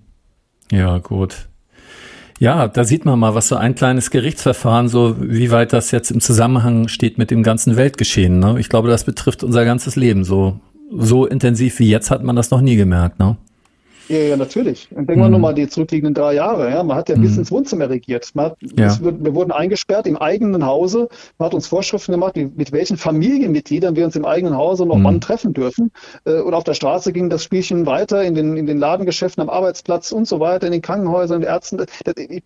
Ja, 0.71 0.99
gut. 0.99 1.49
Ja, 2.41 2.69
da 2.69 2.85
sieht 2.85 3.05
man 3.05 3.19
mal, 3.19 3.35
was 3.35 3.49
so 3.49 3.57
ein 3.57 3.75
kleines 3.75 4.11
Gerichtsverfahren, 4.11 4.89
so 4.89 5.17
wie 5.19 5.51
weit 5.51 5.73
das 5.73 5.91
jetzt 5.91 6.11
im 6.11 6.21
Zusammenhang 6.21 6.87
steht 6.87 7.19
mit 7.19 7.33
dem 7.33 7.43
ganzen 7.43 7.77
Weltgeschehen. 7.77 8.39
Ne? 8.39 8.61
Ich 8.61 8.69
glaube, 8.69 8.89
das 8.89 9.05
betrifft 9.05 9.43
unser 9.43 9.65
ganzes 9.65 9.97
Leben 9.97 10.25
so 10.25 10.61
so 10.91 11.27
intensiv 11.27 11.79
wie 11.79 11.91
jetzt 11.91 12.11
hat 12.11 12.23
man 12.23 12.37
das 12.37 12.51
noch 12.51 12.61
nie 12.61 12.77
gemerkt, 12.77 13.19
ne? 13.19 13.37
Ja, 14.09 14.18
ja, 14.18 14.37
natürlich. 14.37 14.88
Und 14.90 15.09
denken 15.09 15.23
wir 15.23 15.27
mhm. 15.27 15.33
nochmal 15.33 15.55
die 15.55 15.68
zurückliegenden 15.68 16.14
drei 16.14 16.35
Jahre. 16.35 16.71
Ja, 16.71 16.83
man 16.83 16.97
hat 16.97 17.09
ja 17.09 17.16
mhm. 17.16 17.23
bis 17.23 17.37
ins 17.37 17.51
Wohnzimmer 17.51 17.90
regiert. 17.90 18.33
Hat, 18.37 18.57
ja. 18.77 18.99
wird, 19.01 19.23
wir 19.25 19.35
wurden 19.35 19.53
eingesperrt 19.53 20.07
im 20.07 20.16
eigenen 20.16 20.64
Hause. 20.64 21.09
Man 21.38 21.47
hat 21.47 21.55
uns 21.55 21.66
Vorschriften 21.66 22.12
gemacht, 22.12 22.37
mit 22.37 22.73
welchen 22.73 22.97
Familienmitgliedern 22.97 23.97
wir 23.97 24.05
uns 24.05 24.16
im 24.16 24.25
eigenen 24.25 24.57
Hause 24.57 24.87
noch 24.87 24.97
mhm. 24.97 25.05
wann 25.05 25.21
treffen 25.21 25.53
dürfen. 25.53 25.92
Äh, 26.25 26.40
und 26.40 26.55
auf 26.55 26.64
der 26.64 26.75
Straße 26.75 27.12
ging 27.12 27.29
das 27.29 27.44
Spielchen 27.44 27.87
weiter, 27.87 28.25
in 28.25 28.35
den, 28.35 28.57
in 28.57 28.66
den 28.66 28.79
Ladengeschäften, 28.79 29.42
am 29.42 29.51
Arbeitsplatz 29.51 30.11
und 30.11 30.27
so 30.27 30.40
weiter, 30.40 30.66
in 30.66 30.73
den 30.73 30.83
Krankenhäusern, 30.83 31.42
Ärzten. 31.42 31.77
Das, 31.79 31.88
ich, 32.16 32.42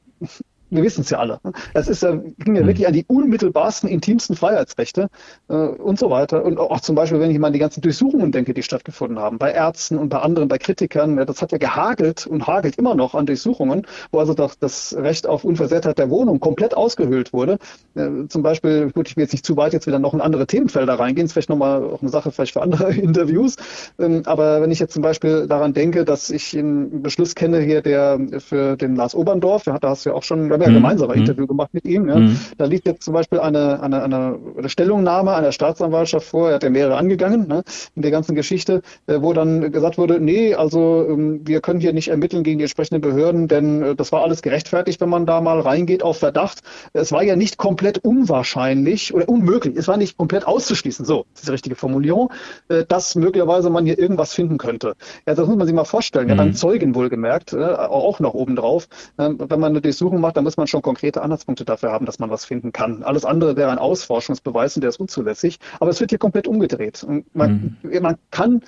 wir 0.73 0.83
wissen 0.83 1.03
es 1.03 1.11
ja 1.11 1.19
alle. 1.19 1.39
Das 1.75 1.87
ist 1.87 2.03
ja, 2.03 2.13
ging 2.13 2.57
ja 2.57 2.63
mhm. 2.63 2.67
wirklich 2.67 2.87
an 2.87 2.95
die 2.95 3.05
unmittelbarsten, 3.07 3.89
intimsten 3.89 4.37
Freiheitsrechte 4.37 5.09
äh, 5.49 5.55
und 5.55 5.99
so 5.99 6.11
weiter. 6.11 6.45
Und 6.45 6.59
auch 6.59 6.81
zum 6.81 6.97
Beispiel, 6.97 7.21
wenn 7.21 7.31
ich 7.31 7.39
mal 7.39 7.49
an 7.49 7.53
die 7.53 7.59
ganzen 7.59 7.83
Durchsuchungen 7.83 8.33
denke, 8.33 8.55
die 8.55 8.63
stattgefunden 8.63 9.19
haben, 9.19 9.39
bei 9.39 9.53
Ärzten 9.53 9.99
und 9.99 10.09
bei 10.09 10.19
anderen, 10.19 10.49
bei 10.49 10.59
Kritikern, 10.59 11.19
ja, 11.19 11.25
das 11.25 11.43
hat 11.43 11.53
ja 11.53 11.59
gehagelt 11.59 12.27
und 12.27 12.47
hagelt 12.47 12.77
immer 12.77 12.95
noch 12.95 13.15
an 13.15 13.27
Durchsuchungen, 13.27 13.87
wo 14.11 14.19
also 14.19 14.35
doch 14.35 14.55
das 14.59 14.97
Recht 14.99 15.27
auf 15.27 15.45
Unversehrtheit 15.45 15.99
der 15.99 16.09
Wohnung 16.09 16.41
komplett 16.41 16.75
ausgehöhlt 16.75 17.33
wurde. 17.33 17.59
Äh, 17.95 18.27
zum 18.29 18.43
Beispiel, 18.43 18.91
gut, 18.93 19.09
ich 19.09 19.17
will 19.17 19.25
jetzt 19.25 19.33
nicht 19.33 19.45
zu 19.45 19.57
weit 19.57 19.75
jetzt 19.75 19.87
wieder 19.87 19.99
noch 19.99 20.15
in 20.15 20.23
andere 20.23 20.47
Themenfelder 20.47 20.95
reingehen, 20.95 21.27
ist 21.27 21.33
vielleicht 21.33 21.51
nochmal 21.51 21.85
auch 21.85 22.01
eine 22.01 22.11
Sache 22.11 22.33
vielleicht 22.33 22.55
für 22.55 22.63
andere 22.63 22.95
Interviews. 22.95 23.57
Ähm, 23.99 24.23
aber 24.25 24.63
wenn 24.63 24.71
ich 24.71 24.79
jetzt 24.79 24.95
zum 24.95 25.03
Beispiel 25.03 25.47
daran 25.47 25.75
denke, 25.75 26.05
dass 26.05 26.31
ich 26.31 26.57
einen 26.57 27.03
Beschluss 27.03 27.35
kenne 27.35 27.61
hier, 27.61 27.83
der 27.83 28.19
für 28.39 28.77
den 28.77 28.97
Lars 28.97 29.15
Oberndorf, 29.15 29.65
da 29.65 29.79
hast 29.83 30.07
du 30.07 30.11
ja 30.11 30.17
auch 30.17 30.23
schon, 30.23 30.51
wir 30.63 30.67
haben 30.67 30.75
ja 30.75 30.79
mhm. 30.79 30.83
gemeinsam 30.83 31.11
ein 31.11 31.17
mhm. 31.17 31.23
Interview 31.23 31.47
gemacht 31.47 31.71
mit 31.75 31.85
ihm. 31.85 32.09
Ja. 32.09 32.17
Mhm. 32.17 32.39
Da 32.57 32.65
liegt 32.67 32.87
jetzt 32.87 33.03
zum 33.03 33.15
Beispiel 33.15 33.41
eine, 33.41 33.83
eine, 33.83 34.03
eine, 34.03 34.39
eine 34.57 34.69
Stellungnahme 34.69 35.35
einer 35.35 35.53
Staatsanwaltschaft 35.53 36.27
vor, 36.27 36.49
er 36.49 36.57
hat 36.57 36.63
ja 36.63 36.71
mehrere 36.71 36.97
angegangen 36.97 37.49
ne, 37.49 37.63
in 37.95 38.03
der 38.03 38.11
ganzen 38.11 38.35
Geschichte, 38.35 38.83
äh, 39.07 39.19
wo 39.21 39.33
dann 39.33 39.73
gesagt 39.73 39.99
wurde, 39.99 40.21
nee, 40.21 40.55
also 40.55 41.07
ähm, 41.09 41.41
wir 41.45 41.61
können 41.61 41.81
hier 41.81 41.93
nicht 41.93 42.09
ermitteln 42.09 42.45
gegen 42.45 42.59
die 42.59 42.65
entsprechenden 42.65 43.01
Behörden, 43.01 43.49
denn 43.49 43.83
äh, 43.83 43.95
das 43.95 44.13
war 44.13 44.23
alles 44.23 44.43
gerechtfertigt, 44.43 45.01
wenn 45.01 45.09
man 45.09 45.27
da 45.27 45.41
mal 45.41 45.61
reingeht 45.61 46.03
auf 46.03 46.19
Verdacht. 46.19 46.61
Es 46.93 47.13
war 47.13 47.23
ja 47.23 47.37
nicht 47.37 47.57
komplett 47.57 47.99
unwahrscheinlich 47.99 49.15
oder 49.15 49.29
unmöglich, 49.29 49.77
es 49.77 49.89
war 49.89 49.97
nicht 49.97 50.17
komplett 50.17 50.47
auszuschließen, 50.47 51.05
so, 51.05 51.27
das 51.33 51.43
ist 51.43 51.49
die 51.49 51.53
richtige 51.53 51.77
Formulierung, 51.77 52.31
äh, 52.69 52.85
dass 52.87 53.15
möglicherweise 53.17 53.71
man 53.71 53.85
hier 53.85 53.99
irgendwas 53.99 54.33
finden 54.33 54.59
könnte. 54.59 54.95
Ja, 55.27 55.35
das 55.35 55.47
muss 55.47 55.57
man 55.57 55.67
sich 55.67 55.75
mal 55.75 55.85
vorstellen. 55.85 56.29
Ja, 56.29 56.35
dann 56.35 56.49
mhm. 56.49 56.55
Zeugen 56.55 56.95
wohlgemerkt, 56.95 57.55
auch 57.55 58.21
noch 58.21 58.35
obendrauf. 58.35 58.89
Wenn 59.17 59.61
man 59.61 59.73
eine 59.73 59.81
Durchsuchung 59.81 60.21
macht, 60.21 60.37
dann 60.37 60.45
muss 60.45 60.52
man 60.57 60.67
schon 60.67 60.83
konkrete 60.83 61.23
Anhaltspunkte 61.23 61.65
dafür 61.65 61.93
haben, 61.93 62.07
dass 62.07 62.19
man 62.19 62.31
was 62.31 62.45
finden 62.45 62.73
kann. 62.73 63.03
Alles 63.03 63.25
andere 63.25 63.57
wäre 63.57 63.71
ein 63.71 63.79
Ausforschungsbeweis 63.79 64.77
und 64.77 64.83
der 64.83 64.91
ist 64.91 65.01
unzulässig. 65.01 65.59
Aber 65.81 65.91
es 65.91 66.01
wird 66.01 66.11
hier 66.11 66.19
komplett 66.19 66.49
umgedreht. 66.49 67.05
Und 67.05 67.35
man, 67.35 67.79
mhm. 67.83 68.03
man 68.03 68.17
kann 68.31 68.63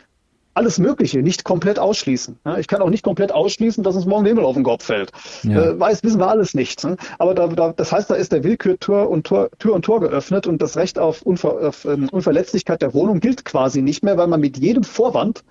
alles 0.54 0.78
Mögliche 0.78 1.20
nicht 1.20 1.44
komplett 1.44 1.78
ausschließen. 1.78 2.38
Ich 2.58 2.68
kann 2.68 2.80
auch 2.80 2.88
nicht 2.88 3.02
komplett 3.02 3.32
ausschließen, 3.32 3.82
dass 3.82 3.96
uns 3.96 4.06
morgen 4.06 4.24
Himmel 4.24 4.44
auf 4.44 4.54
den 4.54 4.62
Kopf 4.62 4.84
fällt. 4.84 5.10
Ja. 5.42 5.62
Äh, 5.62 5.80
weiß, 5.80 6.04
wissen 6.04 6.20
wir 6.20 6.28
alles 6.28 6.54
nicht. 6.54 6.86
Aber 7.18 7.34
da, 7.34 7.48
da, 7.48 7.72
das 7.72 7.90
heißt, 7.90 8.08
da 8.08 8.14
ist 8.14 8.32
der 8.32 8.44
Willkür 8.44 8.78
Tür 8.78 9.10
und 9.10 9.26
Tor, 9.26 9.50
Tür 9.58 9.74
und 9.74 9.84
Tor 9.84 10.00
geöffnet 10.00 10.46
und 10.46 10.62
das 10.62 10.76
Recht 10.76 10.98
auf, 10.98 11.22
Unver, 11.22 11.68
auf 11.68 11.84
ähm, 11.84 12.08
Unverletzlichkeit 12.10 12.82
der 12.82 12.94
Wohnung 12.94 13.20
gilt 13.20 13.44
quasi 13.44 13.82
nicht 13.82 14.04
mehr, 14.04 14.16
weil 14.16 14.28
man 14.28 14.40
mit 14.40 14.56
jedem 14.56 14.84
Vorwand 14.84 15.42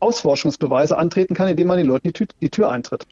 Ausforschungsbeweise 0.00 0.96
antreten 0.96 1.34
kann, 1.34 1.48
indem 1.48 1.68
man 1.68 1.78
den 1.78 1.86
Leuten 1.86 2.08
die 2.08 2.12
Tür, 2.12 2.26
die 2.40 2.50
Tür 2.50 2.70
eintritt. 2.70 3.06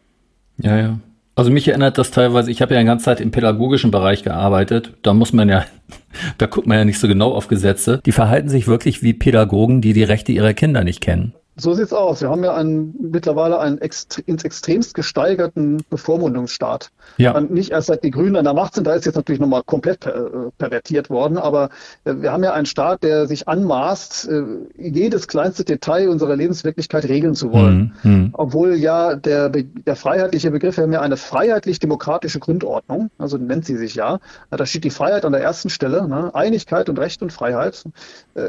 Ja, 0.59 0.77
ja. 0.77 0.99
Also 1.37 1.51
mich 1.51 1.67
erinnert 1.67 1.99
das 1.99 2.13
teilweise, 2.13 2.51
ich 2.51 2.63
habe 2.63 2.75
ja 2.75 2.81
eine 2.81 2.89
ganze 2.89 3.07
Zeit 3.07 3.21
im 3.21 3.33
pädagogischen 3.33 3.91
Bereich 3.91 4.23
gearbeitet. 4.23 4.93
Da 5.03 5.15
muss 5.15 5.33
man 5.33 5.49
ja, 5.49 5.65
da 6.39 6.47
guckt 6.47 6.67
man 6.67 6.79
ja 6.79 6.85
nicht 6.85 7.01
so 7.01 7.09
genau 7.09 7.33
auf 7.33 7.49
Gesetze. 7.49 8.01
Die 8.07 8.13
verhalten 8.13 8.49
sich 8.49 8.69
wirklich 8.69 9.03
wie 9.03 9.15
Pädagogen, 9.15 9.81
die 9.81 9.93
die 9.93 10.05
Rechte 10.05 10.33
ihrer 10.33 10.55
Kinder 10.55 10.85
nicht 10.85 11.01
kennen. 11.01 11.35
So 11.57 11.73
sieht's 11.73 11.93
aus. 11.93 12.21
Wir 12.21 12.31
haben 12.31 12.43
ja 12.43 12.55
einen, 12.55 12.95
mittlerweile 13.13 13.61
einen 13.61 13.79
ext 13.79 14.19
ins 14.19 14.43
extremst 14.43 14.95
gesteigerten 14.95 15.85
Bevormundungsstaat. 15.89 16.91
Ja. 17.17 17.37
Und 17.37 17.53
nicht 17.53 17.71
erst 17.71 17.87
seit 17.87 18.03
die 18.03 18.11
Grünen 18.11 18.35
an 18.35 18.45
der 18.45 18.55
Macht 18.55 18.75
sind, 18.75 18.87
da 18.87 18.95
ist 18.95 19.07
jetzt 19.07 19.15
natürlich 19.15 19.41
nochmal 19.41 19.63
komplett 19.65 20.01
per, 20.01 20.17
äh, 20.17 20.31
pervertiert 20.59 21.11
worden, 21.11 21.39
aber 21.39 21.71
äh, 22.05 22.15
wir 22.17 22.33
haben 22.33 22.43
ja 22.43 22.53
einen 22.55 22.67
Staat, 22.67 23.05
der 23.05 23.29
sich 23.29 23.47
anmaßt, 23.47 24.29
äh, 24.29 24.43
jedes 24.77 25.29
kleinste 25.29 25.65
Detail 25.65 26.09
unserer 26.09 26.35
Lebenswirklichkeit 26.35 27.05
regeln 27.05 27.35
zu 27.35 27.53
wollen. 27.53 27.95
Mhm. 28.03 28.11
mhm. 28.11 28.31
Obwohl 28.33 28.75
ja 28.75 29.15
der, 29.15 29.49
der 29.49 29.97
freiheitliche 29.97 30.51
Begriff, 30.51 30.77
wir 30.77 30.85
haben 30.85 30.93
ja 30.93 31.03
eine 31.03 31.17
freiheitlich-demokratische 31.17 32.41
Grundordnung, 32.41 33.11
also 33.17 33.37
nennt 33.37 33.65
sie 33.65 33.77
sich 33.77 33.95
ja. 33.95 34.19
Da 34.51 34.67
steht 34.67 34.83
die 34.83 34.91
Freiheit 34.91 35.25
an 35.25 35.33
der 35.33 35.43
ersten 35.43 35.71
Stelle, 35.71 36.09
ne? 36.09 36.35
Einigkeit 36.35 36.89
und 36.89 36.99
Recht 36.99 37.23
und 37.23 37.33
Freiheit. 37.33 37.85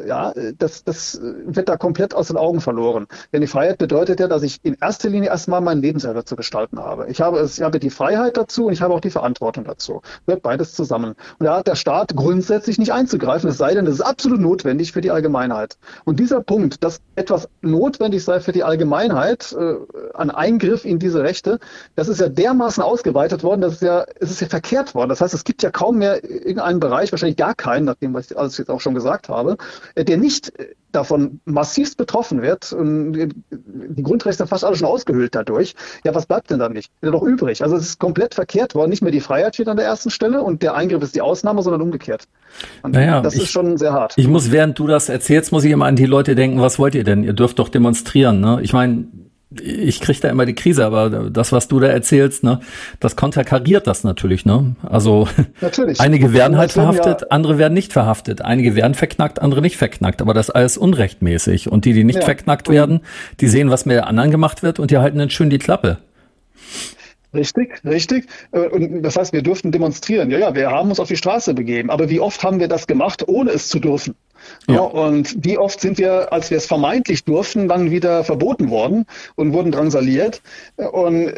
Ja, 0.07 0.33
das, 0.57 0.83
das 0.83 1.19
wird 1.21 1.69
da 1.69 1.77
komplett 1.77 2.13
aus 2.13 2.27
den 2.27 2.37
Augen 2.37 2.61
verloren 2.61 2.94
verloren. 2.95 3.07
Denn 3.33 3.41
die 3.41 3.47
Freiheit 3.47 3.77
bedeutet 3.77 4.19
ja, 4.19 4.27
dass 4.27 4.43
ich 4.43 4.59
in 4.63 4.77
erster 4.79 5.09
Linie 5.09 5.29
erstmal 5.29 5.61
mein 5.61 5.81
Leben 5.81 5.99
selber 5.99 6.25
zu 6.25 6.35
gestalten 6.35 6.79
habe. 6.79 7.07
Ich 7.09 7.21
habe, 7.21 7.43
ich 7.43 7.61
habe 7.61 7.79
die 7.79 7.89
Freiheit 7.89 8.37
dazu 8.37 8.67
und 8.67 8.73
ich 8.73 8.81
habe 8.81 8.93
auch 8.93 8.99
die 8.99 9.09
Verantwortung 9.09 9.63
dazu. 9.65 10.01
Wird 10.25 10.41
beides 10.41 10.73
zusammen. 10.73 11.15
Und 11.39 11.45
da 11.45 11.57
hat 11.57 11.67
der 11.67 11.75
Staat 11.75 12.15
grundsätzlich 12.15 12.77
nicht 12.77 12.93
einzugreifen, 12.93 13.49
es 13.49 13.57
sei 13.57 13.73
denn, 13.73 13.85
es 13.87 13.95
ist 13.95 14.01
absolut 14.01 14.39
notwendig 14.39 14.91
für 14.91 15.01
die 15.01 15.11
Allgemeinheit. 15.11 15.77
Und 16.05 16.19
dieser 16.19 16.41
Punkt, 16.41 16.83
dass 16.83 17.01
etwas 17.15 17.49
notwendig 17.61 18.23
sei 18.23 18.39
für 18.39 18.51
die 18.51 18.63
Allgemeinheit, 18.63 19.55
äh, 19.57 19.75
an 20.13 20.29
Eingriff 20.29 20.85
in 20.85 20.99
diese 20.99 21.23
Rechte, 21.23 21.59
das 21.95 22.07
ist 22.07 22.19
ja 22.19 22.29
dermaßen 22.29 22.83
ausgeweitet 22.83 23.43
worden, 23.43 23.61
dass 23.61 23.73
es 23.73 23.81
ja, 23.81 24.05
es 24.19 24.31
ist 24.31 24.41
ja 24.41 24.47
verkehrt 24.47 24.95
worden. 24.95 25.09
Das 25.09 25.21
heißt, 25.21 25.33
es 25.33 25.43
gibt 25.43 25.63
ja 25.63 25.71
kaum 25.71 25.97
mehr 25.97 26.23
irgendeinen 26.23 26.79
Bereich, 26.79 27.11
wahrscheinlich 27.11 27.37
gar 27.37 27.55
keinen, 27.55 27.85
nachdem 27.85 28.13
was 28.13 28.31
ich 28.31 28.37
alles 28.37 28.57
jetzt 28.57 28.69
auch 28.69 28.81
schon 28.81 28.93
gesagt 28.93 29.29
habe, 29.29 29.57
äh, 29.95 30.05
der 30.05 30.17
nicht 30.17 30.53
davon 30.95 31.39
massivst 31.45 31.97
betroffen 31.97 32.41
wird 32.41 32.73
und 32.73 33.35
die 33.51 34.03
Grundrechte 34.03 34.39
sind 34.39 34.47
fast 34.47 34.63
alle 34.63 34.75
schon 34.75 34.87
ausgehöhlt 34.87 35.35
dadurch, 35.35 35.75
ja, 36.03 36.15
was 36.15 36.25
bleibt 36.25 36.49
denn 36.49 36.59
dann 36.59 36.73
nicht? 36.73 36.91
Wieder 37.01 37.11
doch 37.11 37.23
übrig. 37.23 37.63
Also 37.63 37.75
es 37.75 37.83
ist 37.83 37.99
komplett 37.99 38.33
verkehrt 38.33 38.75
worden. 38.75 38.89
Nicht 38.89 39.01
mehr 39.01 39.11
die 39.11 39.19
Freiheit 39.19 39.55
steht 39.55 39.67
an 39.67 39.77
der 39.77 39.85
ersten 39.85 40.09
Stelle 40.09 40.41
und 40.41 40.61
der 40.61 40.75
Eingriff 40.75 41.03
ist 41.03 41.15
die 41.15 41.21
Ausnahme, 41.21 41.61
sondern 41.61 41.81
umgekehrt. 41.81 42.23
Und 42.81 42.95
naja, 42.95 43.21
das 43.21 43.35
ich, 43.35 43.43
ist 43.43 43.51
schon 43.51 43.77
sehr 43.77 43.93
hart. 43.93 44.13
Ich 44.17 44.27
muss, 44.27 44.51
während 44.51 44.79
du 44.79 44.87
das 44.87 45.09
erzählst, 45.09 45.51
muss 45.51 45.63
ich 45.63 45.71
immer 45.71 45.85
an 45.85 45.95
die 45.95 46.05
Leute 46.05 46.35
denken, 46.35 46.61
was 46.61 46.79
wollt 46.79 46.95
ihr 46.95 47.03
denn? 47.03 47.23
Ihr 47.23 47.33
dürft 47.33 47.59
doch 47.59 47.69
demonstrieren. 47.69 48.39
Ne? 48.39 48.59
Ich 48.61 48.73
meine, 48.73 49.05
ich 49.61 50.01
kriege 50.01 50.19
da 50.19 50.29
immer 50.29 50.45
die 50.45 50.55
Krise, 50.55 50.85
aber 50.85 51.29
das, 51.29 51.51
was 51.51 51.67
du 51.67 51.79
da 51.79 51.87
erzählst, 51.87 52.43
ne, 52.43 52.59
das 52.99 53.15
konterkariert 53.15 53.87
das 53.87 54.03
natürlich, 54.03 54.45
ne? 54.45 54.75
Also 54.83 55.27
natürlich. 55.61 55.99
einige 55.99 56.33
werden 56.33 56.57
halt 56.57 56.71
verhaftet, 56.71 57.21
ja 57.21 57.27
andere 57.29 57.57
werden 57.57 57.73
nicht 57.73 57.93
verhaftet, 57.93 58.41
einige 58.41 58.75
werden 58.75 58.95
verknackt, 58.95 59.41
andere 59.41 59.61
nicht 59.61 59.77
verknackt, 59.77 60.21
aber 60.21 60.33
das 60.33 60.49
ist 60.49 60.55
alles 60.55 60.77
unrechtmäßig. 60.77 61.71
Und 61.71 61.85
die, 61.85 61.93
die 61.93 62.03
nicht 62.03 62.19
ja. 62.19 62.25
verknackt 62.25 62.69
werden, 62.69 63.01
die 63.39 63.47
sehen, 63.47 63.69
was 63.69 63.85
mit 63.85 63.95
der 63.95 64.07
anderen 64.07 64.31
gemacht 64.31 64.63
wird 64.63 64.79
und 64.79 64.91
die 64.91 64.97
halten 64.97 65.17
dann 65.17 65.29
schön 65.29 65.49
die 65.49 65.59
Klappe. 65.59 65.97
Richtig, 67.33 67.81
richtig. 67.83 68.27
Und 68.51 69.01
das 69.03 69.17
heißt, 69.17 69.33
wir 69.33 69.41
durften 69.41 69.71
demonstrieren. 69.71 70.31
Ja, 70.31 70.39
ja, 70.39 70.55
wir 70.55 70.71
haben 70.71 70.89
uns 70.89 71.01
auf 71.01 71.09
die 71.09 71.17
Straße 71.17 71.53
begeben. 71.53 71.89
Aber 71.89 72.09
wie 72.09 72.21
oft 72.21 72.41
haben 72.43 72.61
wir 72.61 72.69
das 72.69 72.87
gemacht, 72.87 73.27
ohne 73.27 73.51
es 73.51 73.67
zu 73.67 73.79
dürfen? 73.79 74.15
Ja. 74.67 74.75
ja. 74.75 74.81
und 74.81 75.35
wie 75.43 75.57
oft 75.57 75.79
sind 75.79 75.97
wir, 75.97 76.31
als 76.33 76.51
wir 76.51 76.57
es 76.57 76.65
vermeintlich 76.65 77.23
durften, 77.23 77.67
dann 77.67 77.91
wieder 77.91 78.23
verboten 78.23 78.69
worden 78.69 79.05
und 79.35 79.53
wurden 79.53 79.71
drangsaliert. 79.71 80.41
Und 80.75 81.31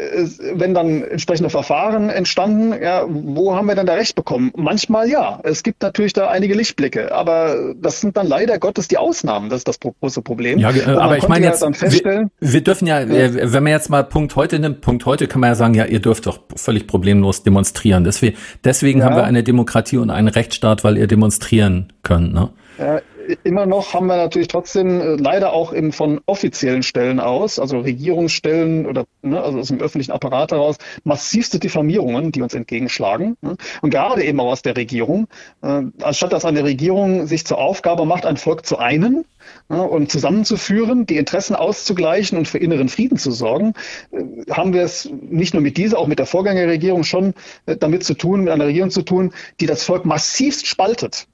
wenn 0.54 0.74
dann 0.74 1.04
entsprechende 1.04 1.50
Verfahren 1.50 2.10
entstanden, 2.10 2.74
ja, 2.82 3.06
wo 3.08 3.56
haben 3.56 3.68
wir 3.68 3.76
dann 3.76 3.86
da 3.86 3.94
Recht 3.94 4.16
bekommen? 4.16 4.52
Manchmal 4.56 5.10
ja. 5.10 5.40
Es 5.44 5.64
gibt 5.64 5.82
natürlich 5.82 6.14
da 6.14 6.30
einige 6.30 6.54
Lichtblicke, 6.54 7.12
aber 7.12 7.74
das 7.82 8.02
sind 8.02 8.18
dann 8.18 8.28
leider 8.28 8.60
Gottes 8.60 8.88
die 8.88 8.98
Ausnahmen. 8.98 9.50
Das 9.50 9.60
ist 9.60 9.68
das 9.68 9.80
große 9.80 10.22
Problem. 10.22 10.60
Ja, 10.60 10.70
aber 10.98 11.18
ich 11.18 11.28
meine 11.28 11.48
jetzt, 11.48 11.62
wir, 11.62 12.30
wir, 12.40 12.62
dürfen 12.62 12.88
ja, 12.88 13.02
ja, 13.02 13.54
wenn 13.54 13.64
man 13.64 13.72
jetzt 13.72 13.90
mal 13.90 14.04
Punkt 14.04 14.36
heute 14.36 14.60
nimmt, 14.60 14.82
Punkt 14.82 15.06
heute 15.06 15.28
kann 15.28 15.42
man 15.42 15.52
ja 15.52 15.56
sagen, 15.56 15.74
ja, 15.74 15.86
ihr 15.86 16.00
dürft 16.00 16.26
doch 16.26 16.40
völlig 16.56 16.88
problemlos 16.88 17.44
demonstrieren. 17.44 18.04
Deswegen, 18.04 18.38
deswegen 18.64 19.00
ja. 19.00 19.06
haben 19.06 19.16
wir 19.16 19.24
eine 19.24 19.44
Demokratie 19.44 19.98
und 19.98 20.10
einen 20.10 20.28
Rechtsstaat, 20.28 20.84
weil 20.84 20.98
ihr 20.98 21.08
demonstrieren 21.08 21.94
könnt. 22.04 22.34
Ne? 22.34 22.50
Ja, 22.78 23.02
immer 23.44 23.66
noch 23.66 23.94
haben 23.94 24.08
wir 24.08 24.18
natürlich 24.18 24.48
trotzdem 24.48 25.02
äh, 25.02 25.16
leider 25.16 25.54
auch 25.54 25.74
eben 25.74 25.92
von 25.92 26.22
offiziellen 26.28 26.84
Stellen 26.84 27.20
aus, 27.20 27.60
also 27.60 27.80
Regierungsstellen 27.80 28.86
oder 28.86 29.06
ne, 29.22 29.42
also 29.42 29.60
aus 29.60 29.68
dem 29.70 29.82
öffentlichen 29.82 30.12
Apparat 30.12 30.52
heraus, 30.52 30.78
massivste 31.04 31.60
Diffamierungen, 31.60 32.32
die 32.32 32.42
uns 32.42 32.54
entgegenschlagen. 32.54 33.36
Ne? 33.42 33.58
Und 33.82 33.90
gerade 33.90 34.24
eben 34.24 34.40
auch 34.40 34.52
aus 34.52 34.62
der 34.62 34.78
Regierung. 34.78 35.28
Äh, 35.64 35.84
anstatt 36.02 36.34
dass 36.34 36.46
eine 36.46 36.64
Regierung 36.64 37.26
sich 37.26 37.46
zur 37.46 37.58
Aufgabe 37.58 38.06
macht, 38.06 38.26
ein 38.26 38.38
Volk 38.38 38.66
zu 38.66 38.78
einen, 38.78 39.26
und 39.68 40.12
zusammenzuführen, 40.12 41.06
die 41.06 41.18
Interessen 41.18 41.56
auszugleichen 41.56 42.38
und 42.38 42.48
für 42.48 42.58
inneren 42.58 42.90
Frieden 42.90 43.18
zu 43.18 43.32
sorgen, 43.32 43.74
äh, 44.12 44.52
haben 44.52 44.74
wir 44.74 44.84
es 44.84 45.10
nicht 45.12 45.54
nur 45.54 45.64
mit 45.64 45.78
dieser, 45.78 45.98
auch 46.00 46.08
mit 46.08 46.20
der 46.20 46.26
Vorgängerregierung 46.26 47.04
schon 47.04 47.34
äh, 47.66 47.76
damit 47.78 48.04
zu 48.04 48.14
tun, 48.14 48.42
mit 48.42 48.54
einer 48.54 48.66
Regierung 48.66 48.92
zu 48.92 49.02
tun, 49.02 49.34
die 49.60 49.66
das 49.66 49.84
Volk 49.84 50.06
massivst 50.06 50.68
spaltet 50.68 51.28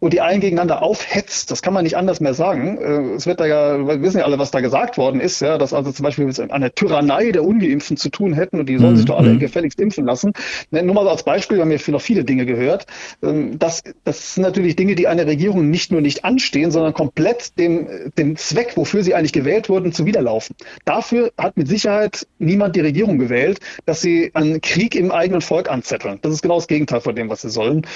und 0.00 0.12
die 0.12 0.20
einen 0.20 0.40
gegeneinander 0.40 0.82
aufhetzt, 0.82 1.50
das 1.50 1.62
kann 1.62 1.74
man 1.74 1.84
nicht 1.84 1.96
anders 1.96 2.20
mehr 2.20 2.34
sagen. 2.34 2.78
Äh, 2.78 3.14
es 3.14 3.26
wird 3.26 3.40
da 3.40 3.46
ja, 3.46 3.86
wir 3.86 4.02
wissen 4.02 4.18
ja 4.18 4.24
alle, 4.24 4.38
was 4.38 4.50
da 4.50 4.60
gesagt 4.60 4.98
worden 4.98 5.20
ist, 5.20 5.40
ja, 5.40 5.58
dass 5.58 5.72
also 5.72 5.92
zum 5.92 6.04
Beispiel 6.04 6.24
mit 6.24 6.38
einer 6.38 6.74
Tyrannei 6.74 7.32
der 7.32 7.44
Ungeimpften 7.44 7.96
zu 7.96 8.10
tun 8.10 8.32
hätten 8.32 8.60
und 8.60 8.68
die 8.68 8.78
sollen 8.78 8.92
mhm. 8.92 8.96
sich 8.96 9.06
doch 9.06 9.18
alle 9.18 9.30
mhm. 9.30 9.38
gefälligst 9.38 9.80
impfen 9.80 10.04
lassen. 10.04 10.32
Ne, 10.70 10.82
nur 10.82 10.94
mal 10.94 11.04
so 11.04 11.10
als 11.10 11.22
Beispiel, 11.22 11.58
wir 11.58 11.62
haben 11.62 11.70
ja 11.70 11.78
noch 11.88 12.00
viele 12.00 12.24
Dinge 12.24 12.46
gehört. 12.46 12.86
Ähm, 13.22 13.58
das, 13.58 13.82
das 14.04 14.34
sind 14.34 14.42
natürlich 14.42 14.76
Dinge, 14.76 14.94
die 14.94 15.08
einer 15.08 15.26
Regierung 15.26 15.70
nicht 15.70 15.92
nur 15.92 16.00
nicht 16.00 16.24
anstehen, 16.24 16.70
sondern 16.70 16.94
komplett 16.94 17.47
dem, 17.54 18.12
dem 18.16 18.36
Zweck, 18.36 18.76
wofür 18.76 19.02
sie 19.02 19.14
eigentlich 19.14 19.32
gewählt 19.32 19.68
wurden, 19.68 19.92
zuwiderlaufen. 19.92 20.56
Dafür 20.84 21.32
hat 21.38 21.56
mit 21.56 21.68
Sicherheit 21.68 22.26
niemand 22.38 22.76
die 22.76 22.80
Regierung 22.80 23.18
gewählt, 23.18 23.60
dass 23.86 24.00
sie 24.00 24.30
einen 24.34 24.60
Krieg 24.60 24.94
im 24.94 25.10
eigenen 25.10 25.40
Volk 25.40 25.70
anzetteln. 25.70 26.18
Das 26.22 26.32
ist 26.32 26.42
genau 26.42 26.56
das 26.56 26.68
Gegenteil 26.68 27.00
von 27.00 27.14
dem, 27.14 27.28
was 27.28 27.42
sie 27.42 27.50
sollen. 27.50 27.86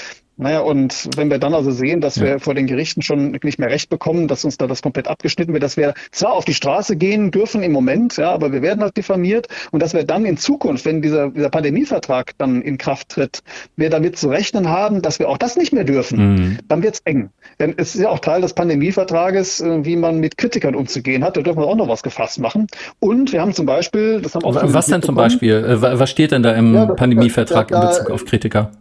Naja, 0.42 0.60
und 0.60 1.08
wenn 1.16 1.30
wir 1.30 1.38
dann 1.38 1.54
also 1.54 1.70
sehen, 1.70 2.00
dass 2.00 2.16
ja. 2.16 2.24
wir 2.24 2.40
vor 2.40 2.54
den 2.54 2.66
Gerichten 2.66 3.02
schon 3.02 3.32
nicht 3.42 3.58
mehr 3.58 3.70
recht 3.70 3.88
bekommen, 3.88 4.28
dass 4.28 4.44
uns 4.44 4.58
da 4.58 4.66
das 4.66 4.82
komplett 4.82 5.08
abgeschnitten 5.08 5.52
wird, 5.52 5.62
dass 5.62 5.76
wir 5.76 5.94
zwar 6.10 6.32
auf 6.32 6.44
die 6.44 6.54
Straße 6.54 6.96
gehen 6.96 7.30
dürfen 7.30 7.62
im 7.62 7.72
Moment, 7.72 8.16
ja, 8.16 8.32
aber 8.32 8.52
wir 8.52 8.60
werden 8.60 8.82
halt 8.82 8.96
diffamiert 8.96 9.46
und 9.70 9.80
dass 9.80 9.94
wir 9.94 10.04
dann 10.04 10.24
in 10.24 10.36
Zukunft, 10.36 10.84
wenn 10.84 11.00
dieser, 11.00 11.30
dieser 11.30 11.50
Pandemievertrag 11.50 12.32
dann 12.38 12.60
in 12.60 12.76
Kraft 12.76 13.10
tritt, 13.10 13.42
wir 13.76 13.88
damit 13.88 14.18
zu 14.18 14.28
rechnen 14.28 14.68
haben, 14.68 15.00
dass 15.00 15.18
wir 15.18 15.28
auch 15.28 15.38
das 15.38 15.56
nicht 15.56 15.72
mehr 15.72 15.84
dürfen, 15.84 16.34
mhm. 16.34 16.58
dann 16.68 16.82
wird's 16.82 17.00
eng. 17.04 17.30
Denn 17.60 17.74
es 17.76 17.94
ist 17.94 18.00
ja 18.00 18.10
auch 18.10 18.18
Teil 18.18 18.40
des 18.40 18.54
Pandemievertrages, 18.54 19.60
äh, 19.60 19.84
wie 19.84 19.96
man 19.96 20.18
mit 20.18 20.36
Kritikern 20.36 20.74
umzugehen 20.74 21.22
hat. 21.22 21.36
Da 21.36 21.42
dürfen 21.42 21.60
wir 21.60 21.66
auch 21.66 21.76
noch 21.76 21.88
was 21.88 22.02
gefasst 22.02 22.40
machen. 22.40 22.66
Und 22.98 23.32
wir 23.32 23.40
haben 23.40 23.54
zum 23.54 23.66
Beispiel, 23.66 24.20
das 24.20 24.34
haben 24.34 24.44
auch 24.44 24.54
Was 24.54 24.86
denn 24.86 25.02
zum 25.02 25.14
Beispiel? 25.14 25.54
Äh, 25.54 25.80
was 25.80 26.10
steht 26.10 26.32
denn 26.32 26.42
da 26.42 26.52
im 26.54 26.74
ja, 26.74 26.86
Pandemievertrag 26.86 27.68
da, 27.68 27.80
da, 27.80 27.82
in 27.82 27.88
Bezug 27.88 28.10
auf 28.10 28.24
Kritiker? 28.24 28.72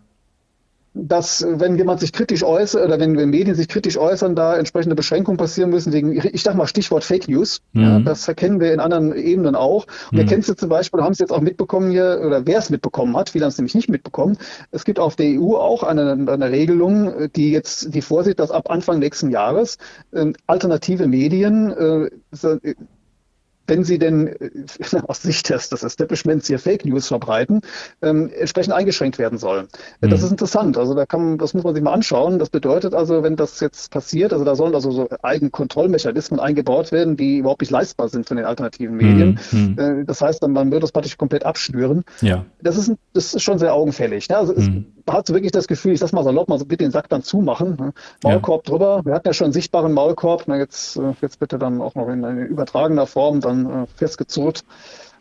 Dass 0.93 1.45
wenn 1.47 1.77
jemand 1.77 2.01
sich 2.01 2.11
kritisch 2.11 2.43
äußert 2.43 2.85
oder 2.85 2.99
wenn, 2.99 3.17
wenn 3.17 3.29
Medien 3.29 3.55
sich 3.55 3.69
kritisch 3.69 3.97
äußern, 3.97 4.35
da 4.35 4.57
entsprechende 4.57 4.95
Beschränkungen 4.95 5.37
passieren 5.37 5.69
müssen 5.69 5.93
wegen, 5.93 6.11
ich 6.11 6.43
sag 6.43 6.55
mal 6.55 6.67
Stichwort 6.67 7.05
Fake 7.05 7.29
News. 7.29 7.61
Mhm. 7.71 7.81
Ja, 7.81 7.99
das 7.99 8.27
erkennen 8.27 8.59
wir 8.59 8.73
in 8.73 8.81
anderen 8.81 9.15
Ebenen 9.15 9.55
auch. 9.55 9.85
Und 9.85 10.13
mhm. 10.13 10.17
wir 10.17 10.25
kennen 10.25 10.41
es 10.41 10.53
zum 10.53 10.69
Beispiel, 10.69 11.01
haben 11.01 11.13
es 11.13 11.19
jetzt 11.19 11.31
auch 11.31 11.39
mitbekommen 11.39 11.91
hier, 11.91 12.21
oder 12.25 12.45
wer 12.45 12.59
es 12.59 12.69
mitbekommen 12.69 13.15
hat, 13.15 13.29
viele 13.29 13.45
haben 13.45 13.51
es 13.51 13.57
nämlich 13.57 13.75
nicht 13.75 13.89
mitbekommen. 13.89 14.37
Es 14.71 14.83
gibt 14.83 14.99
auf 14.99 15.15
der 15.15 15.39
EU 15.39 15.55
auch 15.55 15.83
eine, 15.83 16.11
eine 16.11 16.51
Regelung, 16.51 17.29
die 17.35 17.51
jetzt, 17.51 17.93
die 17.93 18.01
vorsieht, 18.01 18.39
dass 18.39 18.51
ab 18.51 18.69
Anfang 18.69 18.99
nächsten 18.99 19.29
Jahres 19.29 19.77
äh, 20.11 20.33
alternative 20.47 21.07
Medien 21.07 21.71
äh, 21.71 22.09
wenn 23.67 23.83
sie 23.83 23.99
denn 23.99 24.27
äh, 24.27 24.49
aus 25.07 25.21
Sicht 25.21 25.49
des, 25.49 25.69
des 25.69 25.83
Establishments 25.83 26.47
hier 26.47 26.59
Fake 26.59 26.85
News 26.85 27.07
verbreiten, 27.07 27.61
ähm, 28.01 28.29
entsprechend 28.37 28.73
eingeschränkt 28.73 29.19
werden 29.19 29.37
sollen. 29.37 29.67
Mhm. 30.01 30.09
Das 30.09 30.23
ist 30.23 30.31
interessant. 30.31 30.77
Also 30.77 30.93
da 30.93 31.05
kann, 31.05 31.37
das 31.37 31.53
muss 31.53 31.63
man 31.63 31.73
sich 31.73 31.83
mal 31.83 31.93
anschauen. 31.93 32.39
Das 32.39 32.49
bedeutet 32.49 32.93
also, 32.93 33.23
wenn 33.23 33.35
das 33.35 33.59
jetzt 33.59 33.91
passiert, 33.91 34.33
also 34.33 34.45
da 34.45 34.55
sollen 34.55 34.75
also 34.75 34.91
so 34.91 35.09
Eigenkontrollmechanismen 35.21 36.39
eingebaut 36.39 36.91
werden, 36.91 37.17
die 37.17 37.37
überhaupt 37.37 37.61
nicht 37.61 37.71
leistbar 37.71 38.09
sind 38.09 38.27
von 38.27 38.37
den 38.37 38.45
alternativen 38.45 38.95
Medien. 38.95 39.39
Mhm. 39.51 39.77
Äh, 39.77 40.05
das 40.05 40.21
heißt, 40.21 40.43
dann, 40.43 40.51
man 40.51 40.71
wird 40.71 40.83
das 40.83 40.91
praktisch 40.91 41.17
komplett 41.17 41.45
abschnüren. 41.45 42.03
Ja. 42.21 42.45
Das 42.61 42.77
ist, 42.77 42.91
das 43.13 43.33
ist 43.33 43.41
schon 43.41 43.59
sehr 43.59 43.73
augenfällig. 43.73 44.29
Ne? 44.29 44.37
Also 44.37 44.53
mhm. 44.53 44.59
es 44.59 45.00
hat 45.13 45.27
so 45.27 45.33
wirklich 45.33 45.51
das 45.51 45.67
Gefühl, 45.67 45.93
ich 45.93 45.99
sag 45.99 46.13
mal 46.13 46.23
salopp, 46.23 46.49
mal 46.49 46.59
so 46.59 46.65
bitte 46.65 46.83
den 46.83 46.91
Sack 46.91 47.09
dann 47.09 47.23
zumachen. 47.23 47.75
Ne? 47.79 47.93
Maulkorb 48.23 48.67
ja. 48.67 48.71
drüber. 48.71 49.01
Wir 49.05 49.13
hatten 49.13 49.27
ja 49.27 49.33
schon 49.33 49.45
einen 49.45 49.53
sichtbaren 49.53 49.93
Maulkorb. 49.93 50.43
Na, 50.47 50.57
jetzt, 50.57 50.97
äh, 50.97 51.13
jetzt 51.21 51.39
bitte 51.39 51.57
dann 51.57 51.81
auch 51.81 51.95
noch 51.95 52.07
in, 52.09 52.23
in 52.23 52.45
übertragener 52.45 53.07
Form 53.07 53.41
dann 53.41 53.83
äh, 53.83 53.87
festgezurrt. 53.95 54.63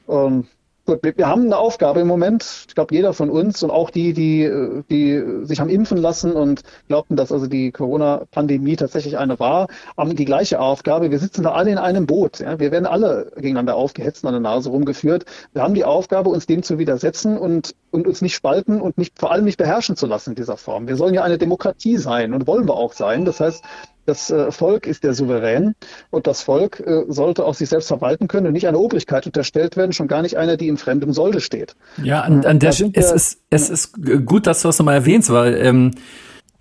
Ähm, 0.08 0.46
gut, 0.90 1.04
wir, 1.04 1.16
wir, 1.16 1.28
haben 1.28 1.44
eine 1.44 1.56
Aufgabe 1.56 2.00
im 2.00 2.08
Moment. 2.08 2.64
Ich 2.68 2.74
glaube, 2.74 2.94
jeder 2.94 3.12
von 3.12 3.30
uns 3.30 3.62
und 3.62 3.70
auch 3.70 3.90
die, 3.90 4.12
die, 4.12 4.50
die 4.90 5.46
sich 5.46 5.60
haben 5.60 5.70
impfen 5.70 5.98
lassen 5.98 6.32
und 6.32 6.62
glaubten, 6.88 7.16
dass 7.16 7.30
also 7.30 7.46
die 7.46 7.70
Corona-Pandemie 7.70 8.76
tatsächlich 8.76 9.16
eine 9.16 9.38
war, 9.38 9.68
haben 9.96 10.16
die 10.16 10.24
gleiche 10.24 10.60
Aufgabe. 10.60 11.10
Wir 11.10 11.18
sitzen 11.20 11.44
da 11.44 11.52
alle 11.52 11.70
in 11.70 11.78
einem 11.78 12.06
Boot. 12.06 12.40
Ja? 12.40 12.58
Wir 12.58 12.72
werden 12.72 12.86
alle 12.86 13.30
gegeneinander 13.36 13.76
aufgehetzt 13.76 14.24
an 14.24 14.32
der 14.32 14.40
Nase 14.40 14.70
rumgeführt. 14.70 15.24
Wir 15.52 15.62
haben 15.62 15.74
die 15.74 15.84
Aufgabe, 15.84 16.30
uns 16.30 16.46
dem 16.46 16.62
zu 16.62 16.78
widersetzen 16.78 17.38
und, 17.38 17.74
und 17.92 18.08
uns 18.08 18.20
nicht 18.20 18.34
spalten 18.34 18.80
und 18.80 18.98
nicht, 18.98 19.18
vor 19.18 19.30
allem 19.30 19.44
nicht 19.44 19.58
beherrschen 19.58 19.94
zu 19.94 20.06
lassen 20.06 20.30
in 20.30 20.36
dieser 20.36 20.56
Form. 20.56 20.88
Wir 20.88 20.96
sollen 20.96 21.14
ja 21.14 21.22
eine 21.22 21.38
Demokratie 21.38 21.98
sein 21.98 22.34
und 22.34 22.48
wollen 22.48 22.66
wir 22.66 22.74
auch 22.74 22.92
sein. 22.94 23.24
Das 23.24 23.38
heißt, 23.38 23.64
das 24.10 24.30
äh, 24.30 24.50
Volk 24.50 24.86
ist 24.86 25.04
der 25.04 25.14
Souverän 25.14 25.74
und 26.10 26.26
das 26.26 26.42
Volk 26.42 26.80
äh, 26.80 27.04
sollte 27.08 27.44
auch 27.44 27.54
sich 27.54 27.68
selbst 27.68 27.88
verwalten 27.88 28.28
können 28.28 28.46
und 28.48 28.52
nicht 28.52 28.66
einer 28.66 28.80
Obrigkeit 28.80 29.24
unterstellt 29.24 29.76
werden, 29.76 29.92
schon 29.92 30.08
gar 30.08 30.22
nicht 30.22 30.36
einer, 30.36 30.56
die 30.56 30.68
in 30.68 30.76
fremdem 30.76 31.12
Solde 31.12 31.40
steht. 31.40 31.76
Ja, 32.02 32.22
an, 32.22 32.44
an 32.44 32.58
der, 32.58 32.70
es, 32.70 32.80
ist, 32.80 33.40
es 33.50 33.70
ist 33.70 33.92
gut, 34.26 34.46
dass 34.46 34.62
du 34.62 34.68
das 34.68 34.78
nochmal 34.78 34.96
erwähnst, 34.96 35.30
weil 35.30 35.54
ähm, 35.54 35.92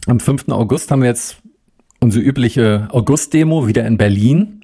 am 0.05 0.19
5. 0.19 0.49
August 0.49 0.91
haben 0.91 1.01
wir 1.01 1.09
jetzt 1.09 1.37
unsere 1.99 2.23
übliche 2.23 2.87
August-Demo 2.91 3.67
wieder 3.67 3.85
in 3.85 3.97
Berlin. 3.97 4.61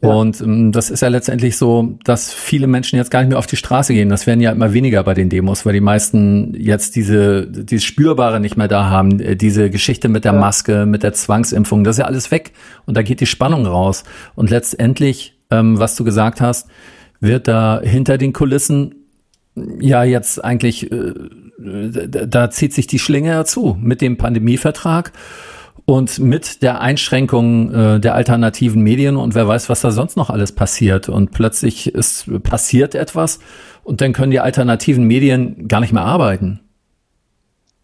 Und 0.00 0.42
ähm, 0.42 0.72
das 0.72 0.90
ist 0.90 1.00
ja 1.00 1.08
letztendlich 1.08 1.56
so, 1.56 1.98
dass 2.04 2.30
viele 2.30 2.66
Menschen 2.66 2.96
jetzt 2.96 3.10
gar 3.10 3.20
nicht 3.20 3.30
mehr 3.30 3.38
auf 3.38 3.46
die 3.46 3.56
Straße 3.56 3.94
gehen. 3.94 4.10
Das 4.10 4.26
werden 4.26 4.40
ja 4.40 4.52
immer 4.52 4.74
weniger 4.74 5.02
bei 5.02 5.14
den 5.14 5.30
Demos, 5.30 5.64
weil 5.64 5.72
die 5.72 5.80
meisten 5.80 6.54
jetzt 6.54 6.96
diese 6.96 7.46
dieses 7.46 7.84
Spürbare 7.84 8.38
nicht 8.38 8.58
mehr 8.58 8.68
da 8.68 8.90
haben. 8.90 9.20
Äh, 9.20 9.36
diese 9.36 9.70
Geschichte 9.70 10.08
mit 10.08 10.24
der 10.24 10.34
ja. 10.34 10.38
Maske, 10.38 10.84
mit 10.84 11.02
der 11.02 11.14
Zwangsimpfung, 11.14 11.82
das 11.82 11.96
ist 11.96 12.00
ja 12.00 12.06
alles 12.06 12.30
weg. 12.30 12.52
Und 12.84 12.96
da 12.96 13.02
geht 13.02 13.20
die 13.20 13.26
Spannung 13.26 13.64
raus. 13.64 14.04
Und 14.34 14.50
letztendlich, 14.50 15.38
ähm, 15.50 15.78
was 15.78 15.96
du 15.96 16.04
gesagt 16.04 16.42
hast, 16.42 16.68
wird 17.20 17.48
da 17.48 17.80
hinter 17.82 18.18
den 18.18 18.34
Kulissen 18.34 18.96
ja 19.80 20.04
jetzt 20.04 20.44
eigentlich, 20.44 20.92
äh, 20.92 21.14
da, 21.58 22.26
da 22.26 22.50
zieht 22.50 22.74
sich 22.74 22.86
die 22.86 22.98
Schlinge 22.98 23.30
ja 23.30 23.44
zu 23.46 23.78
mit 23.80 24.02
dem 24.02 24.18
Pandemievertrag. 24.18 25.12
Und 25.86 26.18
mit 26.18 26.62
der 26.62 26.80
Einschränkung 26.80 27.72
äh, 27.72 28.00
der 28.00 28.16
alternativen 28.16 28.82
Medien 28.82 29.16
und 29.16 29.36
wer 29.36 29.46
weiß, 29.46 29.68
was 29.68 29.82
da 29.82 29.92
sonst 29.92 30.16
noch 30.16 30.30
alles 30.30 30.50
passiert. 30.50 31.08
Und 31.08 31.30
plötzlich 31.30 31.94
ist 31.94 32.28
passiert 32.42 32.96
etwas 32.96 33.38
und 33.84 34.00
dann 34.00 34.12
können 34.12 34.32
die 34.32 34.40
alternativen 34.40 35.04
Medien 35.04 35.68
gar 35.68 35.80
nicht 35.80 35.92
mehr 35.92 36.04
arbeiten. 36.04 36.60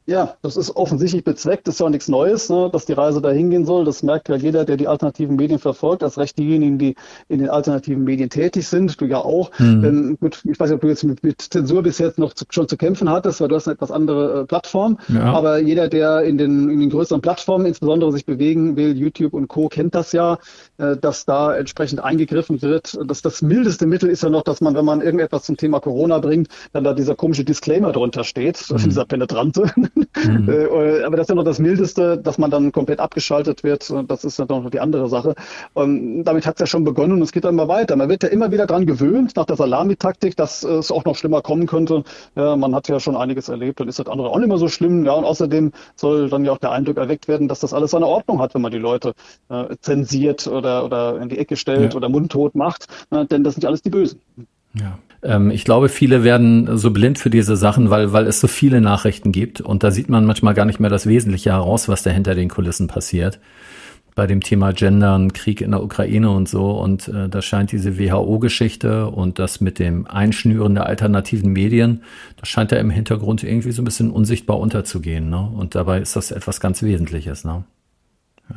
Ja, 0.05 0.35
das 0.43 0.57
ist 0.57 0.75
offensichtlich 0.75 1.23
bezweckt, 1.23 1.69
das 1.69 1.77
ist 1.77 1.79
ja 1.79 1.87
auch 1.87 1.91
nichts 1.91 2.09
Neues, 2.09 2.49
ne, 2.49 2.69
dass 2.73 2.87
die 2.87 2.93
Reise 2.93 3.23
dahin 3.23 3.51
gehen 3.51 3.65
soll. 3.65 3.85
Das 3.85 4.03
merkt 4.03 4.29
ja 4.29 4.35
jeder, 4.35 4.65
der 4.65 4.77
die 4.77 4.89
alternativen 4.89 5.37
Medien 5.37 5.61
verfolgt, 5.61 6.03
als 6.03 6.19
recht 6.19 6.37
diejenigen, 6.39 6.77
die 6.79 6.97
in 7.29 7.39
den 7.39 7.49
alternativen 7.49 8.03
Medien 8.03 8.29
tätig 8.29 8.67
sind, 8.67 9.01
du 9.01 9.05
ja 9.05 9.19
auch. 9.19 9.51
Mhm. 9.61 9.85
Ähm, 9.85 10.19
gut, 10.21 10.43
ich 10.45 10.59
weiß 10.59 10.71
nicht, 10.71 10.75
ob 10.75 10.81
du 10.81 10.89
jetzt 10.89 11.05
mit, 11.05 11.23
mit 11.23 11.41
Zensur 11.41 11.85
bis 11.85 11.99
jetzt 11.99 12.19
noch 12.19 12.35
zu, 12.35 12.45
schon 12.51 12.67
zu 12.67 12.77
kämpfen 12.77 13.09
hattest, 13.09 13.41
weil 13.41 13.47
du 13.47 13.55
hast 13.55 13.69
eine 13.69 13.75
etwas 13.75 13.93
andere 13.93 14.41
äh, 14.41 14.45
Plattform. 14.45 14.99
Ja. 15.07 15.33
Aber 15.33 15.59
jeder, 15.59 15.89
der 15.89 16.23
in 16.23 16.37
den, 16.37 16.69
in 16.69 16.81
den 16.81 16.91
größeren 16.91 17.21
Plattformen 17.21 17.67
insbesondere 17.67 18.11
sich 18.11 18.27
bewegen 18.27 18.77
will, 18.77 18.97
YouTube 18.97 19.35
und 19.35 19.47
Co., 19.47 19.69
kennt 19.69 19.95
das 19.95 20.11
ja, 20.11 20.39
dass 20.77 21.25
da 21.25 21.55
entsprechend 21.55 22.03
eingegriffen 22.03 22.63
wird. 22.63 22.99
Das, 23.07 23.23
das 23.23 23.43
mildeste 23.43 23.87
Mittel 23.87 24.09
ist 24.09 24.23
ja 24.23 24.31
noch, 24.31 24.43
dass 24.43 24.61
man, 24.61 24.75
wenn 24.75 24.85
man 24.85 25.01
irgendetwas 25.01 25.45
zum 25.45 25.57
Thema 25.57 25.81
Corona 25.81 26.19
bringt, 26.19 26.49
dann 26.73 26.85
da 26.85 26.95
dieser 26.95 27.15
komische 27.15 27.45
Disclaimer 27.45 27.93
drunter 27.93 28.25
steht, 28.25 28.65
mhm. 28.71 28.77
dieser 28.79 29.05
penetrante. 29.05 29.71
Mhm. 30.25 30.49
Äh, 30.49 31.03
aber 31.05 31.17
das 31.17 31.25
ist 31.25 31.29
ja 31.31 31.35
noch 31.35 31.45
das 31.45 31.59
Mildeste, 31.59 32.19
dass 32.19 32.37
man 32.37 32.51
dann 32.51 32.71
komplett 32.71 33.01
abgeschaltet 33.01 33.65
wird. 33.65 33.93
Das 34.09 34.25
ist 34.25 34.39
ja 34.39 34.45
noch 34.47 34.69
die 34.71 34.79
andere 34.79 35.09
Sache. 35.09 35.35
Und 35.73 36.25
damit 36.25 36.47
hat 36.47 36.57
es 36.57 36.61
ja 36.61 36.67
schon 36.67 36.85
begonnen 36.85 37.15
und 37.15 37.23
es 37.23 37.33
geht 37.33 37.45
dann 37.45 37.55
immer 37.55 37.67
weiter. 37.69 37.97
Man 37.97 38.09
wird 38.09 38.23
ja 38.23 38.29
immer 38.29 38.53
wieder 38.53 38.67
dran 38.67 38.87
gewöhnt, 38.87 39.37
nach 39.37 39.47
der 39.47 39.57
Salamitaktik, 39.57 40.37
dass 40.37 40.63
es 40.63 40.93
auch 40.93 41.05
noch 41.05 41.17
schlimmer 41.17 41.41
kommen 41.41 41.67
könnte. 41.67 42.05
Ja, 42.37 42.57
man 42.57 42.75
hat 42.75 42.89
ja 42.89 43.01
schon 43.01 43.17
einiges 43.17 43.49
erlebt, 43.49 43.81
dann 43.81 43.89
ist 43.89 43.99
das 43.99 44.07
andere 44.07 44.29
auch 44.31 44.39
nicht 44.39 44.49
mehr 44.49 44.59
so 44.59 44.69
schlimm. 44.69 45.05
Ja, 45.05 45.13
und 45.13 45.25
außerdem 45.25 45.73
soll 45.97 46.29
dann 46.29 46.45
ja 46.45 46.53
auch 46.53 46.59
der 46.59 46.73
Eindruck 46.73 46.99
erweckt 46.99 47.27
werden, 47.27 47.49
dass 47.49 47.61
das 47.61 47.73
alles 47.73 47.93
seine 47.93 48.07
Ordnung 48.07 48.41
hat, 48.41 48.55
wenn 48.55 48.63
man 48.63 48.73
die 48.73 48.79
Leute 48.79 49.15
äh, 49.49 49.77
zensiert 49.81 50.47
oder, 50.63 50.85
oder 50.85 51.21
in 51.21 51.29
die 51.29 51.39
Ecke 51.39 51.57
stellt 51.57 51.93
ja. 51.93 51.97
oder 51.97 52.09
mundtot 52.09 52.55
macht. 52.55 52.87
Ja, 53.11 53.25
denn 53.25 53.43
das 53.43 53.55
sind 53.55 53.63
ja 53.63 53.69
alles 53.69 53.83
die 53.83 53.91
Bösen. 53.91 54.21
Ja. 54.75 54.99
Ähm, 55.23 55.51
ich 55.51 55.65
glaube, 55.65 55.89
viele 55.89 56.25
werden 56.25 56.77
so 56.79 56.91
blind 56.91 57.19
für 57.19 57.31
diese 57.31 57.57
Sachen, 57.57 57.91
weil, 57.91 58.13
weil 58.13 58.27
es 58.27 58.41
so 58.41 58.49
viele 58.49 58.81
Nachrichten 58.81 59.33
gibt 59.33 59.61
und 59.61 59.83
da 59.83 59.91
sieht 59.91 60.09
man 60.09 60.25
manchmal 60.25 60.55
gar 60.55 60.65
nicht 60.65 60.81
mehr 60.81 60.91
das 60.91 61.07
Wesentliche 61.07 61.51
heraus, 61.51 61.89
was 61.89 62.03
da 62.03 62.11
hinter 62.11 62.35
den 62.35 62.49
Kulissen 62.49 62.87
passiert. 62.89 63.39
Bei 64.15 64.27
dem 64.27 64.43
Thema 64.43 64.73
Gendern, 64.73 65.33
Krieg 65.33 65.63
in 65.63 65.71
der 65.71 65.83
Ukraine 65.83 66.31
und 66.31 66.47
so. 66.47 66.73
Und 66.73 67.09
äh, 67.09 67.31
da 67.31 67.41
scheint 67.41 67.73
diese 67.73 67.99
WHO-Geschichte 67.99 69.07
und 69.07 69.39
das 69.39 69.63
mit 69.63 69.79
dem 69.79 70.07
Einschnüren 70.07 70.75
der 70.75 70.85
alternativen 70.85 71.51
Medien, 71.51 72.03
das 72.37 72.51
scheint 72.51 72.73
ja 72.73 72.79
im 72.79 72.91
Hintergrund 72.91 73.43
irgendwie 73.43 73.73
so 73.73 73.81
ein 73.81 73.87
bisschen 73.87 74.11
unsichtbar 74.11 74.59
unterzugehen. 74.59 75.31
Ne? 75.31 75.41
Und 75.41 75.75
dabei 75.75 75.99
ist 75.99 76.15
das 76.15 76.31
etwas 76.31 76.61
ganz 76.61 76.83
Wesentliches. 76.83 77.45
Ne? 77.45 77.65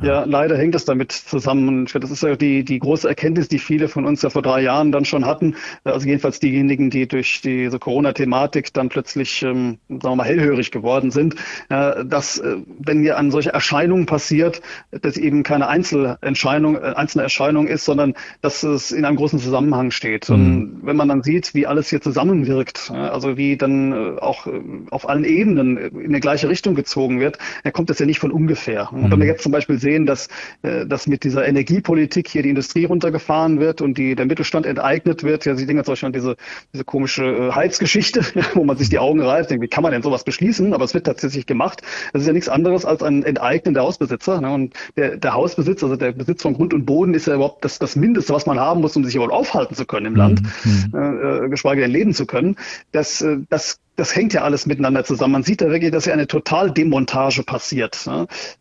Ja, 0.02 0.24
leider 0.24 0.56
hängt 0.56 0.74
das 0.74 0.84
damit 0.84 1.12
zusammen. 1.12 1.86
Das 1.86 2.10
ist 2.10 2.22
ja 2.22 2.36
die, 2.36 2.64
die 2.64 2.78
große 2.78 3.08
Erkenntnis, 3.08 3.48
die 3.48 3.58
viele 3.58 3.88
von 3.88 4.04
uns 4.04 4.22
ja 4.22 4.30
vor 4.30 4.42
drei 4.42 4.62
Jahren 4.62 4.92
dann 4.92 5.04
schon 5.04 5.26
hatten. 5.26 5.56
Also 5.84 6.06
jedenfalls 6.06 6.40
diejenigen, 6.40 6.90
die 6.90 7.06
durch 7.08 7.40
diese 7.42 7.78
Corona-Thematik 7.78 8.72
dann 8.72 8.88
plötzlich, 8.88 9.42
ähm, 9.42 9.78
sagen 9.88 10.02
wir 10.02 10.16
mal, 10.16 10.26
hellhörig 10.26 10.70
geworden 10.70 11.10
sind, 11.10 11.36
äh, 11.68 12.04
dass, 12.04 12.38
äh, 12.38 12.56
wenn 12.78 13.02
hier 13.02 13.18
an 13.18 13.30
solche 13.30 13.52
Erscheinungen 13.52 14.06
passiert, 14.06 14.60
dass 14.90 15.16
eben 15.16 15.42
keine 15.42 15.68
Einzelentscheidung, 15.68 16.76
äh, 16.76 16.94
einzelne 16.96 17.24
Erscheinung 17.24 17.66
ist, 17.66 17.84
sondern 17.84 18.14
dass 18.40 18.62
es 18.62 18.92
in 18.92 19.04
einem 19.04 19.16
großen 19.16 19.38
Zusammenhang 19.38 19.90
steht. 19.90 20.28
Mhm. 20.28 20.34
Und 20.34 20.80
wenn 20.82 20.96
man 20.96 21.08
dann 21.08 21.22
sieht, 21.22 21.54
wie 21.54 21.66
alles 21.66 21.88
hier 21.90 22.00
zusammenwirkt, 22.00 22.90
also 22.90 23.36
wie 23.36 23.56
dann 23.56 23.92
äh, 23.92 24.20
auch 24.20 24.46
äh, 24.46 24.60
auf 24.90 25.08
allen 25.08 25.24
Ebenen 25.24 25.76
in 25.76 26.12
die 26.12 26.20
gleiche 26.20 26.48
Richtung 26.48 26.74
gezogen 26.74 27.20
wird, 27.20 27.38
dann 27.64 27.72
kommt 27.72 27.90
das 27.90 27.98
ja 27.98 28.06
nicht 28.06 28.18
von 28.18 28.30
ungefähr. 28.30 28.92
Und 28.92 29.04
wenn 29.04 29.10
wir 29.10 29.16
mhm. 29.18 29.22
jetzt 29.22 29.42
zum 29.42 29.52
Beispiel 29.52 29.78
sehen, 29.86 30.04
dass, 30.04 30.28
äh, 30.62 30.84
dass 30.84 31.06
mit 31.06 31.22
dieser 31.22 31.46
Energiepolitik 31.46 32.28
hier 32.28 32.42
die 32.42 32.50
Industrie 32.50 32.86
runtergefahren 32.86 33.60
wird 33.60 33.80
und 33.80 33.96
die, 33.96 34.16
der 34.16 34.26
Mittelstand 34.26 34.66
enteignet 34.66 35.22
wird. 35.22 35.44
Ja, 35.44 35.54
Sie 35.54 35.64
denken 35.64 35.78
jetzt 35.78 35.88
auch 35.88 36.06
an 36.06 36.12
diese, 36.12 36.36
diese 36.72 36.84
komische 36.84 37.24
äh, 37.24 37.52
Heizgeschichte, 37.52 38.20
wo 38.54 38.64
man 38.64 38.76
sich 38.76 38.88
die 38.88 38.98
Augen 38.98 39.22
reißt, 39.22 39.48
denkt, 39.48 39.62
wie 39.62 39.68
kann 39.68 39.84
man 39.84 39.92
denn 39.92 40.02
sowas 40.02 40.24
beschließen? 40.24 40.74
Aber 40.74 40.84
es 40.84 40.92
wird 40.92 41.06
tatsächlich 41.06 41.46
gemacht. 41.46 41.82
Das 42.12 42.22
ist 42.22 42.26
ja 42.26 42.32
nichts 42.32 42.48
anderes 42.48 42.84
als 42.84 43.02
ein 43.02 43.22
Enteignen 43.22 43.74
der 43.74 43.84
Hausbesitzer. 43.84 44.40
Ne? 44.40 44.52
Und 44.52 44.74
der, 44.96 45.16
der 45.16 45.34
Hausbesitz, 45.34 45.84
also 45.84 45.94
der 45.94 46.12
Besitz 46.12 46.42
von 46.42 46.54
Grund 46.54 46.74
und 46.74 46.84
Boden 46.84 47.14
ist 47.14 47.28
ja 47.28 47.36
überhaupt 47.36 47.64
das, 47.64 47.78
das 47.78 47.94
Mindeste, 47.94 48.34
was 48.34 48.46
man 48.46 48.58
haben 48.58 48.80
muss, 48.80 48.96
um 48.96 49.04
sich 49.04 49.14
überhaupt 49.14 49.34
aufhalten 49.34 49.76
zu 49.76 49.86
können 49.86 50.06
im 50.06 50.16
Land, 50.16 50.42
mhm. 50.64 50.92
äh, 50.94 51.44
äh 51.44 51.48
geschweige 51.48 51.82
denn 51.82 51.92
leben 51.92 52.12
zu 52.12 52.26
können. 52.26 52.56
Das, 52.90 53.24
das 53.48 53.78
das 53.96 54.14
hängt 54.14 54.34
ja 54.34 54.42
alles 54.42 54.66
miteinander 54.66 55.04
zusammen. 55.04 55.32
Man 55.32 55.42
sieht 55.42 55.62
da 55.62 55.70
wirklich, 55.70 55.90
dass 55.90 56.04
ja 56.04 56.12
eine 56.12 56.26
Totaldemontage 56.26 57.42
passiert. 57.42 58.06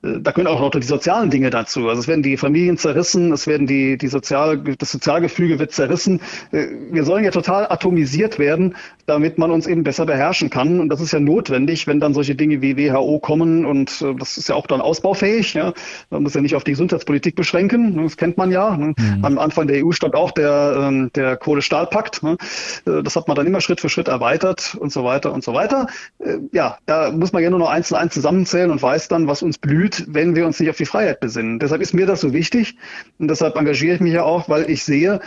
Da 0.01 0.31
können 0.31 0.47
auch 0.47 0.61
noch 0.61 0.71
die 0.71 0.81
sozialen 0.81 1.29
Dinge 1.29 1.49
dazu. 1.49 1.89
Also 1.89 2.01
es 2.01 2.07
werden 2.07 2.23
die 2.23 2.37
Familien 2.37 2.77
zerrissen, 2.77 3.33
es 3.33 3.45
werden 3.45 3.67
die, 3.67 3.97
die 3.97 4.07
Sozial, 4.07 4.57
das 4.57 4.91
Sozialgefüge 4.91 5.59
wird 5.59 5.73
zerrissen. 5.73 6.21
Äh, 6.51 6.67
wir 6.91 7.03
sollen 7.03 7.25
ja 7.25 7.31
total 7.31 7.67
atomisiert 7.69 8.39
werden, 8.39 8.75
damit 9.05 9.37
man 9.37 9.51
uns 9.51 9.67
eben 9.67 9.83
besser 9.83 10.05
beherrschen 10.05 10.49
kann. 10.49 10.79
Und 10.79 10.89
das 10.89 11.01
ist 11.01 11.11
ja 11.11 11.19
notwendig, 11.19 11.85
wenn 11.85 11.99
dann 11.99 12.13
solche 12.13 12.35
Dinge 12.35 12.61
wie 12.61 12.77
WHO 12.77 13.19
kommen 13.19 13.65
und 13.65 14.01
äh, 14.01 14.15
das 14.15 14.37
ist 14.37 14.47
ja 14.47 14.55
auch 14.55 14.67
dann 14.67 14.79
ausbaufähig. 14.79 15.53
Ja. 15.53 15.73
Man 16.09 16.23
muss 16.23 16.33
ja 16.33 16.41
nicht 16.41 16.55
auf 16.55 16.63
die 16.63 16.71
Gesundheitspolitik 16.71 17.35
beschränken. 17.35 18.01
Das 18.03 18.15
kennt 18.15 18.37
man 18.37 18.51
ja. 18.51 18.71
Mhm. 18.71 18.95
Am 19.21 19.37
Anfang 19.37 19.67
der 19.67 19.85
EU 19.85 19.91
stand 19.91 20.15
auch 20.15 20.31
der, 20.31 20.77
ähm, 20.79 21.11
der 21.13 21.35
Kohle-Stahl-Pakt. 21.35 22.21
Äh, 22.23 23.03
das 23.03 23.17
hat 23.17 23.27
man 23.27 23.35
dann 23.35 23.45
immer 23.45 23.59
Schritt 23.59 23.81
für 23.81 23.89
Schritt 23.89 24.07
erweitert 24.07 24.75
und 24.79 24.93
so 24.93 25.03
weiter 25.03 25.24
weiter 25.25 25.33
und 25.33 25.43
so 25.43 25.53
weiter. 25.53 25.87
Äh, 26.19 26.37
ja, 26.51 26.77
da 26.85 27.11
muss 27.11 27.33
man 27.33 27.43
ja 27.43 27.49
nur 27.49 27.59
noch 27.59 27.69
eins 27.69 27.87
zu 27.87 27.95
eins 27.95 28.13
zusammenzählen 28.13 28.71
und 28.71 28.81
weiß 28.81 29.07
dann, 29.07 29.27
was 29.27 29.41
uns 29.41 29.57
blüht, 29.57 30.05
wenn 30.07 30.35
wir 30.35 30.45
uns 30.45 30.59
nicht 30.59 30.69
auf 30.69 30.77
die 30.77 30.85
Freiheit 30.85 31.19
besinnen. 31.19 31.59
Deshalb 31.59 31.81
ist 31.81 31.93
mir 31.93 32.05
das 32.05 32.21
so 32.21 32.33
wichtig 32.33 32.77
und 33.19 33.29
deshalb 33.29 33.55
engagiere 33.55 33.95
ich 33.95 34.01
mich 34.01 34.13
ja 34.13 34.23
auch, 34.23 34.47
weil 34.49 34.69
ich 34.69 34.83
sehe, 34.83 35.19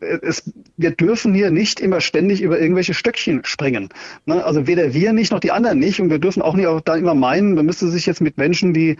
äh, 0.00 0.18
es, 0.22 0.50
wir 0.76 0.90
dürfen 0.90 1.34
hier 1.34 1.50
nicht 1.50 1.80
immer 1.80 2.00
ständig 2.00 2.42
über 2.42 2.60
irgendwelche 2.60 2.94
Stöckchen 2.94 3.44
springen. 3.44 3.88
Ne? 4.26 4.44
Also 4.44 4.66
weder 4.66 4.92
wir 4.92 5.12
nicht 5.12 5.32
noch 5.32 5.40
die 5.40 5.52
anderen 5.52 5.78
nicht 5.78 6.00
und 6.00 6.10
wir 6.10 6.18
dürfen 6.18 6.42
auch 6.42 6.54
nicht 6.54 6.66
auch 6.66 6.80
da 6.80 6.94
immer 6.96 7.14
meinen, 7.14 7.54
man 7.54 7.66
müsste 7.66 7.88
sich 7.88 8.06
jetzt 8.06 8.20
mit 8.20 8.36
Menschen, 8.36 8.72
die 8.74 8.96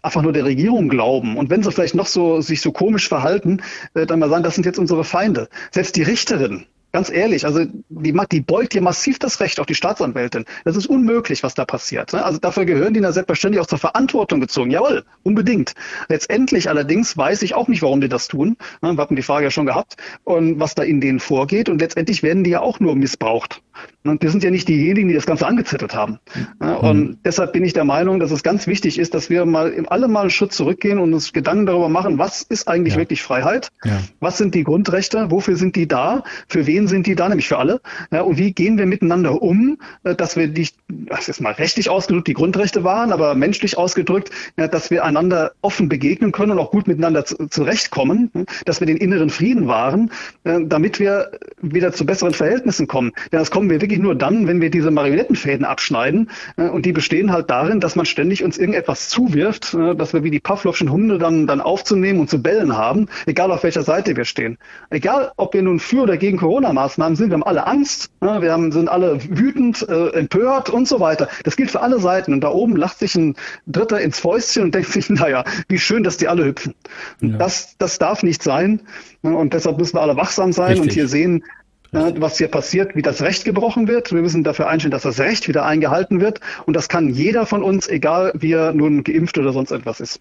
einfach 0.00 0.22
nur 0.22 0.32
der 0.32 0.44
Regierung 0.44 0.88
glauben 0.88 1.36
und 1.36 1.50
wenn 1.50 1.62
sie 1.62 1.72
vielleicht 1.72 1.96
noch 1.96 2.06
so 2.06 2.40
sich 2.40 2.60
so 2.60 2.70
komisch 2.72 3.08
verhalten, 3.08 3.60
äh, 3.94 4.06
dann 4.06 4.20
mal 4.20 4.30
sagen, 4.30 4.44
das 4.44 4.54
sind 4.54 4.64
jetzt 4.64 4.78
unsere 4.78 5.04
Feinde. 5.04 5.48
Selbst 5.72 5.96
die 5.96 6.02
Richterin, 6.02 6.66
Ganz 6.90 7.10
ehrlich, 7.10 7.44
also 7.44 7.66
die, 7.90 8.18
die 8.32 8.40
beugt 8.40 8.72
hier 8.72 8.80
massiv 8.80 9.18
das 9.18 9.40
Recht 9.40 9.60
auf 9.60 9.66
die 9.66 9.74
Staatsanwältin. 9.74 10.46
Das 10.64 10.74
ist 10.74 10.86
unmöglich, 10.86 11.42
was 11.42 11.54
da 11.54 11.66
passiert. 11.66 12.14
Ne? 12.14 12.24
Also 12.24 12.38
dafür 12.38 12.64
gehören 12.64 12.94
die 12.94 13.00
selbstverständlich 13.00 13.60
auch 13.60 13.66
zur 13.66 13.78
Verantwortung 13.78 14.40
gezogen. 14.40 14.70
Jawohl, 14.70 15.04
unbedingt. 15.22 15.74
Letztendlich 16.08 16.70
allerdings 16.70 17.14
weiß 17.14 17.42
ich 17.42 17.54
auch 17.54 17.68
nicht, 17.68 17.82
warum 17.82 18.00
die 18.00 18.08
das 18.08 18.28
tun. 18.28 18.56
Ne? 18.80 18.94
Wir 18.94 19.02
hatten 19.02 19.16
die 19.16 19.22
Frage 19.22 19.44
ja 19.44 19.50
schon 19.50 19.66
gehabt. 19.66 19.96
Und 20.24 20.60
was 20.60 20.74
da 20.74 20.82
in 20.82 21.02
denen 21.02 21.20
vorgeht. 21.20 21.68
Und 21.68 21.80
letztendlich 21.80 22.22
werden 22.22 22.42
die 22.42 22.50
ja 22.50 22.60
auch 22.60 22.80
nur 22.80 22.96
missbraucht. 22.96 23.62
Und 24.04 24.22
wir 24.22 24.30
sind 24.30 24.42
ja 24.42 24.50
nicht 24.50 24.68
diejenigen, 24.68 25.08
die 25.08 25.14
das 25.14 25.26
Ganze 25.26 25.46
angezettelt 25.46 25.94
haben. 25.94 26.18
Und 26.60 26.98
mhm. 26.98 27.18
deshalb 27.24 27.52
bin 27.52 27.64
ich 27.64 27.72
der 27.72 27.84
Meinung, 27.84 28.20
dass 28.20 28.30
es 28.30 28.42
ganz 28.42 28.66
wichtig 28.66 28.98
ist, 28.98 29.14
dass 29.14 29.28
wir 29.30 29.44
mal 29.44 29.84
alle 29.88 30.08
mal 30.08 30.22
einen 30.22 30.30
Schritt 30.30 30.52
zurückgehen 30.52 30.98
und 30.98 31.12
uns 31.12 31.32
Gedanken 31.32 31.66
darüber 31.66 31.88
machen, 31.88 32.18
was 32.18 32.42
ist 32.42 32.68
eigentlich 32.68 32.94
ja. 32.94 33.00
wirklich 33.00 33.22
Freiheit? 33.22 33.68
Ja. 33.84 34.00
Was 34.20 34.38
sind 34.38 34.54
die 34.54 34.64
Grundrechte? 34.64 35.30
Wofür 35.30 35.56
sind 35.56 35.76
die 35.76 35.86
da? 35.86 36.22
Für 36.48 36.66
wen 36.66 36.88
sind 36.88 37.06
die 37.06 37.14
da? 37.14 37.28
Nämlich 37.28 37.48
für 37.48 37.58
alle. 37.58 37.80
Ja, 38.10 38.22
und 38.22 38.38
wie 38.38 38.52
gehen 38.52 38.78
wir 38.78 38.86
miteinander 38.86 39.42
um, 39.42 39.78
äh, 40.04 40.14
dass 40.14 40.36
wir 40.36 40.48
die, 40.48 40.68
das 40.88 41.28
ist 41.28 41.40
mal 41.40 41.52
rechtlich 41.52 41.90
ausgedrückt, 41.90 42.28
die 42.28 42.34
Grundrechte 42.34 42.84
waren, 42.84 43.12
aber 43.12 43.34
menschlich 43.34 43.76
ausgedrückt, 43.76 44.30
dass 44.56 44.90
wir 44.90 45.04
einander 45.04 45.52
offen 45.60 45.88
begegnen 45.88 46.32
können 46.32 46.52
und 46.52 46.58
auch 46.58 46.70
gut 46.70 46.86
miteinander 46.86 47.24
zurechtkommen, 47.24 48.30
dass 48.64 48.80
wir 48.80 48.86
den 48.86 48.96
inneren 48.96 49.30
Frieden 49.30 49.66
wahren, 49.68 50.10
äh, 50.44 50.60
damit 50.64 51.00
wir 51.00 51.30
wieder 51.60 51.92
zu 51.92 52.06
besseren 52.06 52.34
Verhältnissen 52.34 52.86
kommen. 52.86 53.12
Denn 53.32 53.38
das 53.38 53.50
kommen 53.50 53.67
wir 53.70 53.80
wirklich 53.80 54.00
nur 54.00 54.14
dann, 54.14 54.46
wenn 54.46 54.60
wir 54.60 54.70
diese 54.70 54.90
Marionettenfäden 54.90 55.64
abschneiden. 55.64 56.30
Äh, 56.56 56.68
und 56.68 56.86
die 56.86 56.92
bestehen 56.92 57.32
halt 57.32 57.50
darin, 57.50 57.80
dass 57.80 57.96
man 57.96 58.06
ständig 58.06 58.44
uns 58.44 58.58
irgendetwas 58.58 59.08
zuwirft, 59.08 59.74
dass 59.74 60.12
wir 60.12 60.22
wie 60.22 60.30
die 60.30 60.40
Pavlovschen 60.40 60.90
Hunde 60.90 61.18
dann, 61.18 61.46
dann 61.46 61.60
aufzunehmen 61.60 62.20
und 62.20 62.30
zu 62.30 62.42
bellen 62.42 62.76
haben, 62.76 63.08
egal 63.26 63.50
auf 63.50 63.62
welcher 63.62 63.82
Seite 63.82 64.16
wir 64.16 64.24
stehen. 64.24 64.58
Egal, 64.90 65.32
ob 65.36 65.54
wir 65.54 65.62
nun 65.62 65.80
für 65.80 66.02
oder 66.02 66.16
gegen 66.16 66.38
Corona 66.38 66.68
Corona-Maßnahmen 66.68 67.16
sind. 67.16 67.30
Wir 67.30 67.34
haben 67.34 67.44
alle 67.44 67.66
Angst, 67.66 68.10
ne? 68.20 68.40
wir 68.42 68.52
haben, 68.52 68.72
sind 68.72 68.88
alle 68.88 69.18
wütend, 69.22 69.86
äh, 69.88 70.10
empört 70.10 70.70
und 70.70 70.88
so 70.88 71.00
weiter. 71.00 71.28
Das 71.44 71.56
gilt 71.56 71.70
für 71.70 71.80
alle 71.80 72.00
Seiten. 72.00 72.32
Und 72.32 72.42
da 72.42 72.50
oben 72.50 72.76
lacht 72.76 72.98
sich 72.98 73.14
ein 73.14 73.36
Dritter 73.66 74.00
ins 74.00 74.18
Fäustchen 74.18 74.64
und 74.64 74.74
denkt 74.74 74.88
sich, 74.88 75.08
naja, 75.10 75.44
wie 75.68 75.78
schön, 75.78 76.02
dass 76.02 76.16
die 76.16 76.28
alle 76.28 76.44
hüpfen. 76.44 76.74
Ja. 77.20 77.36
Das, 77.38 77.76
das 77.78 77.98
darf 77.98 78.22
nicht 78.22 78.42
sein. 78.42 78.80
Und 79.22 79.54
deshalb 79.54 79.78
müssen 79.78 79.96
wir 79.96 80.02
alle 80.02 80.16
wachsam 80.16 80.52
sein 80.52 80.68
Richtig. 80.68 80.82
und 80.82 80.92
hier 80.92 81.08
sehen, 81.08 81.44
was 81.92 82.38
hier 82.38 82.48
passiert, 82.48 82.94
wie 82.94 83.02
das 83.02 83.22
Recht 83.22 83.44
gebrochen 83.44 83.88
wird. 83.88 84.12
Wir 84.12 84.22
müssen 84.22 84.44
dafür 84.44 84.68
einstellen, 84.68 84.92
dass 84.92 85.02
das 85.02 85.18
Recht 85.18 85.48
wieder 85.48 85.64
eingehalten 85.64 86.20
wird. 86.20 86.40
Und 86.66 86.74
das 86.74 86.88
kann 86.88 87.08
jeder 87.08 87.46
von 87.46 87.62
uns, 87.62 87.88
egal 87.88 88.32
wie 88.34 88.52
er 88.52 88.72
nun 88.72 89.04
geimpft 89.04 89.38
oder 89.38 89.52
sonst 89.52 89.70
etwas 89.70 90.00
ist. 90.00 90.20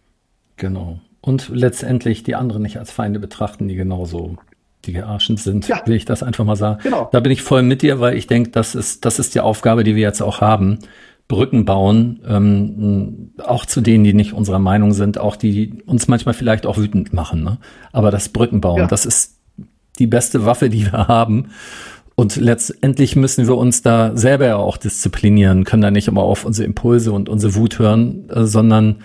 Genau. 0.56 1.00
Und 1.22 1.50
letztendlich 1.50 2.24
die 2.24 2.36
anderen 2.36 2.62
nicht 2.62 2.78
als 2.78 2.92
Feinde 2.92 3.20
betrachten, 3.20 3.68
die 3.68 3.76
genauso 3.76 4.38
die 4.86 4.94
gearschen 4.94 5.36
sind, 5.38 5.68
ja. 5.68 5.82
will 5.86 5.96
ich 5.96 6.06
das 6.06 6.24
einfach 6.24 6.46
mal 6.46 6.56
sagen. 6.56 6.80
Genau. 6.84 7.10
Da 7.12 7.20
bin 7.20 7.32
ich 7.32 7.42
voll 7.42 7.64
mit 7.64 7.82
dir, 7.82 8.00
weil 8.00 8.16
ich 8.16 8.28
denke, 8.28 8.52
das 8.52 8.74
ist, 8.74 9.04
das 9.04 9.20
ist 9.20 9.36
die 9.36 9.42
Aufgabe, 9.42 9.84
die 9.84 9.96
wir 9.96 10.04
jetzt 10.04 10.22
auch 10.22 10.40
haben. 10.40 10.80
Brücken 11.28 11.66
bauen, 11.66 12.22
ähm, 12.26 13.32
auch 13.44 13.66
zu 13.66 13.82
denen, 13.82 14.06
die 14.06 14.14
nicht 14.14 14.32
unserer 14.32 14.60
Meinung 14.60 14.94
sind, 14.94 15.18
auch 15.18 15.36
die, 15.36 15.52
die 15.52 15.84
uns 15.84 16.08
manchmal 16.08 16.34
vielleicht 16.34 16.66
auch 16.66 16.78
wütend 16.78 17.12
machen. 17.12 17.44
Ne? 17.44 17.58
Aber 17.92 18.12
das 18.12 18.30
Brücken 18.30 18.62
bauen, 18.62 18.80
ja. 18.80 18.88
das 18.88 19.06
ist 19.06 19.37
die 20.00 20.08
beste 20.08 20.46
Waffe, 20.46 20.70
die 20.70 20.92
wir 20.92 21.08
haben. 21.08 21.48
Und 22.16 22.36
letztendlich 22.36 23.16
müssen 23.16 23.48
wir 23.48 23.58
uns 23.58 23.84
da 23.84 24.18
selber 24.18 24.48
ja 24.48 24.56
auch 24.56 24.78
disziplinieren, 24.78 25.66
können 25.66 25.84
da 25.84 25.92
nicht 25.92 26.08
immer 26.08 26.24
auf 26.24 26.46
unsere 26.46 26.66
Impulse 26.66 27.12
und 27.12 27.30
unsere 27.30 27.54
Wut 27.56 27.78
hören, 27.78 28.28
äh, 28.30 28.46
sondern 28.46 28.98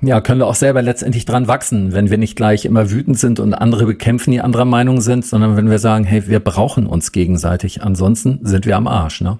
ja, 0.00 0.20
können 0.20 0.40
wir 0.40 0.48
auch 0.48 0.56
selber 0.56 0.82
letztendlich 0.82 1.26
dran 1.26 1.46
wachsen, 1.46 1.92
wenn 1.92 2.10
wir 2.10 2.18
nicht 2.18 2.34
gleich 2.34 2.64
immer 2.64 2.90
wütend 2.90 3.18
sind 3.18 3.38
und 3.38 3.54
andere 3.54 3.86
bekämpfen, 3.86 4.32
die 4.32 4.40
anderer 4.40 4.64
Meinung 4.64 5.00
sind, 5.00 5.24
sondern 5.24 5.56
wenn 5.56 5.70
wir 5.70 5.78
sagen, 5.78 6.04
hey, 6.04 6.26
wir 6.26 6.40
brauchen 6.40 6.86
uns 6.86 7.12
gegenseitig. 7.12 7.82
Ansonsten 7.82 8.40
sind 8.42 8.66
wir 8.66 8.76
am 8.76 8.88
Arsch, 8.88 9.20
ne? 9.20 9.38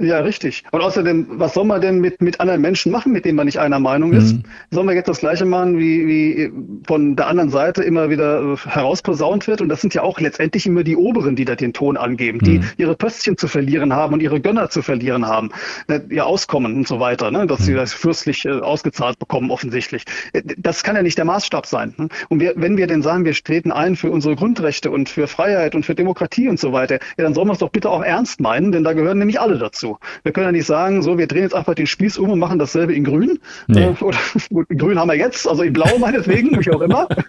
Ja, 0.00 0.20
richtig. 0.20 0.64
Und 0.72 0.80
außerdem, 0.80 1.26
was 1.38 1.54
soll 1.54 1.64
man 1.64 1.80
denn 1.80 2.00
mit, 2.00 2.20
mit 2.20 2.40
anderen 2.40 2.60
Menschen 2.60 2.90
machen, 2.90 3.12
mit 3.12 3.24
denen 3.24 3.36
man 3.36 3.46
nicht 3.46 3.60
einer 3.60 3.78
Meinung 3.78 4.12
ist? 4.12 4.34
Mhm. 4.34 4.42
Sollen 4.72 4.88
wir 4.88 4.94
jetzt 4.94 5.08
das 5.08 5.20
Gleiche 5.20 5.44
machen, 5.44 5.78
wie, 5.78 6.06
wie 6.08 6.52
von 6.84 7.14
der 7.14 7.28
anderen 7.28 7.50
Seite 7.50 7.84
immer 7.84 8.10
wieder 8.10 8.42
äh, 8.42 8.56
herausposaunt 8.56 9.46
wird? 9.46 9.60
Und 9.60 9.68
das 9.68 9.80
sind 9.80 9.94
ja 9.94 10.02
auch 10.02 10.18
letztendlich 10.18 10.66
immer 10.66 10.82
die 10.82 10.96
Oberen, 10.96 11.36
die 11.36 11.44
da 11.44 11.54
den 11.54 11.72
Ton 11.72 11.96
angeben, 11.96 12.40
die 12.40 12.58
mhm. 12.58 12.64
ihre 12.76 12.96
Pöstchen 12.96 13.36
zu 13.36 13.46
verlieren 13.46 13.92
haben 13.92 14.14
und 14.14 14.20
ihre 14.20 14.40
Gönner 14.40 14.68
zu 14.68 14.82
verlieren 14.82 15.26
haben, 15.26 15.50
ne, 15.86 16.04
ihr 16.10 16.26
Auskommen 16.26 16.74
und 16.74 16.88
so 16.88 16.98
weiter, 16.98 17.30
ne? 17.30 17.46
dass 17.46 17.60
mhm. 17.60 17.64
sie 17.64 17.74
das 17.74 17.92
fürstlich 17.92 18.44
äh, 18.46 18.50
ausgezahlt 18.50 19.20
bekommen, 19.20 19.52
offensichtlich. 19.52 20.04
Äh, 20.32 20.42
das 20.56 20.82
kann 20.82 20.96
ja 20.96 21.02
nicht 21.02 21.18
der 21.18 21.24
Maßstab 21.24 21.66
sein. 21.66 21.94
Ne? 21.98 22.08
Und 22.30 22.40
wir, 22.40 22.54
wenn 22.56 22.76
wir 22.76 22.88
denn 22.88 23.02
sagen, 23.02 23.24
wir 23.24 23.34
treten 23.34 23.70
ein 23.70 23.94
für 23.94 24.10
unsere 24.10 24.34
Grundrechte 24.34 24.90
und 24.90 25.08
für 25.08 25.28
Freiheit 25.28 25.76
und 25.76 25.86
für 25.86 25.94
Demokratie 25.94 26.48
und 26.48 26.58
so 26.58 26.72
weiter, 26.72 26.98
ja, 27.16 27.24
dann 27.24 27.34
sollen 27.34 27.46
wir 27.46 27.52
es 27.52 27.58
doch 27.58 27.70
bitte 27.70 27.90
auch 27.90 28.02
ernst 28.02 28.40
meinen, 28.40 28.72
denn 28.72 28.82
da 28.82 28.92
gehören 28.92 29.18
nämlich 29.18 29.40
alle 29.40 29.56
dazu 29.58 29.83
dazu. 29.84 29.98
Wir 30.22 30.32
können 30.32 30.46
ja 30.46 30.52
nicht 30.52 30.66
sagen, 30.66 31.02
so, 31.02 31.18
wir 31.18 31.26
drehen 31.26 31.42
jetzt 31.42 31.54
einfach 31.54 31.74
den 31.74 31.86
Spieß 31.86 32.18
um 32.18 32.30
und 32.30 32.38
machen 32.38 32.58
dasselbe 32.58 32.94
in 32.94 33.04
grün. 33.04 33.38
Nee. 33.66 33.84
Äh, 33.84 34.02
oder 34.02 34.18
gut, 34.50 34.70
in 34.70 34.78
grün 34.78 34.98
haben 34.98 35.08
wir 35.08 35.16
jetzt, 35.16 35.46
also 35.48 35.62
in 35.62 35.72
blau 35.72 35.86
meinetwegen, 35.98 36.50
wie 36.64 36.70
auch 36.70 36.80
immer. 36.80 37.08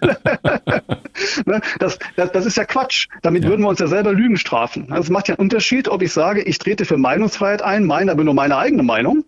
ne? 1.46 1.60
das, 1.78 1.98
das, 2.16 2.32
das 2.32 2.46
ist 2.46 2.56
ja 2.56 2.64
Quatsch. 2.64 3.08
Damit 3.22 3.44
ja. 3.44 3.50
würden 3.50 3.62
wir 3.62 3.68
uns 3.68 3.80
ja 3.80 3.86
selber 3.86 4.12
Lügen 4.12 4.36
strafen. 4.36 4.92
Es 4.92 5.10
macht 5.10 5.28
ja 5.28 5.34
einen 5.34 5.42
Unterschied, 5.42 5.88
ob 5.88 6.02
ich 6.02 6.12
sage, 6.12 6.42
ich 6.42 6.58
trete 6.58 6.84
für 6.84 6.96
Meinungsfreiheit 6.96 7.62
ein, 7.62 7.84
meine 7.84 8.12
aber 8.12 8.24
nur 8.24 8.34
meine 8.34 8.56
eigene 8.56 8.82
Meinung, 8.82 9.24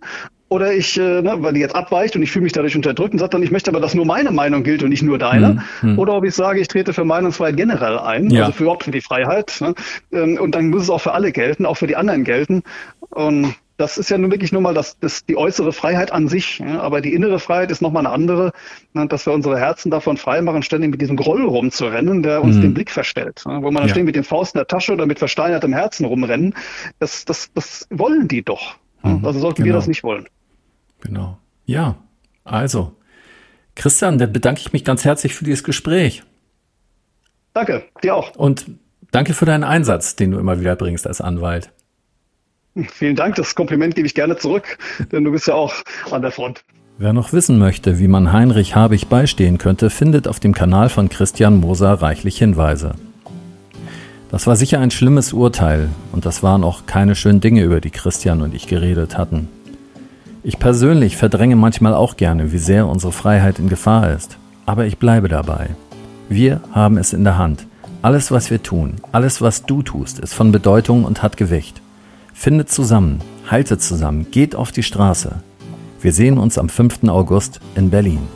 oder 0.48 0.72
ich, 0.72 0.98
äh, 0.98 1.22
ne, 1.22 1.34
weil 1.38 1.52
die 1.52 1.60
jetzt 1.60 1.74
abweicht 1.74 2.16
und 2.16 2.22
ich 2.22 2.30
fühle 2.30 2.44
mich 2.44 2.52
dadurch 2.52 2.74
unterdrückt 2.74 3.12
und 3.12 3.18
sage 3.18 3.30
dann, 3.30 3.42
ich 3.42 3.50
möchte 3.50 3.70
aber, 3.70 3.80
dass 3.80 3.94
nur 3.94 4.06
meine 4.06 4.30
Meinung 4.30 4.62
gilt 4.62 4.82
und 4.82 4.88
nicht 4.88 5.02
nur 5.02 5.18
deine. 5.18 5.62
Mhm. 5.82 5.98
Oder 5.98 6.14
ob 6.14 6.24
ich 6.24 6.34
sage, 6.34 6.60
ich 6.60 6.68
trete 6.68 6.92
für 6.92 7.04
Meinungsfreiheit 7.04 7.56
generell 7.56 7.98
ein, 7.98 8.30
ja. 8.30 8.42
also 8.42 8.52
für 8.52 8.62
überhaupt 8.64 8.84
für 8.84 8.90
die 8.90 9.02
Freiheit. 9.02 9.58
Ne? 9.60 9.74
Ähm, 10.12 10.38
und 10.40 10.54
dann 10.54 10.70
muss 10.70 10.82
es 10.82 10.90
auch 10.90 11.00
für 11.00 11.12
alle 11.12 11.32
gelten, 11.32 11.66
auch 11.66 11.76
für 11.76 11.86
die 11.86 11.96
anderen 11.96 12.24
gelten. 12.24 12.62
Und 13.10 13.54
das 13.76 13.98
ist 13.98 14.10
ja 14.10 14.16
nun 14.16 14.30
wirklich 14.30 14.50
nur 14.50 14.62
mal 14.62 14.74
das, 14.74 14.98
das, 14.98 15.24
die 15.26 15.36
äußere 15.36 15.72
Freiheit 15.72 16.12
an 16.12 16.28
sich. 16.28 16.60
Ja? 16.60 16.80
Aber 16.80 17.02
die 17.02 17.12
innere 17.12 17.38
Freiheit 17.38 17.70
ist 17.70 17.82
nochmal 17.82 18.06
eine 18.06 18.14
andere, 18.14 18.52
ne? 18.94 19.06
dass 19.06 19.26
wir 19.26 19.34
unsere 19.34 19.58
Herzen 19.58 19.90
davon 19.90 20.16
freimachen, 20.16 20.62
ständig 20.62 20.90
mit 20.90 21.00
diesem 21.02 21.16
Groll 21.16 21.44
rumzurennen, 21.44 22.22
der 22.22 22.42
uns 22.42 22.56
mhm. 22.56 22.62
den 22.62 22.74
Blick 22.74 22.90
verstellt. 22.90 23.42
Ja? 23.46 23.58
Wo 23.58 23.66
man 23.66 23.74
dann 23.74 23.82
ja. 23.84 23.88
ständig 23.90 24.06
mit 24.06 24.16
den 24.16 24.24
Faust 24.24 24.54
in 24.54 24.60
der 24.60 24.66
Tasche 24.66 24.94
oder 24.94 25.04
mit 25.04 25.18
versteinertem 25.18 25.74
Herzen 25.74 26.06
rumrennen. 26.06 26.54
Das, 27.00 27.26
das, 27.26 27.50
das 27.52 27.86
wollen 27.90 28.28
die 28.28 28.42
doch. 28.42 28.76
Mhm. 29.02 29.24
Also 29.24 29.40
sollten 29.40 29.62
genau. 29.62 29.66
wir 29.66 29.72
das 29.74 29.86
nicht 29.86 30.02
wollen. 30.02 30.26
Genau. 31.00 31.38
Ja, 31.66 31.96
also. 32.44 32.94
Christian, 33.74 34.18
da 34.18 34.26
bedanke 34.26 34.60
ich 34.60 34.72
mich 34.72 34.84
ganz 34.84 35.04
herzlich 35.04 35.34
für 35.34 35.44
dieses 35.44 35.62
Gespräch. 35.62 36.24
Danke, 37.54 37.84
dir 38.02 38.16
auch. 38.16 38.34
Und 38.34 38.66
danke 39.10 39.34
für 39.34 39.44
deinen 39.44 39.64
Einsatz, 39.64 40.16
den 40.16 40.32
du 40.32 40.38
immer 40.38 40.60
wieder 40.60 40.76
bringst 40.76 41.06
als 41.06 41.20
Anwalt. 41.20 41.70
Vielen 42.92 43.16
Dank, 43.16 43.34
das 43.36 43.54
Kompliment 43.54 43.94
gebe 43.94 44.06
ich 44.06 44.14
gerne 44.14 44.36
zurück, 44.36 44.78
denn 45.10 45.24
du 45.24 45.32
bist 45.32 45.46
ja 45.46 45.54
auch 45.54 45.74
an 46.10 46.22
der 46.22 46.30
Front. 46.30 46.64
Wer 46.96 47.12
noch 47.12 47.32
wissen 47.32 47.58
möchte, 47.58 47.98
wie 47.98 48.08
man 48.08 48.32
Heinrich 48.32 48.74
Habich 48.74 49.06
beistehen 49.06 49.58
könnte, 49.58 49.90
findet 49.90 50.26
auf 50.26 50.40
dem 50.40 50.54
Kanal 50.54 50.88
von 50.88 51.08
Christian 51.08 51.56
Moser 51.56 51.94
reichlich 51.94 52.38
Hinweise. 52.38 52.94
Das 54.30 54.46
war 54.46 54.56
sicher 54.56 54.80
ein 54.80 54.90
schlimmes 54.90 55.32
Urteil 55.32 55.88
und 56.12 56.26
das 56.26 56.42
waren 56.42 56.64
auch 56.64 56.86
keine 56.86 57.14
schönen 57.14 57.40
Dinge, 57.40 57.62
über 57.62 57.80
die 57.80 57.90
Christian 57.90 58.42
und 58.42 58.54
ich 58.54 58.66
geredet 58.66 59.16
hatten. 59.16 59.48
Ich 60.48 60.58
persönlich 60.58 61.18
verdränge 61.18 61.56
manchmal 61.56 61.92
auch 61.92 62.16
gerne, 62.16 62.52
wie 62.52 62.58
sehr 62.58 62.86
unsere 62.86 63.12
Freiheit 63.12 63.58
in 63.58 63.68
Gefahr 63.68 64.14
ist, 64.14 64.38
aber 64.64 64.86
ich 64.86 64.96
bleibe 64.96 65.28
dabei. 65.28 65.68
Wir 66.30 66.62
haben 66.72 66.96
es 66.96 67.12
in 67.12 67.22
der 67.22 67.36
Hand. 67.36 67.66
Alles, 68.00 68.30
was 68.30 68.50
wir 68.50 68.62
tun, 68.62 68.94
alles, 69.12 69.42
was 69.42 69.66
du 69.66 69.82
tust, 69.82 70.18
ist 70.18 70.32
von 70.32 70.50
Bedeutung 70.50 71.04
und 71.04 71.22
hat 71.22 71.36
Gewicht. 71.36 71.82
Findet 72.32 72.70
zusammen, 72.70 73.18
haltet 73.50 73.82
zusammen, 73.82 74.30
geht 74.30 74.56
auf 74.56 74.72
die 74.72 74.82
Straße. 74.82 75.32
Wir 76.00 76.14
sehen 76.14 76.38
uns 76.38 76.56
am 76.56 76.70
5. 76.70 77.04
August 77.08 77.60
in 77.74 77.90
Berlin. 77.90 78.26